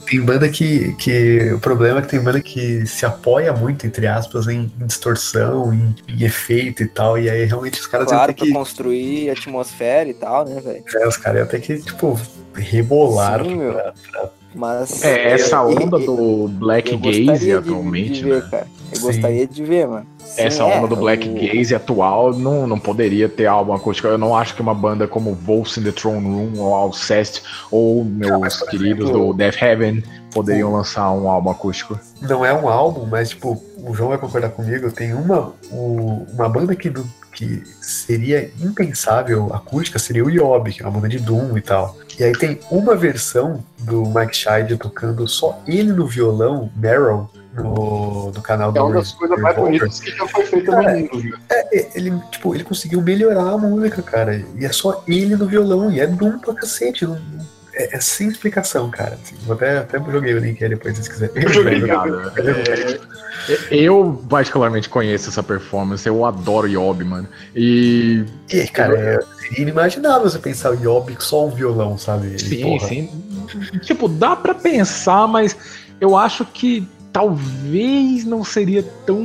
[0.06, 1.52] Tem banda que, que.
[1.52, 5.72] O problema é que tem banda que se apoia muito, entre aspas, em, em distorção,
[5.74, 7.18] em, em efeito e tal.
[7.18, 8.52] E aí realmente os caras Claro, pra que.
[8.52, 10.84] construir atmosfera e tal, né, velho?
[10.94, 12.18] é, os caras iam ter que, tipo,
[12.54, 15.04] rebolar Sim, pra, pra- Mas.
[15.04, 18.48] É, essa eu- onda eu- do Black eu Gaze gostaria de- atualmente, de ver, né?
[18.50, 18.66] cara.
[18.90, 19.06] Eu Sim.
[19.06, 20.06] gostaria de ver, mano.
[20.24, 24.08] Sim, Essa é, onda do Black o- Gaze atual não, não poderia ter álbum acústico.
[24.08, 28.04] Eu não acho que uma banda como Wolves in the Throne Room ou Alcest ou
[28.04, 30.02] meus queridos do Death Heaven
[30.32, 31.98] poderiam lançar um álbum acústico.
[32.22, 34.90] Não é um álbum, mas, tipo, o João vai concordar comigo.
[34.90, 40.82] Tem uma, o- uma banda que, do- que seria impensável acústica, seria o Yob, que
[40.82, 41.96] é uma banda de Doom e tal.
[42.18, 48.30] E aí tem uma versão do Mike Scheid tocando só ele no violão, Meryl, no,
[48.32, 50.98] no canal do É uma das coisas mais bonitas que já foi feita Cara, no
[51.00, 51.36] mundo, viu?
[51.50, 54.42] É, é, ele, tipo, ele conseguiu melhorar a música, cara.
[54.56, 57.06] E é só ele no violão, e é Doom pra cacete.
[57.06, 57.18] não-
[57.76, 59.18] é, é sem explicação, cara.
[59.22, 59.36] assim.
[59.44, 61.60] vou até, até joguei o link aí depois, se vocês quiserem.
[61.60, 62.32] Obrigado.
[62.38, 67.28] É, eu particularmente conheço essa performance, eu adoro Yob, mano.
[67.54, 68.24] E.
[68.50, 72.38] E, cara, é, seria inimaginável você pensar o Yob só um violão, sabe?
[72.40, 73.10] Sim, porra, sim.
[73.82, 75.56] Tipo, dá pra pensar, mas
[76.00, 79.24] eu acho que talvez não seria tão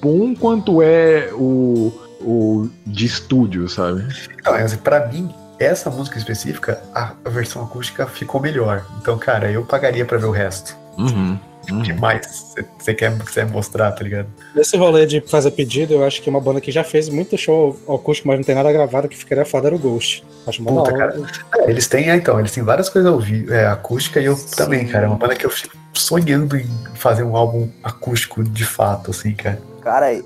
[0.00, 4.06] bom quanto é o, o de estúdio, sabe?
[4.44, 8.84] Não, mas pra mim, essa música específica, a, a versão acústica ficou melhor.
[9.00, 10.76] Então, cara, eu pagaria pra ver o resto.
[10.98, 11.38] Uhum.
[11.70, 14.26] O que mais você quer, quer mostrar, tá ligado?
[14.54, 17.78] Nesse rolê de fazer pedido, eu acho que uma banda que já fez muito show
[17.88, 20.24] acústico, mas não tem nada gravado, que ficaria foda era o Ghost.
[20.46, 21.22] Acho mó Puta, cara.
[21.58, 24.36] É, eles têm, é, então, eles têm várias coisas ao vivo, é, acústica e eu
[24.56, 25.04] também, cara.
[25.04, 29.32] É uma banda que eu fico sonhando em fazer um álbum acústico de fato, assim,
[29.32, 29.60] cara.
[29.90, 30.22] Cara, e-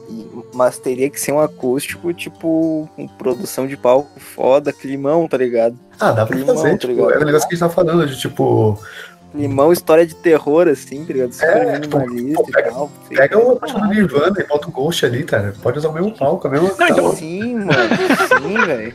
[0.53, 5.75] mas teria que ser um acústico, tipo, com produção de palco foda, climão, tá ligado?
[5.99, 7.13] Ah, dá pra Climão, fazer, tá tipo, ligado?
[7.13, 8.79] é o negócio que a gente tá falando, de tipo,
[9.33, 11.33] Climão, história de terror, assim, tá ligado?
[11.33, 12.91] Super É, tipo, minimalista pô, pega- e tal.
[13.09, 15.55] pega o parte do Nirvana e bota o Ghost ali, cara.
[15.63, 16.71] Pode usar o mesmo palco, a mesma.
[16.79, 17.73] Não, então- Sim, mano,
[18.43, 18.95] sim, velho.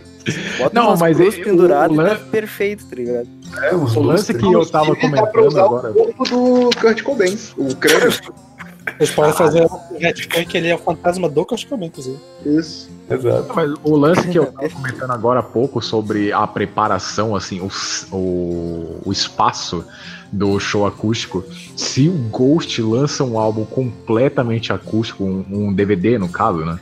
[0.59, 3.27] Bota Não, umas mas cruz e- penduradas o e tá perfeito, tá ligado?
[3.63, 5.89] É, os O lance que eu tava comentando agora.
[5.89, 8.13] o corpo do Kurt Cobain, o crânio.
[8.99, 11.47] Eles podem fazer um retcon que ele é o fantasma do
[11.81, 12.17] inclusive.
[12.45, 12.89] Isso.
[13.09, 13.51] Exato.
[13.55, 17.69] Mas o lance que eu tava comentando agora há pouco sobre a preparação, assim, o,
[18.15, 19.83] o, o espaço
[20.31, 21.43] do show acústico,
[21.75, 26.77] se o Ghost lança um álbum completamente acústico, um, um DVD no caso, né?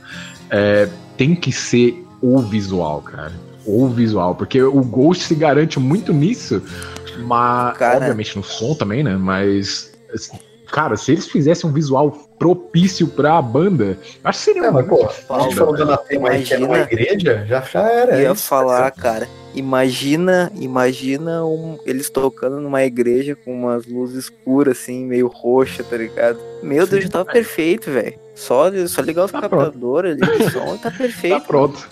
[0.50, 3.32] é, tem que ser o visual, cara.
[3.66, 6.62] O visual, porque o Ghost se garante muito nisso,
[7.18, 7.98] mas Cara.
[7.98, 9.16] obviamente no som também, né?
[9.16, 9.92] Mas
[10.70, 14.96] cara, se eles fizessem um visual propício pra banda, acho que seria É, mas, pô,
[14.96, 18.12] muito a gente foda, falou aí que é numa igreja, já, já era.
[18.12, 23.86] Eu é ia isso, falar, cara, imagina, imagina um- eles tocando numa igreja com umas
[23.86, 26.38] luzes escuras, assim, meio roxa, tá ligado?
[26.62, 28.14] Meu Deus, já tava perfeito, velho.
[28.34, 31.46] Só, só ligar os Tá captadores ali de som e tá Tá perfeito.
[31.46, 31.88] pronto.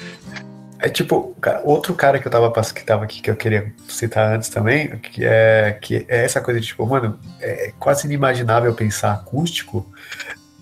[0.78, 1.34] É tipo,
[1.64, 5.24] outro cara que eu tava que tava aqui que eu queria citar antes também, que
[5.24, 9.90] é que é essa coisa de tipo, mano, é quase inimaginável pensar acústico,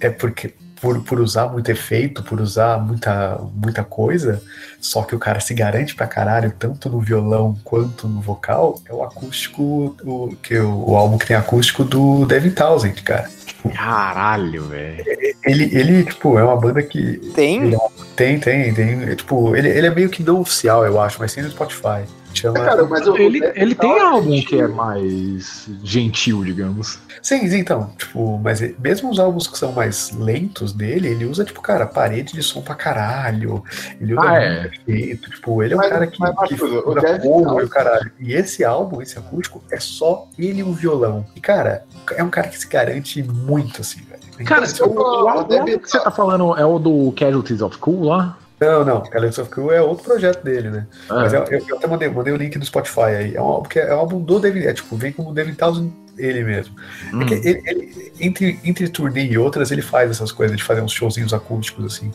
[0.00, 0.54] é porque
[0.84, 4.42] por, por usar muito efeito, por usar muita, muita coisa,
[4.78, 8.92] só que o cara se garante pra caralho, tanto no violão quanto no vocal, é
[8.92, 13.30] o acústico, o, que o, o álbum que tem acústico do Devin Townsend, cara.
[13.74, 15.02] Caralho, velho.
[15.42, 17.62] Ele, ele, tipo, é uma banda que Tem?
[17.62, 17.78] ele é-
[18.14, 19.02] tem, tem, tem.
[19.04, 22.04] é, Tipo, ele, ele é meio que não oficial, eu acho, mas tem no Spotify.
[22.34, 22.58] Chama...
[22.58, 26.98] É, cara, mas o- Ele, o- ele tem álbum que é mais gentil, digamos.
[27.22, 31.62] Sim, então, tipo, mas mesmo os álbuns que são mais lentos dele, ele usa, tipo,
[31.62, 33.62] cara, parede de som pra caralho.
[34.00, 34.66] Ele usa Ah, é.
[34.66, 38.10] efeito, tipo, ele é um Mas- cara que, mas, que fura fogo e o caralho.
[38.20, 41.24] E esse álbum, esse acústico, é só ele e o violão.
[41.34, 41.84] E, cara,
[42.16, 44.24] é um cara que se garante muito, assim, velho.
[44.46, 44.94] Cara, Então, o,
[45.24, 48.36] o álbum que você tá falando é o do Casualties of Cool lá?
[48.64, 50.86] Não, não, Alex of Cool é outro projeto dele, né?
[51.08, 51.14] Ah.
[51.20, 53.34] Mas eu, eu, eu até mandei, mandei o link do Spotify aí.
[53.36, 55.56] É um álbum que é, é um álbum do David, é tipo, vem como David
[55.56, 56.74] Townsend Ele mesmo.
[57.12, 57.22] Hum.
[57.22, 60.80] É que ele, ele- entre, entre turnê e outras, ele faz essas coisas de fazer
[60.80, 62.10] uns showzinhos acústicos assim.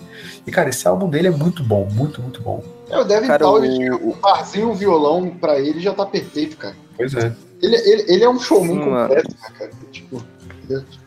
[0.48, 2.64] E, cara, esse álbum dele é muito bom, muito, muito bom.
[2.90, 6.76] É, o Devin Cara, Townsend, o- barzinho, um violão pra ele já tá perfeito, cara.
[6.96, 7.34] Pois é.
[7.62, 9.08] Ele, ele, ele é um showman Sim, mano.
[9.10, 9.72] completo, né, cara?
[9.92, 10.24] Tipo,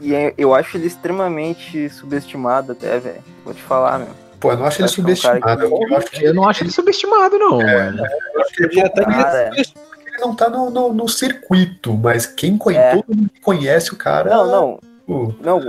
[0.00, 3.22] E é- eu acho ele extremamente subestimado até, velho.
[3.44, 4.08] Vou te falar, meu.
[4.42, 5.40] Pô, eu não acho ele Acho é um subestimado.
[5.68, 8.04] que- Eu acho que Eu não acho ele subestimado, não, mano.
[8.34, 9.64] eu acho que ele, Cara, ele
[10.20, 13.02] não tá no, no, no circuito, mas quem conhece, É.
[13.02, 14.28] todo mundo conhece o cara.
[14.28, 14.80] não, não.
[15.06, 15.60] pô, Não,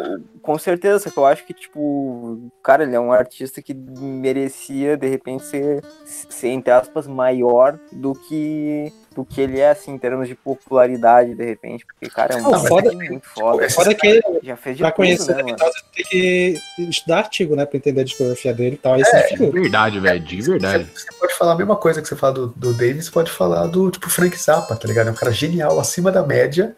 [0.41, 5.07] com certeza, que eu acho que, tipo, cara, ele é um artista que merecia, de
[5.07, 10.27] repente, ser, ser entre aspas, maior do que do que ele é, assim, em termos
[10.27, 13.69] de popularidade, de repente, porque, cara, é um Não, cara foda- muito foda.
[13.69, 15.53] Foda que Já fez de pra tudo, conhecer né?
[15.56, 16.60] Townsend tem que
[16.90, 17.65] estudar artigo, né?
[17.65, 18.99] Pra entender a discografia dele e tal.
[18.99, 19.61] Isso É, dificulta.
[19.61, 20.88] Verdade, velho, de verdade.
[20.95, 23.91] Você pode falar a mesma coisa que você fala do, do Davis, pode falar do
[23.91, 25.07] tipo Frank Zappa, tá ligado?
[25.07, 26.76] É um cara genial, acima da média,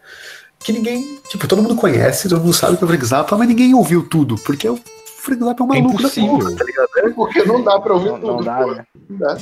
[0.58, 1.20] que ninguém.
[1.28, 4.08] Tipo, todo mundo conhece, todo mundo sabe que é o Frank Zappa, mas ninguém ouviu
[4.08, 4.78] tudo, porque o
[5.20, 6.38] Frank Zappa é um É maluco da impossível.
[6.38, 6.88] porra, tá ligado?
[6.98, 8.32] é porque não dá pra ouvir Não, tudo.
[8.34, 8.74] não dá, pô.
[8.74, 8.84] né?
[9.08, 9.38] Não dá.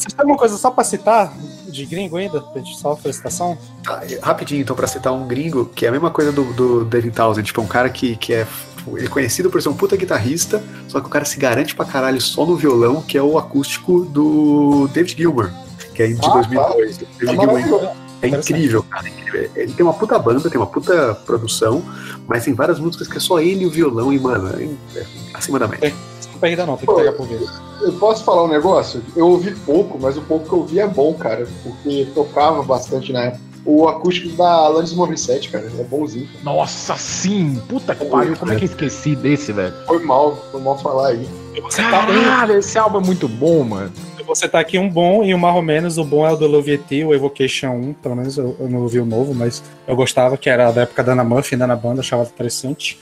[0.00, 1.30] Vocês têm alguma coisa só pra citar
[1.68, 2.40] de gringo ainda?
[2.40, 3.58] Pra gente só felicitação?
[3.84, 7.14] Tá, rapidinho, então, pra citar um gringo, que é a mesma coisa do, do David
[7.14, 8.46] Townsend, tipo, um cara que, que é.
[8.78, 11.74] tipo, Ele é conhecido por ser um puta guitarrista, só que o cara se garante
[11.74, 15.50] pra caralho só no violão, que é o acústico do David Gilmour,
[15.94, 16.96] que é de Ah, 2002.
[16.96, 17.90] Tá David Gilmour maravilhoso.
[18.22, 19.06] É incrível, cara.
[19.34, 19.50] é.
[19.54, 21.82] Ele tem uma puta banda, tem uma puta produção,
[22.26, 25.06] mas tem várias músicas que é só ele e o violão, e, mano, é, é
[25.34, 25.88] acima da média.
[25.88, 26.09] Desculpa
[26.46, 27.40] ainda não, tem que pegar por ver.
[27.82, 29.02] Eu posso falar um negócio?
[29.16, 31.46] Eu ouvi pouco, mas o pouco que eu ouvi é bom, cara.
[31.62, 33.50] Porque tocava bastante na época.
[33.64, 36.28] O acústico da Alanis Morissette, cara, é bonzinho.
[36.42, 37.60] Nossa, sim!
[37.68, 39.74] Puta que pariu, como é que eu esqueci desse, velho?
[39.86, 41.28] Foi mal, foi mal falar aí.
[41.76, 43.92] Caralho, esse álbum é muito bom, mano.
[44.34, 45.98] Você tá aqui um bom e um mais ou menos.
[45.98, 47.92] O bom é o do Love It, o Evocation 1.
[47.94, 51.02] Pelo menos eu, eu não ouvi o novo, mas eu gostava, que era da época
[51.02, 52.98] da Ana Muffin, né, na banda, achava interessante.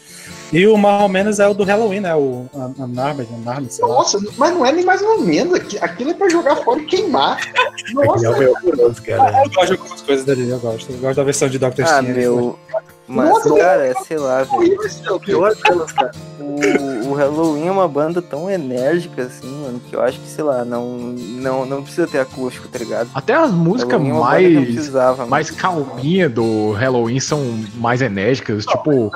[0.53, 2.15] E o mais ou menos é o do Halloween, né?
[2.15, 2.47] O
[2.79, 3.95] Unarmed, Unarmed, sei lá.
[3.95, 5.55] Nossa, mas não é nem mais ou menos.
[5.55, 7.39] aqui- Aquilo é pra jogar fora e queimar.
[7.93, 9.43] Nossa, É horroroso, cara.
[9.45, 10.91] Eu gosto de algumas coisas dele, eu gosto.
[10.91, 11.83] Eu gosto da versão de Dr.
[11.83, 12.03] Ah, Steam.
[12.15, 12.59] meu.
[13.09, 14.77] Mas, Nossa, cara, é, sei lá, velho.
[15.11, 16.11] o pior delas, cara.
[16.39, 20.45] O, o Halloween é uma banda tão enérgica, assim, mano, que eu acho que, sei
[20.45, 23.09] lá, não, não, não precisa ter acústico, tá ligado?
[23.15, 27.41] Até as músicas Halloween é não mais, mais calminha do Halloween são
[27.77, 29.11] mais enérgicas, tipo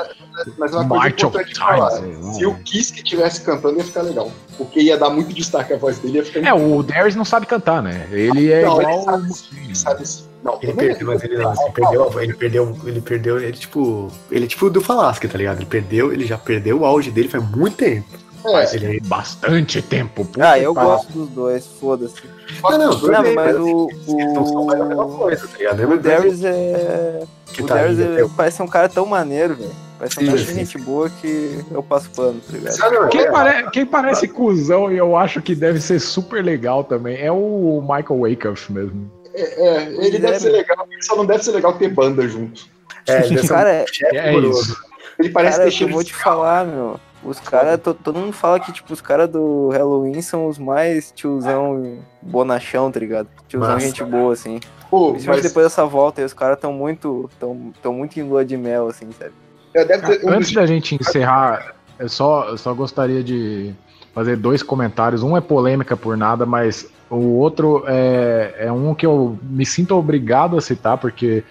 [0.57, 1.91] Mas uma coisa March of importante falar.
[1.91, 4.31] Se o Kiss que tivesse cantando ia ficar legal.
[4.65, 7.47] Porque ia dar muito destaque à voz dele, ia ficar É, o Darius não sabe
[7.47, 8.07] cantar, né?
[8.11, 8.93] Ele é Não, igual.
[8.93, 9.33] ele sabe,
[9.65, 10.25] ele sabe sim.
[10.43, 14.45] Não, Ele perdeu, mas ele não, ele perdeu, ele perdeu, ele perdeu, ele tipo, ele
[14.45, 15.59] é tipo do Falasque, tá ligado?
[15.59, 18.09] Ele perdeu, ele já perdeu o auge dele faz muito tempo.
[18.45, 20.25] É, Ele Bastante tempo.
[20.25, 22.15] puta Ah, eu gosto dos dois, foda-se.
[22.61, 23.89] Não, não, Não, tudo bem, mas mas o.
[24.35, 25.89] não são mais a mesma O, coisa, tá ligado?
[25.93, 27.23] o Darius é.
[27.53, 29.71] que O tá Darius aí, é- parece um cara tão maneiro, velho.
[30.03, 33.09] Parece um Sim, cara de gente boa que eu passo pano, tá ligado?
[33.11, 37.17] Quem, é, pare- quem parece cuzão e eu acho que deve ser super legal também
[37.21, 39.09] é o Michael Wakeff mesmo.
[39.33, 42.27] é, é, ele Pois deve é, ser legal, só não deve ser legal ter banda
[42.27, 42.67] junto.
[43.07, 44.77] é, ele ser um Cara, chefe É isso.
[45.21, 46.99] Ele parece cara, ter eu vou te falar, meu.
[47.23, 51.99] Os caras, todo mundo fala que, tipo, os caras do Halloween são os mais tiozão
[52.21, 53.29] bonachão, tá ligado?
[53.47, 53.87] Tiozão Massa.
[53.87, 54.59] gente boa, assim.
[54.91, 58.25] Pô, Principalmente mas depois dessa volta aí, os caras tão muito, tão, tão muito em
[58.25, 59.31] lua de mel, assim, sabe?
[59.73, 63.75] Deve ter Antes da gente encerrar, eu só, eu só gostaria de
[64.15, 65.23] fazer dois comentários.
[65.23, 69.95] Um é polêmica por nada, mas o outro é, é um que eu me sinto
[69.95, 71.45] obrigado a citar, porque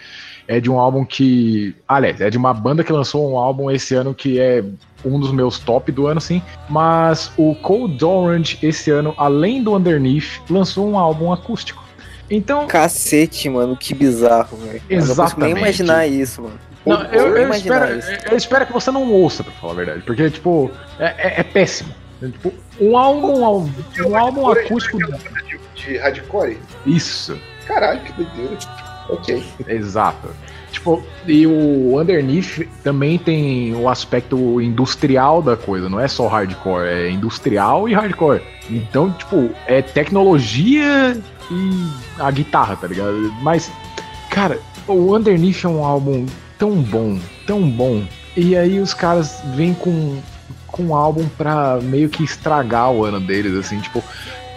[0.48, 1.76] é de um álbum que.
[1.88, 4.64] Aliás, é de uma banda que lançou um álbum esse ano que é
[5.04, 6.42] um dos meus top do ano, sim.
[6.70, 11.84] Mas o Cold Orange, esse ano, além do Underneath, lançou um álbum acústico.
[12.30, 14.82] Então, Cacete, mano, que bizarro, velho.
[14.90, 15.58] Eu não consigo nem Exatamente.
[15.58, 16.71] imaginar isso, mano.
[16.86, 17.86] Não, eu, eu espero,
[18.32, 20.02] eu espero que você não ouça, pra falar a verdade.
[20.04, 21.94] Porque, tipo, é, é- é péssimo.
[22.22, 23.70] É, tipo, um álbum,
[24.08, 24.98] um álbum acústico.
[24.98, 26.58] de, de hardcore?
[26.86, 27.38] Isso,
[27.68, 28.58] Caralho, que doideira.
[29.10, 29.44] Ok.
[29.68, 30.30] exato.
[30.72, 36.88] Tipo, e o Underneath também tem o aspecto industrial da coisa, não é só hardcore,
[36.88, 38.42] é industrial e hardcore.
[38.70, 41.18] Então, tipo, é tecnologia
[41.52, 41.92] e
[42.22, 43.34] a guitarra, tá ligado?
[43.42, 43.70] Mas,
[44.30, 46.26] cara, o Underneath é um álbum
[46.62, 47.18] tão bom,
[47.48, 48.04] tão bom.
[48.38, 50.22] E aí os caras vêm com,
[50.68, 54.04] com um álbum pra meio que estragar o ano deles, assim, tipo.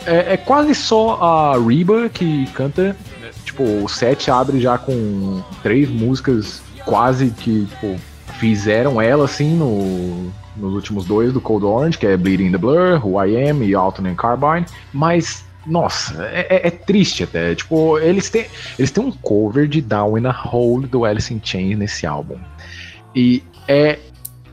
[0.04, 2.94] É, é quase só a Reba que canta.
[3.42, 7.96] Tipo, o set abre já com três músicas quase que, tipo,
[8.38, 13.00] fizeram ela assim no, nos últimos dois do Cold Orange, que é Bleeding the Blur,
[13.02, 14.66] Who I Am e Alton and Carbine.
[14.92, 17.54] Mas Nossa, é, é- é triste até.
[17.54, 18.46] Tipo, eles têm,
[18.78, 22.38] eles têm um cover de Down in a Hole do Alice in Chains nesse álbum.
[23.14, 23.98] E é,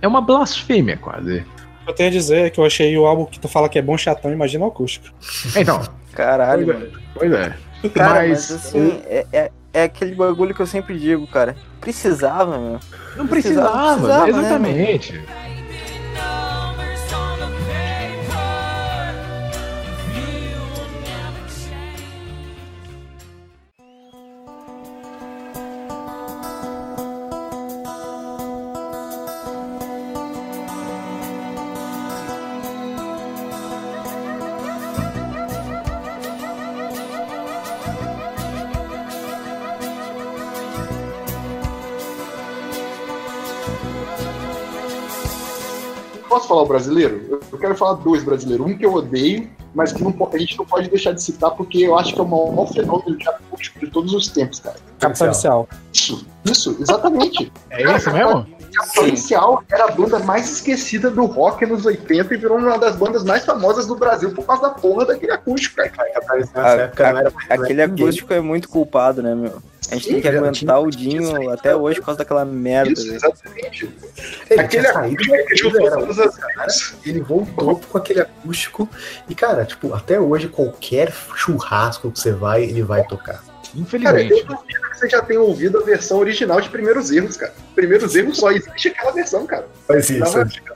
[0.02, 1.40] é uma blasfêmia quase.
[1.82, 3.68] O que eu tenho a dizer é que eu achei o álbum que tu fala
[3.68, 5.08] que é bom chatão, imagina o acústico.
[5.56, 5.82] Então,
[6.14, 6.80] Caralho, Pois é.
[6.80, 6.92] mano.
[7.16, 7.90] pois é.
[7.96, 11.56] Cara, mas, Mas, assim, é, é, é aquele bagulho que eu sempre digo, cara.
[11.80, 12.80] Precisava, meu.
[13.18, 15.14] Não precisava, precisava, né, exatamente.
[15.14, 16.51] Posso
[46.52, 47.22] falar o brasileiro?
[47.30, 48.66] Eu- quero falar dois brasileiros.
[48.66, 51.80] Um que eu odeio, mas que não a gente não pode deixar de citar, porque
[51.80, 54.76] eu acho que é o maior fenômeno de acústico de todos os tempos, cara.
[55.00, 55.70] Capital Inicial.
[55.94, 57.52] Isso, isso, exatamente.
[57.70, 58.46] É esse mesmo?
[58.74, 62.96] Capital Inicial era a banda mais esquecida do rock nos 80 e virou uma das
[62.96, 65.92] bandas mais famosas do Brasil por causa da porra daquele acústico, cara.
[66.36, 68.06] Nessa A- época não era mais- não Aquele ninguém.
[68.06, 69.62] acústico é muito culpado, né, meu?
[69.90, 72.94] A gente tem que Sim, aguentar o Dinho até hoje por causa daquela merda.
[72.94, 73.16] Isso, velho.
[73.18, 73.90] exatamente.
[74.50, 76.68] Ele Aquele acústico que juntou era todas as cara,
[77.06, 78.88] ele voltou com aquele acústico
[79.28, 83.42] e, cara, tipo, até hoje qualquer churrasco que você vai, ele vai tocar.
[83.42, 84.32] Cara, Infelizmente.
[84.32, 87.54] eu duvido que você já tenha ouvido a versão original de Primeiros Erros, cara.
[87.74, 89.66] Primeiros Erros só existe aquela versão, cara.
[89.90, 90.34] Antigas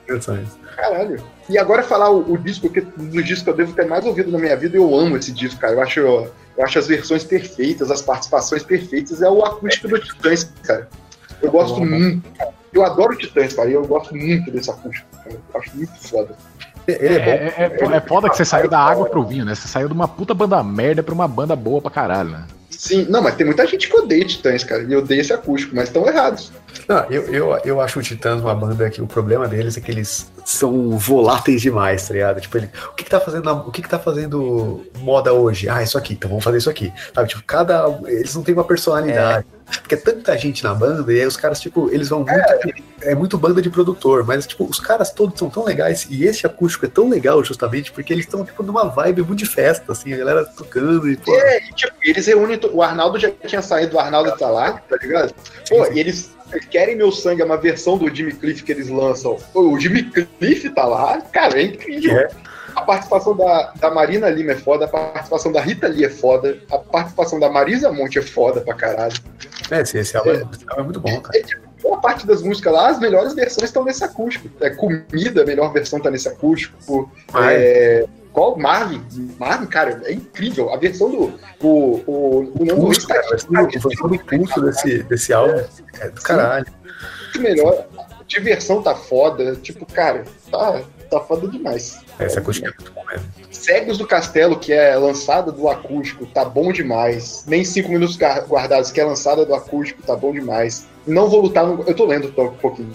[0.07, 0.48] versões.
[0.76, 1.22] Caralho.
[1.49, 4.32] E agora falar o, o disco, que dos discos que eu devo ter mais ouvido
[4.32, 5.74] na minha vida, eu amo esse disco, cara.
[5.74, 9.22] Eu acho, eu acho as versões perfeitas, as participações perfeitas.
[9.22, 10.90] É o acústico do Titãs, cara.
[11.41, 12.30] Eu gosto muito.
[12.38, 12.53] cara.
[12.74, 13.70] Eu adoro Titãs, cara.
[13.70, 15.36] E eu gosto muito desse acústico, cara.
[15.53, 16.36] Eu acho muito foda.
[16.88, 17.32] Ele é bom.
[17.32, 19.56] É, é, é, é foda que você saiu da água pro vinho, né?
[19.56, 22.45] Você saiu de uma puta banda merda pra uma banda boa pra caralho, né?
[22.70, 24.84] Sim, não, mas tem muita gente que odeia Titãs, cara.
[24.84, 26.52] E odeia esse acústico, mas estão errados.
[26.88, 29.91] Não, eu, eu, eu acho o Titãs uma banda que o problema deles é que
[29.91, 32.41] eles são voláteis demais, tá ligado?
[32.41, 35.70] Tipo, ele, o que que tá fazendo, o que que tá fazendo moda hoje?
[35.70, 36.91] Ah, isso aqui, então vamos fazer isso aqui.
[37.14, 39.45] Sabe, tipo, cada, eles não têm uma personalidade.
[39.66, 43.16] Porque é tanta gente na banda e aí os caras, tipo, eles vão muito, é,
[43.16, 46.86] muito banda de produtor, mas, tipo, os caras todos são tão legais e esse acústico
[46.86, 50.18] é tão legal justamente porque eles estão, tipo, numa vibe muito de festa, assim, a
[50.18, 52.60] galera tocando e, pô, É, e, tipo, eles reúnem.
[52.72, 55.34] O Arnaldo já tinha saído, o Arnaldo tá lá, tá ligado?
[55.68, 56.36] Pô, e eles
[56.70, 59.38] querem meu sangue, é uma versão do Jimmy Cliff que eles lançam.
[59.54, 62.18] O Jimmy Cliff tá lá, cara, é incrível.
[62.18, 62.30] É.
[62.76, 66.58] A participação da, da Marina Lima é foda, a participação da Rita Lee é foda,
[66.70, 69.16] a participação da Marisa Monte é foda pra caralho.
[69.72, 71.40] é, esse, esse álbum, é, álbum é muito bom, cara.
[71.82, 74.50] Boa parte das músicas lá, as melhores versões estão nesse acústico.
[74.60, 77.10] É, comida, a melhor versão tá nesse acústico.
[77.36, 78.58] É, qual?
[78.58, 79.04] Marvin.
[79.40, 80.74] Marvin, cara, é incrível.
[80.74, 81.40] A versão do.
[81.62, 85.64] O, o, o Nando Luiz Pulso, tá vai ser o- pulso desse, desse álbum
[86.00, 86.66] é do caralho.
[87.24, 87.86] muito melhor.
[87.98, 89.56] A diversão tá foda.
[89.56, 92.02] Tipo, cara, tá, tá foda demais.
[92.19, 93.26] Esse acústico é muito bom mesmo.
[93.52, 97.45] Cegos do Castelo, que é lançada do acústico, tá bom demais.
[97.48, 100.86] Nem cinco minutos guardados, que é lançada do acústico, tá bom demais.
[101.07, 101.84] Não vou lutar no.
[101.84, 102.91] Eu tô lendo um pouquinho.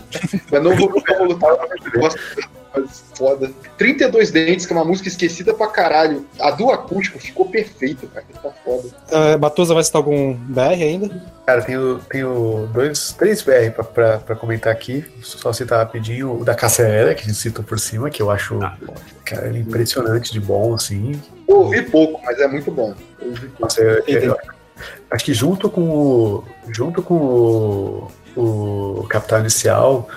[0.50, 2.50] Mas não vou, não vou lutar no
[3.14, 3.50] foda.
[3.76, 6.26] 32 Dentes, que é uma música esquecida pra caralho.
[6.40, 8.24] A do acústico ficou perfeita, cara.
[8.42, 8.88] Tá foda.
[9.34, 11.22] Uh, Batuza vai citar algum BR ainda?
[11.46, 15.04] Cara, tenho, tenho dois, três BR pra, pra, pra comentar aqui.
[15.22, 18.58] Só citar rapidinho o da Cassiera, que a gente citou por cima, que eu acho
[19.24, 21.20] cara, ele é impressionante de bom, assim.
[21.48, 22.94] Eu ouvi pouco, mas é muito bom.
[23.20, 23.62] Eu ouvi pouco.
[23.62, 24.36] Nossa, eu- eu- eu
[25.10, 26.44] acho que junto com o.
[26.68, 30.08] Junto com o, o Capital Inicial,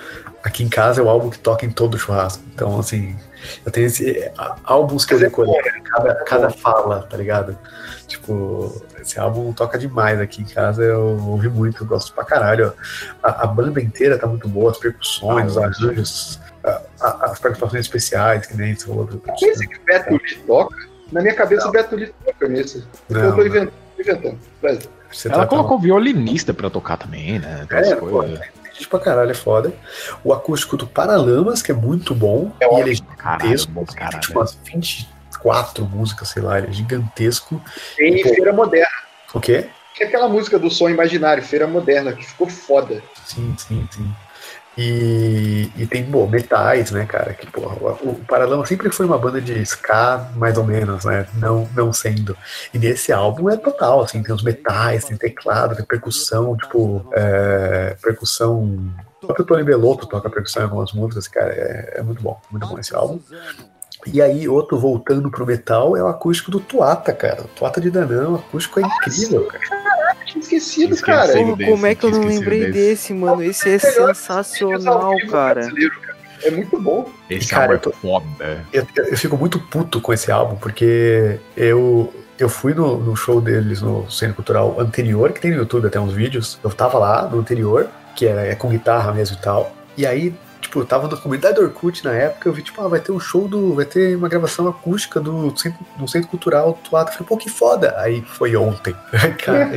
[0.44, 2.44] aqui em casa é o álbum que toca em todo churrasco.
[2.54, 3.16] Então, assim,
[3.64, 4.30] eu tenho esse,
[4.62, 5.54] álbuns que eu decorei,
[5.84, 7.58] cada, cada fala, tá ligado?
[8.06, 12.72] Tipo, esse álbum toca demais aqui em casa, eu ouvi muito, eu gosto pra caralho.
[13.22, 17.80] A, a banda inteira tá muito boa, as percussões, os arranjos, a- a- as participações
[17.86, 19.06] especiais, que nem você falou.
[19.06, 20.76] do- Esse que Beto Lee toca,
[21.10, 22.84] na minha cabeça o Beto Lee toca nesse.
[23.08, 23.46] Não, eu tô não.
[23.46, 24.38] inventando.
[25.10, 27.60] Você Ela tá- colocou violinista pra tocar também, né?
[27.62, 28.40] Aquelas É, coisas.
[28.74, 29.72] Gente pra caralho, é foda.
[30.22, 32.52] O acústico do Paralamas, que é muito bom.
[32.60, 33.94] e ele é Caralho, gigantesco.
[33.94, 34.20] caralho.
[34.20, 37.62] Tipo, umas 24 músicas, sei lá, ele é gigantesco.
[37.96, 38.28] Tem Pô.
[38.34, 38.88] Feira Moderna.
[39.32, 39.68] O quê?
[39.94, 43.02] Que é aquela música do som imaginário, Feira Moderna, que ficou foda.
[43.24, 44.10] Sim, sim, sim.
[44.76, 47.32] E, e tem, pô, metais, né, cara?
[47.32, 51.26] Que, porra, o, o Paralamas sempre foi uma banda de ska, mais ou menos, né?
[51.34, 52.36] Não, não sendo.
[52.72, 57.96] E nesse álbum é total, assim, tem os metais, tem teclado, tem percussão, tipo, é,
[58.02, 58.92] percussão.
[59.22, 62.66] O próprio Tony Belotto toca percussão em algumas músicas, cara, é, é muito bom, muito
[62.66, 63.20] bom esse álbum.
[64.12, 67.42] E aí, outro voltando pro metal é o acústico do Tuata, cara.
[67.42, 69.64] O Tuata de Danão, o acústico é incrível, cara.
[69.66, 71.02] Caraca, tinha esquecido, Esqueci.
[71.02, 71.26] cara.
[71.26, 73.42] Esquecido desse, como é que eu não lembrei esquecido desse, mano?
[73.42, 75.68] Esse é sensacional, cara.
[76.42, 77.08] É muito bom.
[77.30, 78.64] Esse Cara, álbum eu tô- é foda.
[78.72, 83.16] Eu, eu- eu fico muito puto com esse álbum, porque eu, eu fui no, no
[83.16, 86.58] show deles no Centro Cultural anterior, que tem no YouTube até uns vídeos.
[86.62, 89.74] Eu tava lá no anterior, que era, é com guitarra mesmo e tal.
[89.96, 90.34] E aí,
[90.64, 93.12] tipo, eu tava na comunidade do Orkut na época, eu vi, tipo, ah, vai ter
[93.12, 93.74] um show do.
[93.74, 97.10] Vai ter uma gravação acústica do centro, do centro cultural Tuata.
[97.10, 97.94] Eu falei, pô, que foda!
[97.98, 98.94] Aí foi ontem.
[99.44, 99.76] Cara,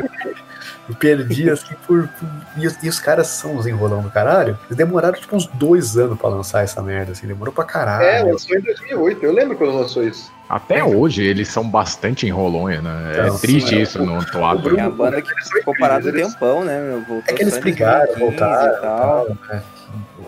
[0.90, 2.08] eu, perdi assim por.
[2.08, 4.58] por- e, os- e os caras são uns enrolão do caralho.
[4.66, 8.06] Eles demoraram tipo uns dois anos pra lançar essa merda, assim, demorou pra caralho.
[8.06, 9.24] É, lançou em 2008.
[9.24, 10.32] Eu lembro quando lançou isso.
[10.50, 13.14] Até hoje eles são bastante enrolonha, né?
[13.18, 14.62] É Não, triste sim, isso no o.
[14.62, 17.00] Bruno- É a banda que ficou parada um tempão, né, meu?
[17.02, 19.38] Voltou É que eles brigaram, 2015 voltaram e tal.
[19.50, 19.64] né?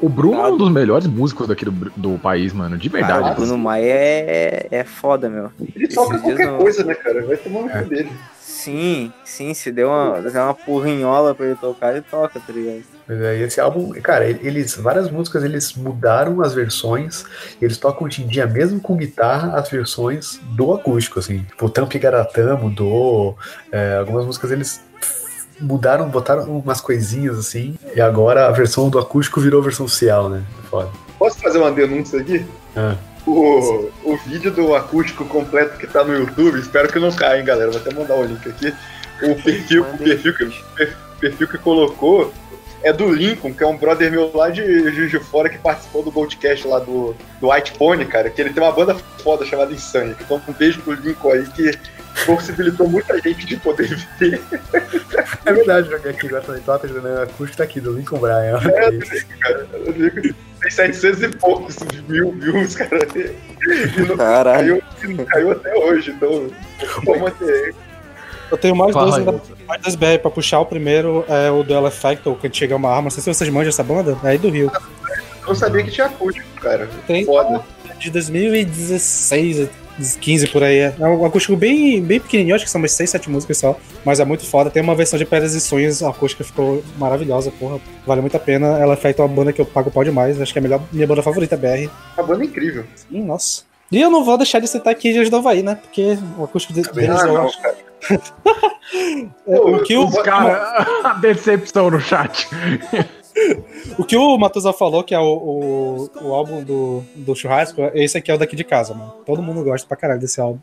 [0.01, 2.77] O Bruno é um dos melhores músicos daqui do, do país, mano.
[2.77, 3.35] De O verdade.
[3.35, 5.51] Bruno Maia é, é foda, meu.
[5.75, 7.25] Ele toca qualquer não- coisa, né, cara?
[7.25, 7.83] Vai tomar no É.
[7.83, 8.11] cu dele.
[8.59, 12.51] Sim, sim, se der uma, se der uma porrinhola pra ele tocar, ele toca, tá
[12.51, 12.83] ligado?
[13.07, 17.23] Mas aí esse álbum, cara, eles várias músicas eles mudaram as versões,
[17.61, 21.43] e eles tocam hoje em dia mesmo com guitarra as versões do acústico, assim.
[21.43, 23.37] Tipo, o Tampa e Garatã mudou,
[23.71, 24.81] é, algumas músicas eles
[25.57, 30.27] mudaram, botaram umas coisinhas assim, e agora a versão do acústico virou a versão oficial,
[30.27, 30.43] né?
[30.69, 30.89] Foda.
[31.17, 32.45] Posso fazer uma denúncia aqui?
[32.75, 32.97] Ah.
[33.29, 37.45] O, o vídeo do acústico completo que tá no YouTube, espero que não caia, hein,
[37.45, 37.71] galera.
[37.71, 38.73] Vou até mandar o link aqui.
[39.21, 42.33] O perfil, o perfil, que, o perfil que colocou
[42.81, 46.01] é do Lincoln, que é um brother meu lá de Juiz de Fora que participou
[46.01, 49.73] do Goldcast lá do, do White Pony, cara, que ele tem uma banda foda chamada
[49.73, 50.15] Insane.
[50.19, 51.77] Então um beijo pro Lincoln aí que
[52.25, 54.41] possibilitou muita gente de poder ver.
[55.45, 57.23] É verdade, joguei aqui agora também, toca, né?
[57.23, 58.59] Acústico tá aqui, do Lincoln Bryan.
[58.65, 58.89] É,
[59.87, 61.75] O Lincoln tem 700 e poucos
[62.07, 63.07] mil views, cara.
[63.15, 64.81] E não Caralho.
[64.99, 66.49] caiu, não caiu até hoje, então
[67.05, 67.73] vou manter.
[68.51, 70.59] Eu tenho mais Fala dois, ainda- mais dois BR pra puxar.
[70.59, 73.03] O primeiro é o Duel Effector, que chega uma arma.
[73.03, 74.17] Não sei se vocês manjam essa banda.
[74.23, 74.71] É aí do Rio.
[75.41, 76.89] Eu não sabia que tinha acústico, cara.
[77.07, 77.61] Tem Foda.
[77.99, 79.69] de 2016,
[80.19, 80.79] 15 por aí.
[80.79, 83.77] É um acústico bem, bem pequenininho, acho que são umas 6, 7 músicas só.
[84.05, 84.69] Mas é muito foda.
[84.69, 87.79] Tem uma versão de Pedras e Sonhos, a acústica ficou maravilhosa, porra.
[88.05, 88.77] Vale muito a pena.
[88.79, 90.39] Ela é feita uma banda que eu pago pau demais.
[90.41, 91.89] Acho que é a melhor, minha banda favorita, BR.
[92.17, 92.85] A banda é incrível.
[92.95, 93.63] Sim, nossa.
[93.91, 95.75] E eu não vou deixar de citar aqui Dias do Havaí, né?
[95.75, 97.61] Porque o acústico de- deles Ah, eu não, acho.
[97.61, 97.75] cara.
[99.47, 100.57] É, o que o, Os caras,
[101.05, 102.47] a decepção no chat.
[103.97, 108.17] O que o Matusa falou, que é o, o, o álbum do, do churrasco, esse
[108.17, 109.13] aqui é o daqui de casa, mano.
[109.25, 110.59] Todo mundo gosta pra caralho desse álbum.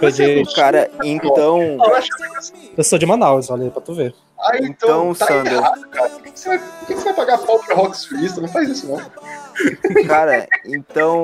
[0.00, 1.60] Você não- Cara, então.
[1.62, 4.14] Eu acho que Eu sou de Manaus, olha aí pra tu ver.
[4.38, 5.52] Ah, então, Então, tá Sander.
[5.54, 6.08] errado, cara.
[6.10, 8.40] Por que você vai, por que você vai pagar pau pra rock sulista?
[8.40, 9.00] Não faz isso, não.
[10.06, 11.22] Cara, então,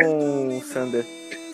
[0.73, 1.05] Sander,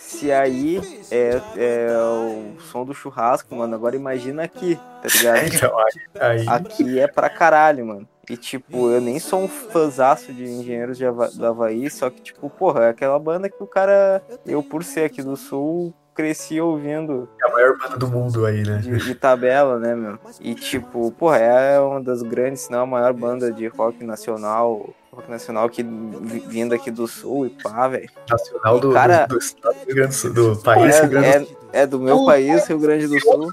[0.00, 0.80] se aí
[1.10, 5.44] é, é o som do churrasco, mano, agora imagina aqui, tá ligado?
[5.54, 5.78] Então,
[6.20, 8.08] aí, aí Aqui é pra caralho, mano.
[8.30, 12.20] E, tipo, eu nem sou um fãzaço de Engenheiros de Hava- do Havaí, só que,
[12.22, 16.60] tipo, porra, é aquela banda que o cara, eu por ser aqui do Sul, cresci
[16.60, 18.76] ouvindo é a maior banda do mundo aí, né?
[18.78, 20.18] de, de tabela, né, meu?
[20.40, 24.90] E, tipo, porra, é uma das grandes, se não a maior banda de rock nacional,
[25.10, 28.08] rock nacional que vi- vindo aqui do Sul e pá, velho.
[28.30, 31.38] Nacional do, Cara- do, do estado do Rio Grande do Sul, do país Rio Grande
[31.46, 33.48] do É, é, é do meu O- país, Rio Grande do Sul.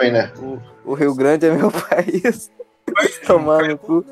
[0.00, 0.32] Né?
[0.84, 2.50] O Rio Grande é meu país.
[3.26, 4.04] Tomar no cu.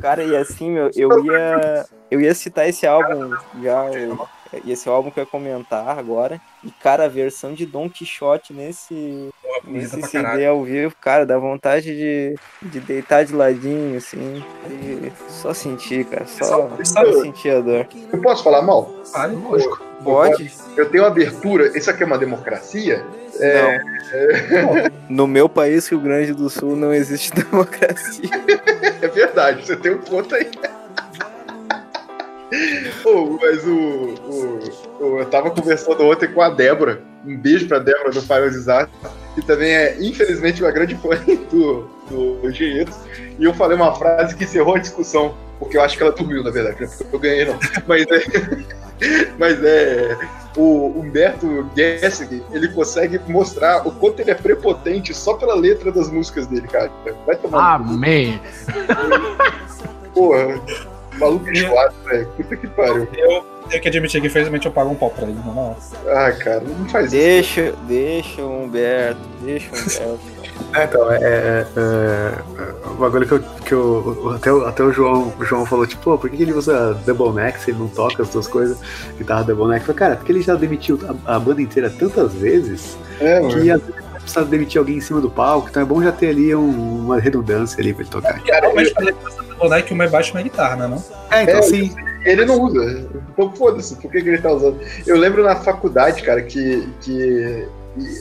[0.00, 1.86] Cara, e assim, meu, eu ia.
[2.10, 3.30] Eu ia citar esse álbum
[3.62, 3.84] já.
[3.84, 4.28] o-
[4.64, 6.40] e esse álbum que eu ia comentar agora.
[6.62, 9.28] E, cara, a versão de Don Quixote nesse,
[9.64, 10.50] nesse CD caralho.
[10.50, 14.42] ao vivo, cara, dá vontade de, de deitar de ladinho, assim.
[14.70, 16.26] E só sentir, cara.
[16.26, 17.86] Só, só sentir a dor.
[18.12, 18.94] Eu posso falar mal?
[19.12, 19.82] Vale, lógico.
[20.02, 20.52] Pode?
[20.76, 21.76] Eu tenho abertura.
[21.76, 23.04] Isso aqui é uma democracia?
[23.40, 23.78] É,
[24.62, 24.74] Não.
[25.08, 28.30] No meu país, Rio Grande do Sul, não existe democracia.
[29.02, 30.50] é verdade, você tem um ponto aí.
[33.04, 37.02] Ô, mas o, o- Eu tava conversando ontem com a Débora.
[37.26, 38.90] Um beijo pra Débora do Final Exato,
[39.34, 41.08] que também é, infelizmente, uma grande fã
[41.50, 42.94] do, do Engenheiros.
[43.38, 46.42] E eu falei uma frase que encerrou a discussão, porque eu acho que ela dormiu,
[46.44, 47.58] na verdade, não é porque eu ganhei, não.
[47.86, 48.74] Mas é.
[49.38, 50.16] Mas é.
[50.56, 56.08] O Humberto Gessig, ele consegue mostrar o quanto ele é prepotente só pela letra das
[56.10, 56.92] músicas dele, cara.
[57.26, 57.74] Vai tomar.
[57.74, 58.40] Amém.
[60.14, 60.60] Porra.
[61.18, 62.26] Maluco enjoado, velho.
[62.36, 63.08] Puta que pariu.
[63.16, 65.76] Eu tenho que admitir que infelizmente eu pago um pau pra ele, não, não.
[66.08, 67.16] Ah, cara, não faz isso.
[67.16, 70.44] Deixa, deixa o Humberto, deixa o Humberto.
[70.74, 74.92] É, então, é, é, é, o bagulho que eu, que eu até, o- até o
[74.92, 77.88] João, o João falou, tipo, pô, por que, ele usa double neck se ele não
[77.88, 78.78] toca as duas coisas,
[79.16, 79.80] guitarra double neck?
[79.80, 83.70] Eu falei, cara, porque ele já demitiu a, a banda inteira tantas vezes É, que
[83.70, 86.28] às vezes vai precisar demitir alguém em cima do palco, então é bom já ter
[86.28, 88.40] ali um- uma redundância ali pra ele tocar.
[88.42, 89.14] Cara, Realmente fazer
[89.58, 90.86] boneca que uma é baixo e uma é guitarra, né?
[90.86, 91.02] Não?
[91.30, 91.94] É, então É, sim.
[92.24, 93.06] Ele não usa.
[93.32, 94.80] Então foda-se, por que, que ele tá usando?
[95.06, 97.66] Eu lembro na faculdade, cara, que, que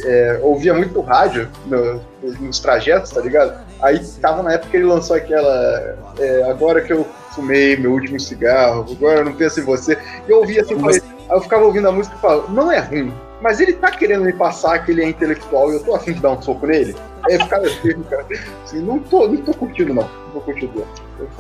[0.05, 2.01] é, ouvia muito rádio no-
[2.41, 3.57] nos trajetos, tá ligado?
[3.81, 5.95] Aí tava na época que ele lançou aquela.
[6.19, 9.97] é, agora que eu fumei meu último cigarro, agora eu não penso em você.
[10.27, 11.01] E eu ouvia assim, aí
[11.31, 14.33] eu ficava ouvindo a música e falava, não é ruim, mas ele tá querendo me
[14.33, 16.95] passar que ele é intelectual e eu tô afim de dar um soco nele.
[17.25, 18.25] Aí eu ficava assim, cara,
[18.63, 20.03] assim, não tô, não tô curtindo, não.
[20.03, 20.73] Não tô curtindo.
[20.75, 20.85] não.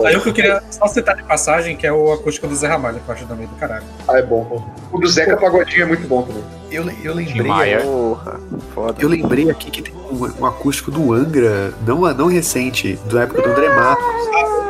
[0.03, 2.67] Aí o que eu queria só citar de passagem, que é o acústico do Zé
[2.67, 3.83] Ramalho, que eu acho também do caralho.
[4.07, 4.69] Ah, é bom.
[4.91, 6.43] O do Zeca Pagodinho é muito bom também.
[6.71, 7.43] Eu, eu lembrei.
[7.47, 7.81] Maia.
[7.81, 8.39] Porra,
[8.73, 8.95] foda.
[8.99, 13.41] Eu lembrei aqui que tem um, um acústico do Angra, não, não recente, da época
[13.41, 14.03] do André Matos.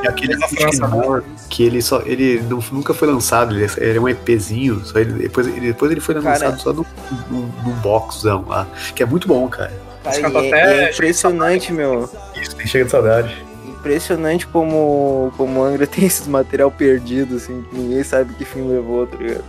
[0.03, 2.01] É aquele França, que ele só.
[2.05, 5.89] Ele não- nunca foi lançado, ele, ele é um EPzinho, só ele, depois, ele, depois
[5.91, 6.83] ele foi Cara, lançado só num,
[7.31, 8.67] num, num boxzão lá.
[8.93, 9.71] Que é muito bom, cara.
[10.03, 12.09] Cara, é, até- é impressionante, meu.
[12.35, 13.45] Isso, nem chega de saudade.
[13.83, 18.61] Impressionante como, como o Angra tem esses material perdido, assim, que ninguém sabe que fim
[18.65, 19.43] levou, tá ligado?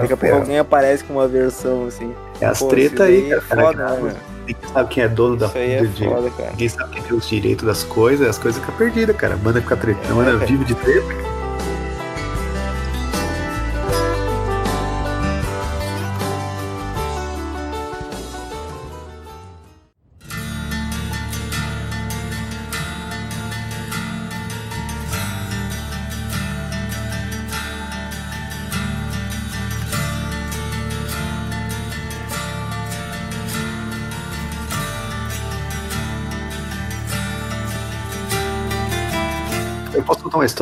[0.00, 0.38] Daqui a pouco é.
[0.38, 2.14] alguém aparece com uma versão, assim.
[2.40, 3.62] É as Pô, treta aí, daí é cara.
[3.62, 4.14] foda, cara, né?
[4.46, 6.50] Ninguém sabe quem é dono da Isso aí é de- foda, cara.
[6.50, 9.34] Ninguém sabe quem tem os direitos das coisas, as coisas ficam perdidas, cara.
[9.34, 10.46] A banda fica tretando, a banda cara.
[10.46, 11.31] vive de treta.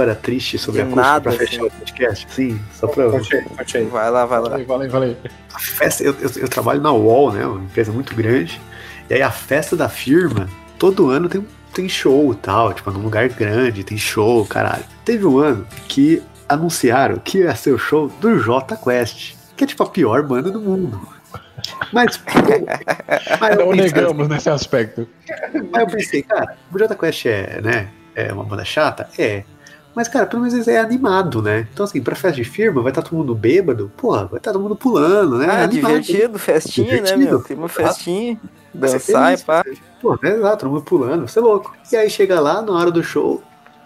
[0.01, 1.47] História triste sobre De a acústica nada, pra assim.
[1.47, 2.27] fechar o podcast?
[2.31, 3.11] Sim, só pra.
[3.11, 3.85] Conte aí, conte aí.
[3.87, 4.49] Vai lá, vai lá.
[4.67, 5.17] Valeu, valeu.
[5.53, 7.45] A festa, eu, eu, eu trabalho na UOL, né?
[7.47, 8.61] Uma empresa muito grande.
[9.09, 10.49] E aí a festa da firma,
[10.79, 14.85] todo ano tem, tem show e tal, tipo, num lugar grande, tem show, caralho.
[15.05, 19.67] Teve um ano que anunciaram que ia ser o show do J Quest, que é
[19.67, 21.01] tipo a pior banda do mundo.
[21.93, 22.21] Mas,
[23.41, 25.07] mas eu Não pensei- negamos nesse aspecto.
[25.75, 29.09] Aí eu pensei, cara, o Jota Quest é, né, é uma banda chata?
[29.19, 29.45] É.
[29.95, 31.67] Mas, cara, pelo menos é animado, né?
[31.73, 33.91] Então, assim, pra festa de firma, vai estar todo mundo bêbado?
[33.97, 35.47] Porra, vai estar todo mundo pulando, né?
[35.47, 36.01] Ah, Animado.
[36.01, 37.31] divertido, festinha, né, Divertido.
[37.31, 37.43] meu?
[37.43, 38.39] Tem uma festinha,
[38.73, 39.65] ser dançar e pá.
[40.01, 41.75] Pô, é exato, todo mundo pulando, você é louco.
[41.91, 43.43] E aí chega lá, na hora do show,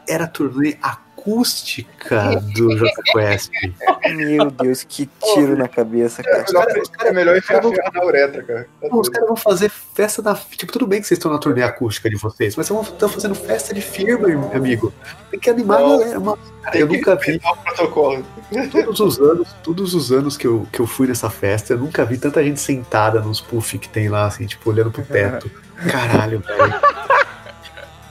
[0.07, 0.77] era a turnê
[1.25, 3.51] acústica do Jota Quest.
[4.15, 6.45] Meu Deus, que tiro na cabeça, É cara.
[6.47, 8.69] melhor, é melhor enfiar ferro na uretra, cara.
[8.81, 10.35] Pô, os caras vão fazer festa da.
[10.35, 13.35] Tipo, tudo bem que vocês estão na turnê acústica de vocês, mas vocês estão fazendo
[13.35, 14.93] festa de firma, meu amigo.
[15.31, 16.21] Tem que animar a Não, galera.
[16.21, 17.41] Mano, cara, eu nunca vi
[18.71, 22.05] todos os anos, todos os anos que eu, que eu fui nessa festa, eu nunca
[22.05, 25.51] vi tanta gente sentada nos puff que tem lá, assim, tipo, olhando pro teto.
[25.91, 26.75] Caralho, velho.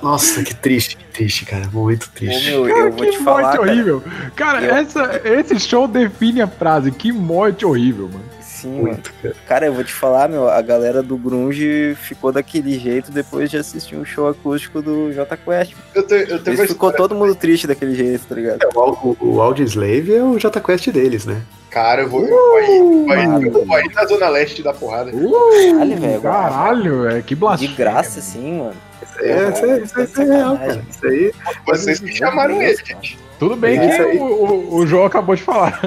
[0.04, 1.68] Nossa, que triste, que triste, cara.
[1.72, 2.50] Muito Ô, triste.
[2.52, 3.72] meu, Cara, eu vou que te falar, morte cara.
[3.72, 4.04] horrível.
[4.36, 6.92] Cara, Eu- essa, esse show define a frase.
[6.92, 8.24] Que morte horrível, mano.
[8.42, 8.84] Sim, mano.
[8.88, 9.36] Muito, cara.
[9.48, 13.58] Cara, eu vou te falar, meu, a galera do Grunge ficou daquele jeito depois de
[13.58, 15.74] assistir um show acústico do J Quest.
[15.96, 16.98] Eu tenho, eu tenho ficou história.
[16.98, 18.62] todo mundo triste daquele jeito, tá ligado?
[18.64, 21.42] É, o, o, o Audio Slave é o J Quest deles, né?
[21.70, 23.48] Cara, eu vou, eu vou aí, eu vou aí, mano.
[23.48, 25.12] eu vou aí na Zona Leste da porrada.
[25.12, 26.22] Caralho, velho.
[26.22, 27.76] Caralho, é que De blasfêmia.
[27.76, 28.76] graça, sim, mano.
[29.20, 30.86] É, isso, é, isso, é, isso é real, cara.
[30.90, 31.34] Isso aí.
[31.66, 33.20] Vocês que chamaram ele, gente.
[33.40, 34.18] Tudo bem É que aí.
[34.20, 35.82] o, o, o João acabou de falar.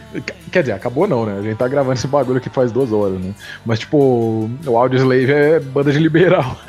[0.50, 1.38] Quer dizer, acabou não, né?
[1.38, 3.34] A gente tá gravando esse bagulho aqui faz duas horas, né?
[3.66, 6.56] Mas, tipo, o Audio Slave é banda de liberal.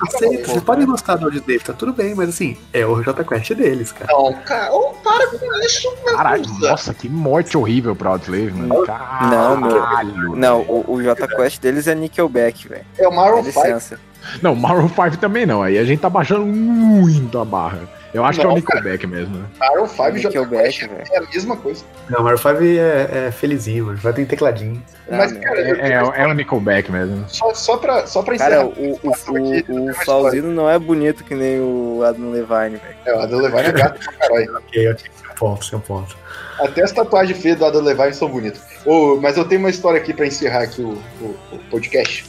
[0.00, 3.22] Vocês, vocês podem gostar do Audio Slave, tá tudo bem, mas assim, é o J
[3.24, 4.10] Quest deles, cara.
[4.12, 6.58] Não, cara, ô, para com isso, meu Caralho, Deus.
[6.60, 8.84] nossa, que morte horrível pro Audio Slave, mano.
[9.30, 9.80] Não, meu.
[9.82, 10.36] Caralho.
[10.36, 12.84] Não, o, o J Quest deles é Nickelback, velho.
[12.98, 13.96] É o Dá Maroon 5.
[14.42, 15.62] Não, Maroon 5 também não.
[15.62, 17.80] Aí a gente tá baixando muito a barra.
[18.14, 19.44] Eu acho que é o Não, Nickelback mesmo, né?
[19.58, 21.02] Maroon 5 e J Nickelback, Quest velho.
[21.12, 21.84] é a mesma coisa.
[22.08, 23.98] Não, o Maroon 5 é, é felizinho, mano.
[23.98, 24.82] Vai ter tecladinho.
[25.10, 27.24] Mas, cara, É, é, é o Nickelback mesmo.
[27.28, 28.80] só, só, pra, só pra Cara, encerrar.
[28.80, 32.96] o, o, Aqui, o, o Flauzino não é bonito que nem o Adam Levine, velho.
[33.04, 34.56] É, o Adam Levine é gato pra caralho.
[34.66, 35.04] Ok, ok.
[35.26, 36.16] Seu ponto, seu ponto.
[36.58, 38.62] Até as tatuagens feias do Adam Levine são bonitas.
[38.86, 42.24] Ô, mas eu tenho uma história aqui pra encerrar aqui o, o- o podcast.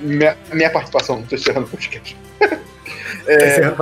[0.00, 2.16] Minha, minha participação, tô encerrando o podcast.
[3.28, 3.48] É...
[3.50, 3.76] Encerrando, é- o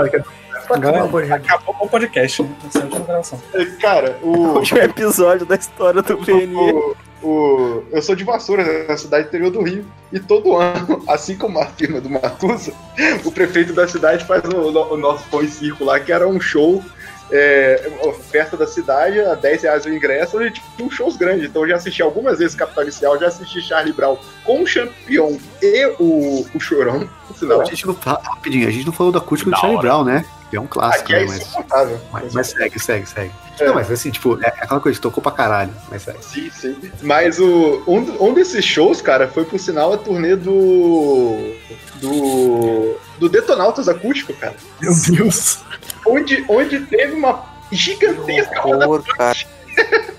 [1.09, 1.53] podcast.
[1.53, 2.49] Acabou o podcast, né?
[2.75, 3.43] É a última gravação.
[3.81, 4.55] Cara, O o.
[4.57, 6.55] último episódio da história do PNI.
[6.55, 11.37] o, o- eu sou de Vassoura, na cidade interior do Rio, e todo ano, assim
[11.37, 12.73] como a firma do Matusa,
[13.25, 16.41] o prefeito da cidade faz o, o nosso pão e circo lá, que era um
[16.41, 16.83] show
[17.31, 21.49] é, oferta da cidade, a 10 reais o ingresso, e tinha uns shows grandes.
[21.49, 25.39] Então eu já assisti algumas vezes Capital Inicial, já assisti Charlie Brown com o Champion
[25.63, 27.61] e o, o Chorão, sinal.
[27.61, 29.81] A gente não fala, rapidinho, a gente não falou Da do Charlie hora.
[29.81, 30.25] Brown, né?
[30.55, 31.41] Que é um clássico, Aqui é né?
[31.69, 33.33] Mas, mas, mas segue, segue, segue.
[33.59, 33.67] É.
[33.67, 36.25] Não, mas assim, tipo, é aquela coisa, tocou pra caralho, mas segue.
[36.25, 36.93] Sim, sim.
[37.03, 41.57] Mas o, um, um desses shows, cara, foi por sinal a turnê do.
[41.97, 42.97] do.
[43.19, 44.55] do Detonautas Acústico, cara.
[44.81, 45.59] Meu Deus!
[46.07, 49.37] Onde, onde teve uma gigantesca roda Horror, cara.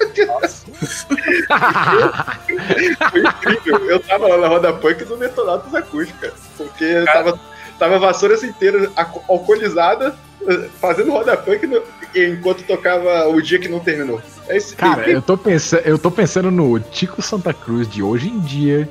[3.09, 3.89] Foi incrível.
[3.89, 6.33] Eu tava lá na roda punk do Detonautas Acústico, cara.
[6.57, 7.39] Porque tava,
[7.79, 10.15] tava a vassoura inteira alco- alcoolizada,
[10.47, 11.81] eh, fazendo roda punk no-
[12.15, 14.21] enquanto tocava o dia que não terminou.
[14.47, 18.29] É isso Cara, eu tô, pensando, eu tô pensando no Tico Santa Cruz de hoje
[18.29, 18.87] em dia,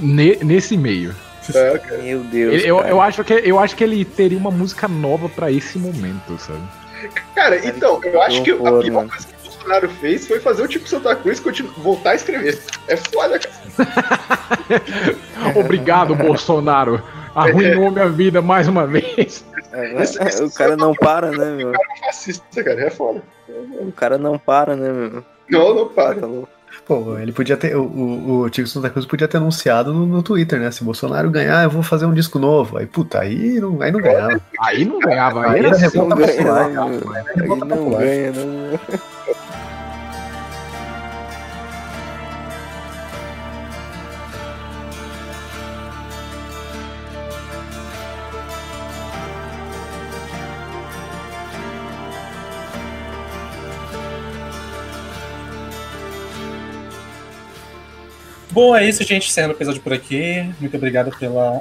[0.00, 1.14] ne- nesse meio.
[1.54, 2.02] É, cara.
[2.02, 2.54] Meu Deus.
[2.54, 5.78] Ele- eu, eu, acho que, eu acho que ele teria uma música nova pra esse
[5.78, 6.60] momento, sabe?
[7.34, 9.08] Cara, então, eu acho que a pior mano.
[9.10, 11.42] coisa que o Bolsonaro fez foi fazer o tipo Santa Cruz
[11.76, 12.58] voltar a escrever.
[12.88, 13.54] É foda, cara.
[15.54, 17.02] Obrigado, Bolsonaro.
[17.34, 19.44] Arruinou minha vida mais uma vez.
[19.72, 20.04] É,
[20.44, 21.74] o cara não para, né, meu?
[21.74, 22.80] É um fascista, cara.
[22.80, 23.22] É foda.
[23.80, 25.24] O cara não para, né, meu?
[25.50, 26.20] Não, não para.
[26.20, 26.48] Tá louco.
[26.86, 27.76] Pô, ele podia ter.
[27.76, 30.70] O, o, o Tico Santa Cruz podia ter anunciado no, no Twitter, né?
[30.70, 32.76] Se Bolsonaro ganhar, eu vou fazer um disco novo.
[32.76, 34.40] Aí, puta, aí não, aí não ganhava.
[34.60, 35.70] Aí não ganhava, aí Aí era.
[35.70, 37.24] Não revolta ganha, popular, né, cara.
[37.26, 38.78] Aí revolta não ganha, né,
[58.54, 59.28] Bom, é isso, gente.
[59.28, 60.48] Encerrando o episódio por aqui.
[60.60, 61.60] Muito obrigado pela,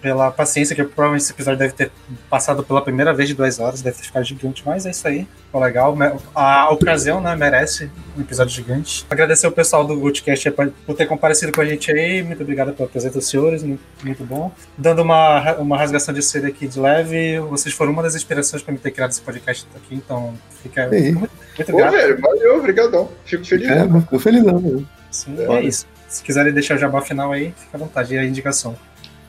[0.00, 1.90] pela paciência, que provavelmente esse episódio deve ter
[2.30, 5.26] passado pela primeira vez de duas horas, deve ter ficado gigante, mas é isso aí.
[5.46, 5.96] Ficou legal.
[6.32, 9.04] A ocasião, né, merece um episódio gigante.
[9.10, 10.54] Agradecer o pessoal do Goldcast aí
[10.86, 12.22] por ter comparecido com a gente aí.
[12.22, 14.52] Muito obrigado pela presença dos senhores, muito, bom.
[14.76, 18.72] Dando uma, uma rasgação de seda aqui de leve, vocês foram uma das inspirações para
[18.72, 20.32] me ter criado esse podcast aqui, então
[20.62, 21.18] fica muito,
[21.56, 21.92] muito Ô, grato.
[21.94, 23.08] velho, valeu, obrigadão.
[23.24, 23.68] Fico feliz.
[23.68, 24.84] É, tô felizão, né?
[25.10, 25.54] Sim, É.
[25.54, 25.84] é isso.
[26.08, 28.14] Se quiserem deixar o jabá final aí, fica à vontade.
[28.14, 28.74] E a indicação.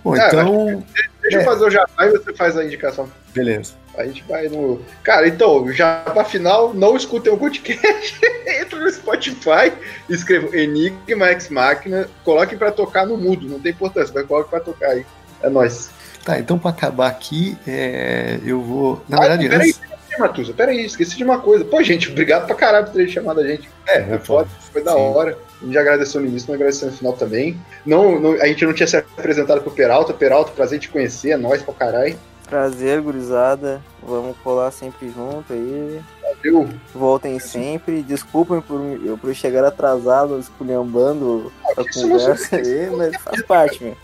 [0.03, 0.83] Bom, É, então.
[1.21, 1.43] Deixa eu É.
[1.43, 3.09] fazer o jabá e você faz a indicação.
[3.33, 3.73] Beleza.
[3.97, 4.81] A gente vai no.
[5.03, 5.65] Cara, então,
[6.13, 8.19] pra final, não escutem o podcast.
[8.47, 9.73] Entra no Spotify,
[10.09, 14.61] escreva Enigma X Máquina, coloque pra tocar no mudo, não tem importância, mas coloque pra
[14.61, 15.05] tocar aí.
[15.43, 15.89] É nóis.
[16.23, 19.03] Tá, então pra acabar aqui, é, eu vou.
[19.09, 19.79] Na Ah, verdade, peraí, antes.
[19.79, 21.65] peraí, Matusa, peraí, esqueci de uma coisa.
[21.65, 23.69] Pô, gente, obrigado pra caralho por terem chamado a gente.
[23.87, 24.49] É, Foi é foda, foda.
[24.71, 24.97] foi da Sim.
[24.97, 25.37] hora.
[25.61, 27.59] A gente já agradeceu no início, mas agradeceu no final também.
[27.85, 30.13] Não, não- a gente não tinha se apresentado pro Peralta.
[30.13, 32.15] Peralta, prazer te conhecer, é nóis pra caralho.
[32.49, 33.81] Prazer, gurizada.
[34.01, 35.99] Vamos colar sempre junto aí.
[36.43, 36.67] Valeu.
[36.95, 38.01] Voltem sempre.
[38.01, 43.83] Desculpem por, eu por chegar atrasado, esculhambando a isso não conversa aí, mas faz parte,
[43.83, 43.95] meu.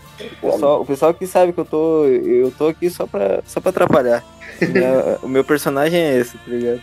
[0.42, 2.04] O pessoal, o pessoal que sabe que eu tô.
[2.04, 4.22] Eu tô aqui só pra, só pra atrapalhar.
[4.60, 6.80] Minha- o meu personagem é esse, tá ligado?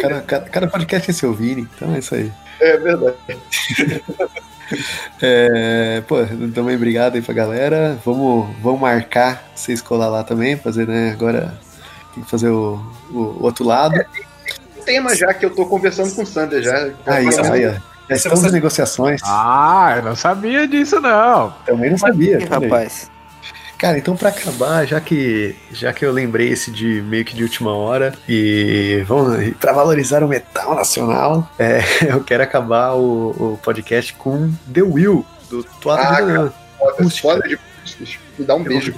[0.00, 2.30] Cada, cada, cada podcast é seu Vini, então é isso aí.
[2.60, 3.16] É verdade.
[5.20, 6.16] É, pô,
[6.54, 7.98] também obrigado aí pra galera.
[8.04, 11.12] Vamos, vamos marcar vocês colar lá também, fazer, né?
[11.12, 11.54] Agora
[12.14, 14.02] tem que fazer o, o, o outro lado.
[14.84, 16.76] Tema já que eu tô conversando com o Sander já.
[17.06, 17.72] Aí, aí, ó.
[18.08, 19.20] Já estamos você- negociações.
[19.24, 21.54] Ah, eu não sabia disso, não.
[21.64, 22.38] Também não sabia.
[22.38, 22.44] Aí.
[22.44, 23.10] rapaz.
[23.84, 27.42] Cara, então pra acabar, já que já que eu lembrei esse de meio que de
[27.42, 33.60] última hora e vamos pra valorizar o metal nacional, é, eu quero acabar o, o
[33.62, 36.52] podcast com The Will do Tuato Ah, de Danã.
[36.78, 37.28] Foda, Acústica.
[37.28, 37.58] foda de.
[38.38, 38.94] Me dá um beijo.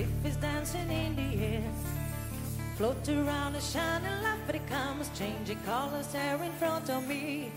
[0.00, 1.62] Leaf is dancing in the air.
[2.76, 7.50] Float around a shining light, but it comes changing colors there in front of me.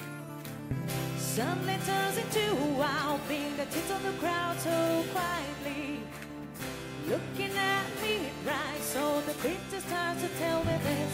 [1.18, 5.99] Suddenly turns into a wild beam that hits on the crowd so quietly.
[7.07, 8.15] Looking at me
[8.45, 9.34] right, so the
[9.72, 11.14] just starts to tell me this.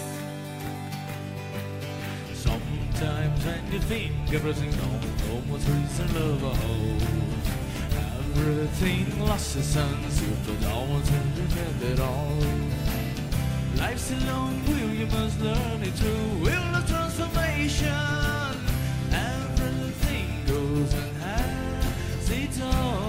[2.33, 5.01] Sometimes when you think everything's gone,
[5.31, 7.18] almost reasonable.
[8.39, 12.37] Everything lost its sense, you don't always understand it all.
[13.75, 16.45] Life's a long wheel, you must learn it through.
[16.45, 17.91] Wheel of transformation.
[19.11, 23.08] Everything goes and has its own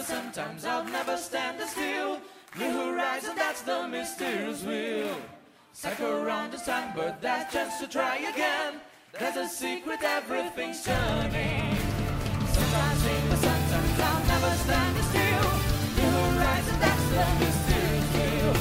[0.00, 2.18] but sometimes I'll never stand still.
[2.58, 5.14] New horizon, that's the mysterious wheel.
[5.74, 8.80] Cycle around this time, but that's just to try again.
[9.18, 11.76] There's a secret, everything's turning.
[12.48, 15.46] Sometimes sing, but sometimes I'll never stand still.
[15.98, 18.54] New horizon, that's the mysterious wheel.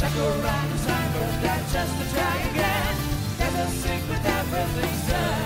[0.00, 2.94] Cycle around this time, but that's just to try again.
[3.38, 5.45] There's a secret, everything's turning.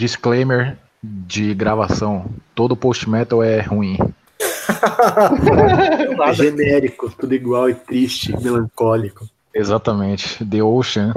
[0.00, 2.24] Disclaimer de gravação:
[2.54, 3.98] todo post-metal é ruim.
[6.32, 9.28] Genérico, tudo igual e triste, melancólico.
[9.54, 10.42] Exatamente.
[10.42, 11.12] The Ocean.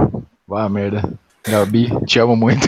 [0.45, 1.01] Vá merda.
[1.47, 2.67] Gabi, te amo muito.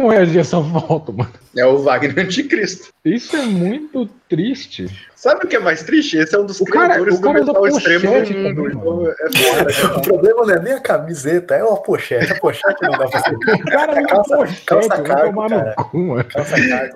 [0.00, 1.30] Como reagir a essa volta, mano.
[1.56, 2.88] É o Wagner Anticristo.
[3.04, 4.86] Isso é muito triste.
[5.14, 6.16] Sabe o que é mais triste?
[6.16, 8.26] Esse é um dos O cara- criadores o cara do metal extremo do mundo.
[8.26, 9.70] também, Então é foda.
[9.98, 12.32] O problema não é nem a camiseta, é uma pochete.
[12.32, 13.34] A pochete não dá pra ser.
[13.34, 15.74] O cara não calça, pochete, calça cargo, cara.
[15.74, 16.24] cu, mano.
[16.24, 16.94] Calça cargo.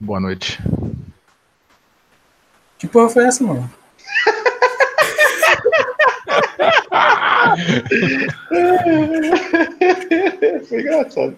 [0.00, 0.58] Boa noite.
[2.78, 3.70] Que porra foi essa, mano?
[10.68, 11.36] Foi engraçado.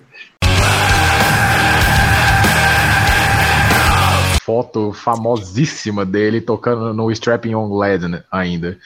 [4.43, 8.79] Foto famosíssima dele tocando no Strapping on Lead ainda.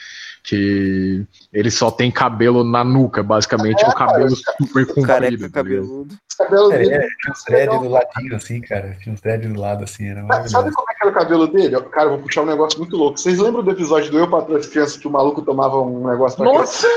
[0.43, 5.07] Que ele só tem cabelo na nuca, basicamente, o cabelo super comprido.
[5.07, 6.15] Careca tá cabeludo.
[6.31, 6.95] Os cabelos É, dele.
[6.95, 8.97] é, tinha uns dread do ladinho, assim, cara.
[9.03, 11.79] Tinha uns dread do lado, assim, era Sabe como é que era o cabelo dele?
[11.91, 13.19] Cara, eu vou puxar um negócio muito louco.
[13.19, 16.39] Vocês lembram do episódio do Eu Patrão as Crianças que o maluco tomava um negócio
[16.39, 16.89] pra Nossa!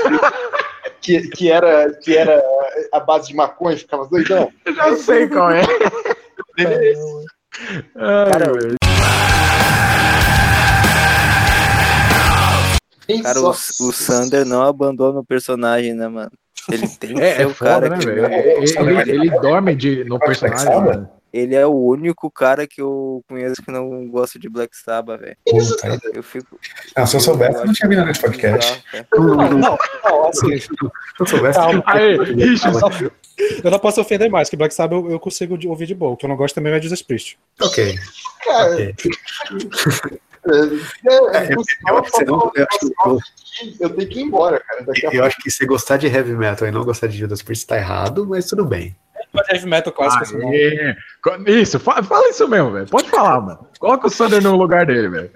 [1.02, 2.42] que, que, era, que era
[2.92, 4.50] a base de maconha e ficava doidão?
[4.64, 5.62] Eu já sei qual é.
[6.58, 6.94] É
[7.94, 8.52] Cara,
[13.22, 13.54] Cara, o, o
[13.92, 16.30] Sander não abandona o personagem, né, mano?
[16.70, 18.06] Ele tem que É, ser é o cara foda, né, que.
[18.06, 19.00] velho?
[19.00, 20.66] Ele, ele dorme de, no personagem.
[20.80, 21.08] Mano.
[21.32, 25.36] Ele é o único cara que eu conheço que não gosta de Black Sabbath, velho.
[26.14, 26.58] Eu fico.
[26.96, 28.84] Não, se eu soubesse, eu não tinha vindo nesse podcast.
[29.12, 29.78] Não, não, não,
[30.28, 30.68] assim, Se
[31.18, 31.82] eu soubesse, Calma.
[32.36, 33.10] ixi,
[33.64, 36.12] eu não posso ofender mais, que Black Sabbath eu, eu consigo ouvir de boa.
[36.12, 37.36] O que eu não gosto também é Jesus Priest.
[37.60, 37.98] Ok.
[38.44, 38.94] Cara, ok.
[40.46, 43.20] É, é, Eu, por eu sinal, acho que você não- eu acho que- eu-
[43.80, 44.84] eu tenho que ir embora, cara.
[44.84, 47.42] Daqui a eu acho que você gostar de heavy metal e não gostar de Judas
[47.42, 48.94] Priest tá errado, mas tudo bem.
[49.32, 50.46] Mas heavy metal clássico, assim.
[50.48, 50.96] Aê.
[51.46, 52.86] Isso, fa- fala isso mesmo, velho.
[52.88, 53.66] Pode falar, mano.
[53.78, 55.30] Coloca o Sander no lugar dele, velho.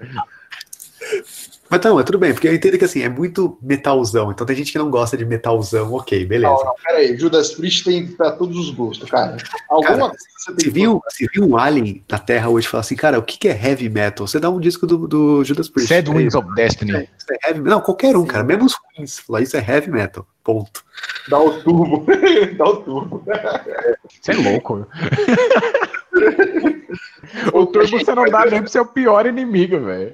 [1.69, 4.31] Mas não, é tudo bem, porque eu entendo que assim, é muito metalzão.
[4.31, 6.51] Então tem gente que não gosta de metalzão, ok, beleza.
[6.51, 7.15] Não, não, peraí.
[7.15, 9.37] Judas Priest tem pra todos os gostos, cara.
[9.69, 12.81] Alguma Cara, coisa você tem Se viu, se viu um alien na Terra hoje falar
[12.81, 14.25] assim, cara, o que, que é heavy metal?
[14.25, 15.93] Você dá um disco do, do Judas Priest.
[15.93, 16.91] Sad É Wings of Destiny.
[16.91, 19.19] Isso é heavy, não, qualquer um, cara, mesmo os ruins.
[19.19, 20.25] Falar isso é heavy metal.
[20.43, 20.83] Ponto.
[21.27, 22.05] Dá o turbo.
[22.57, 23.23] Dá o turbo.
[24.21, 24.87] Você é louco.
[27.53, 30.13] o turbo você não dá nem pro seu pior inimigo, velho.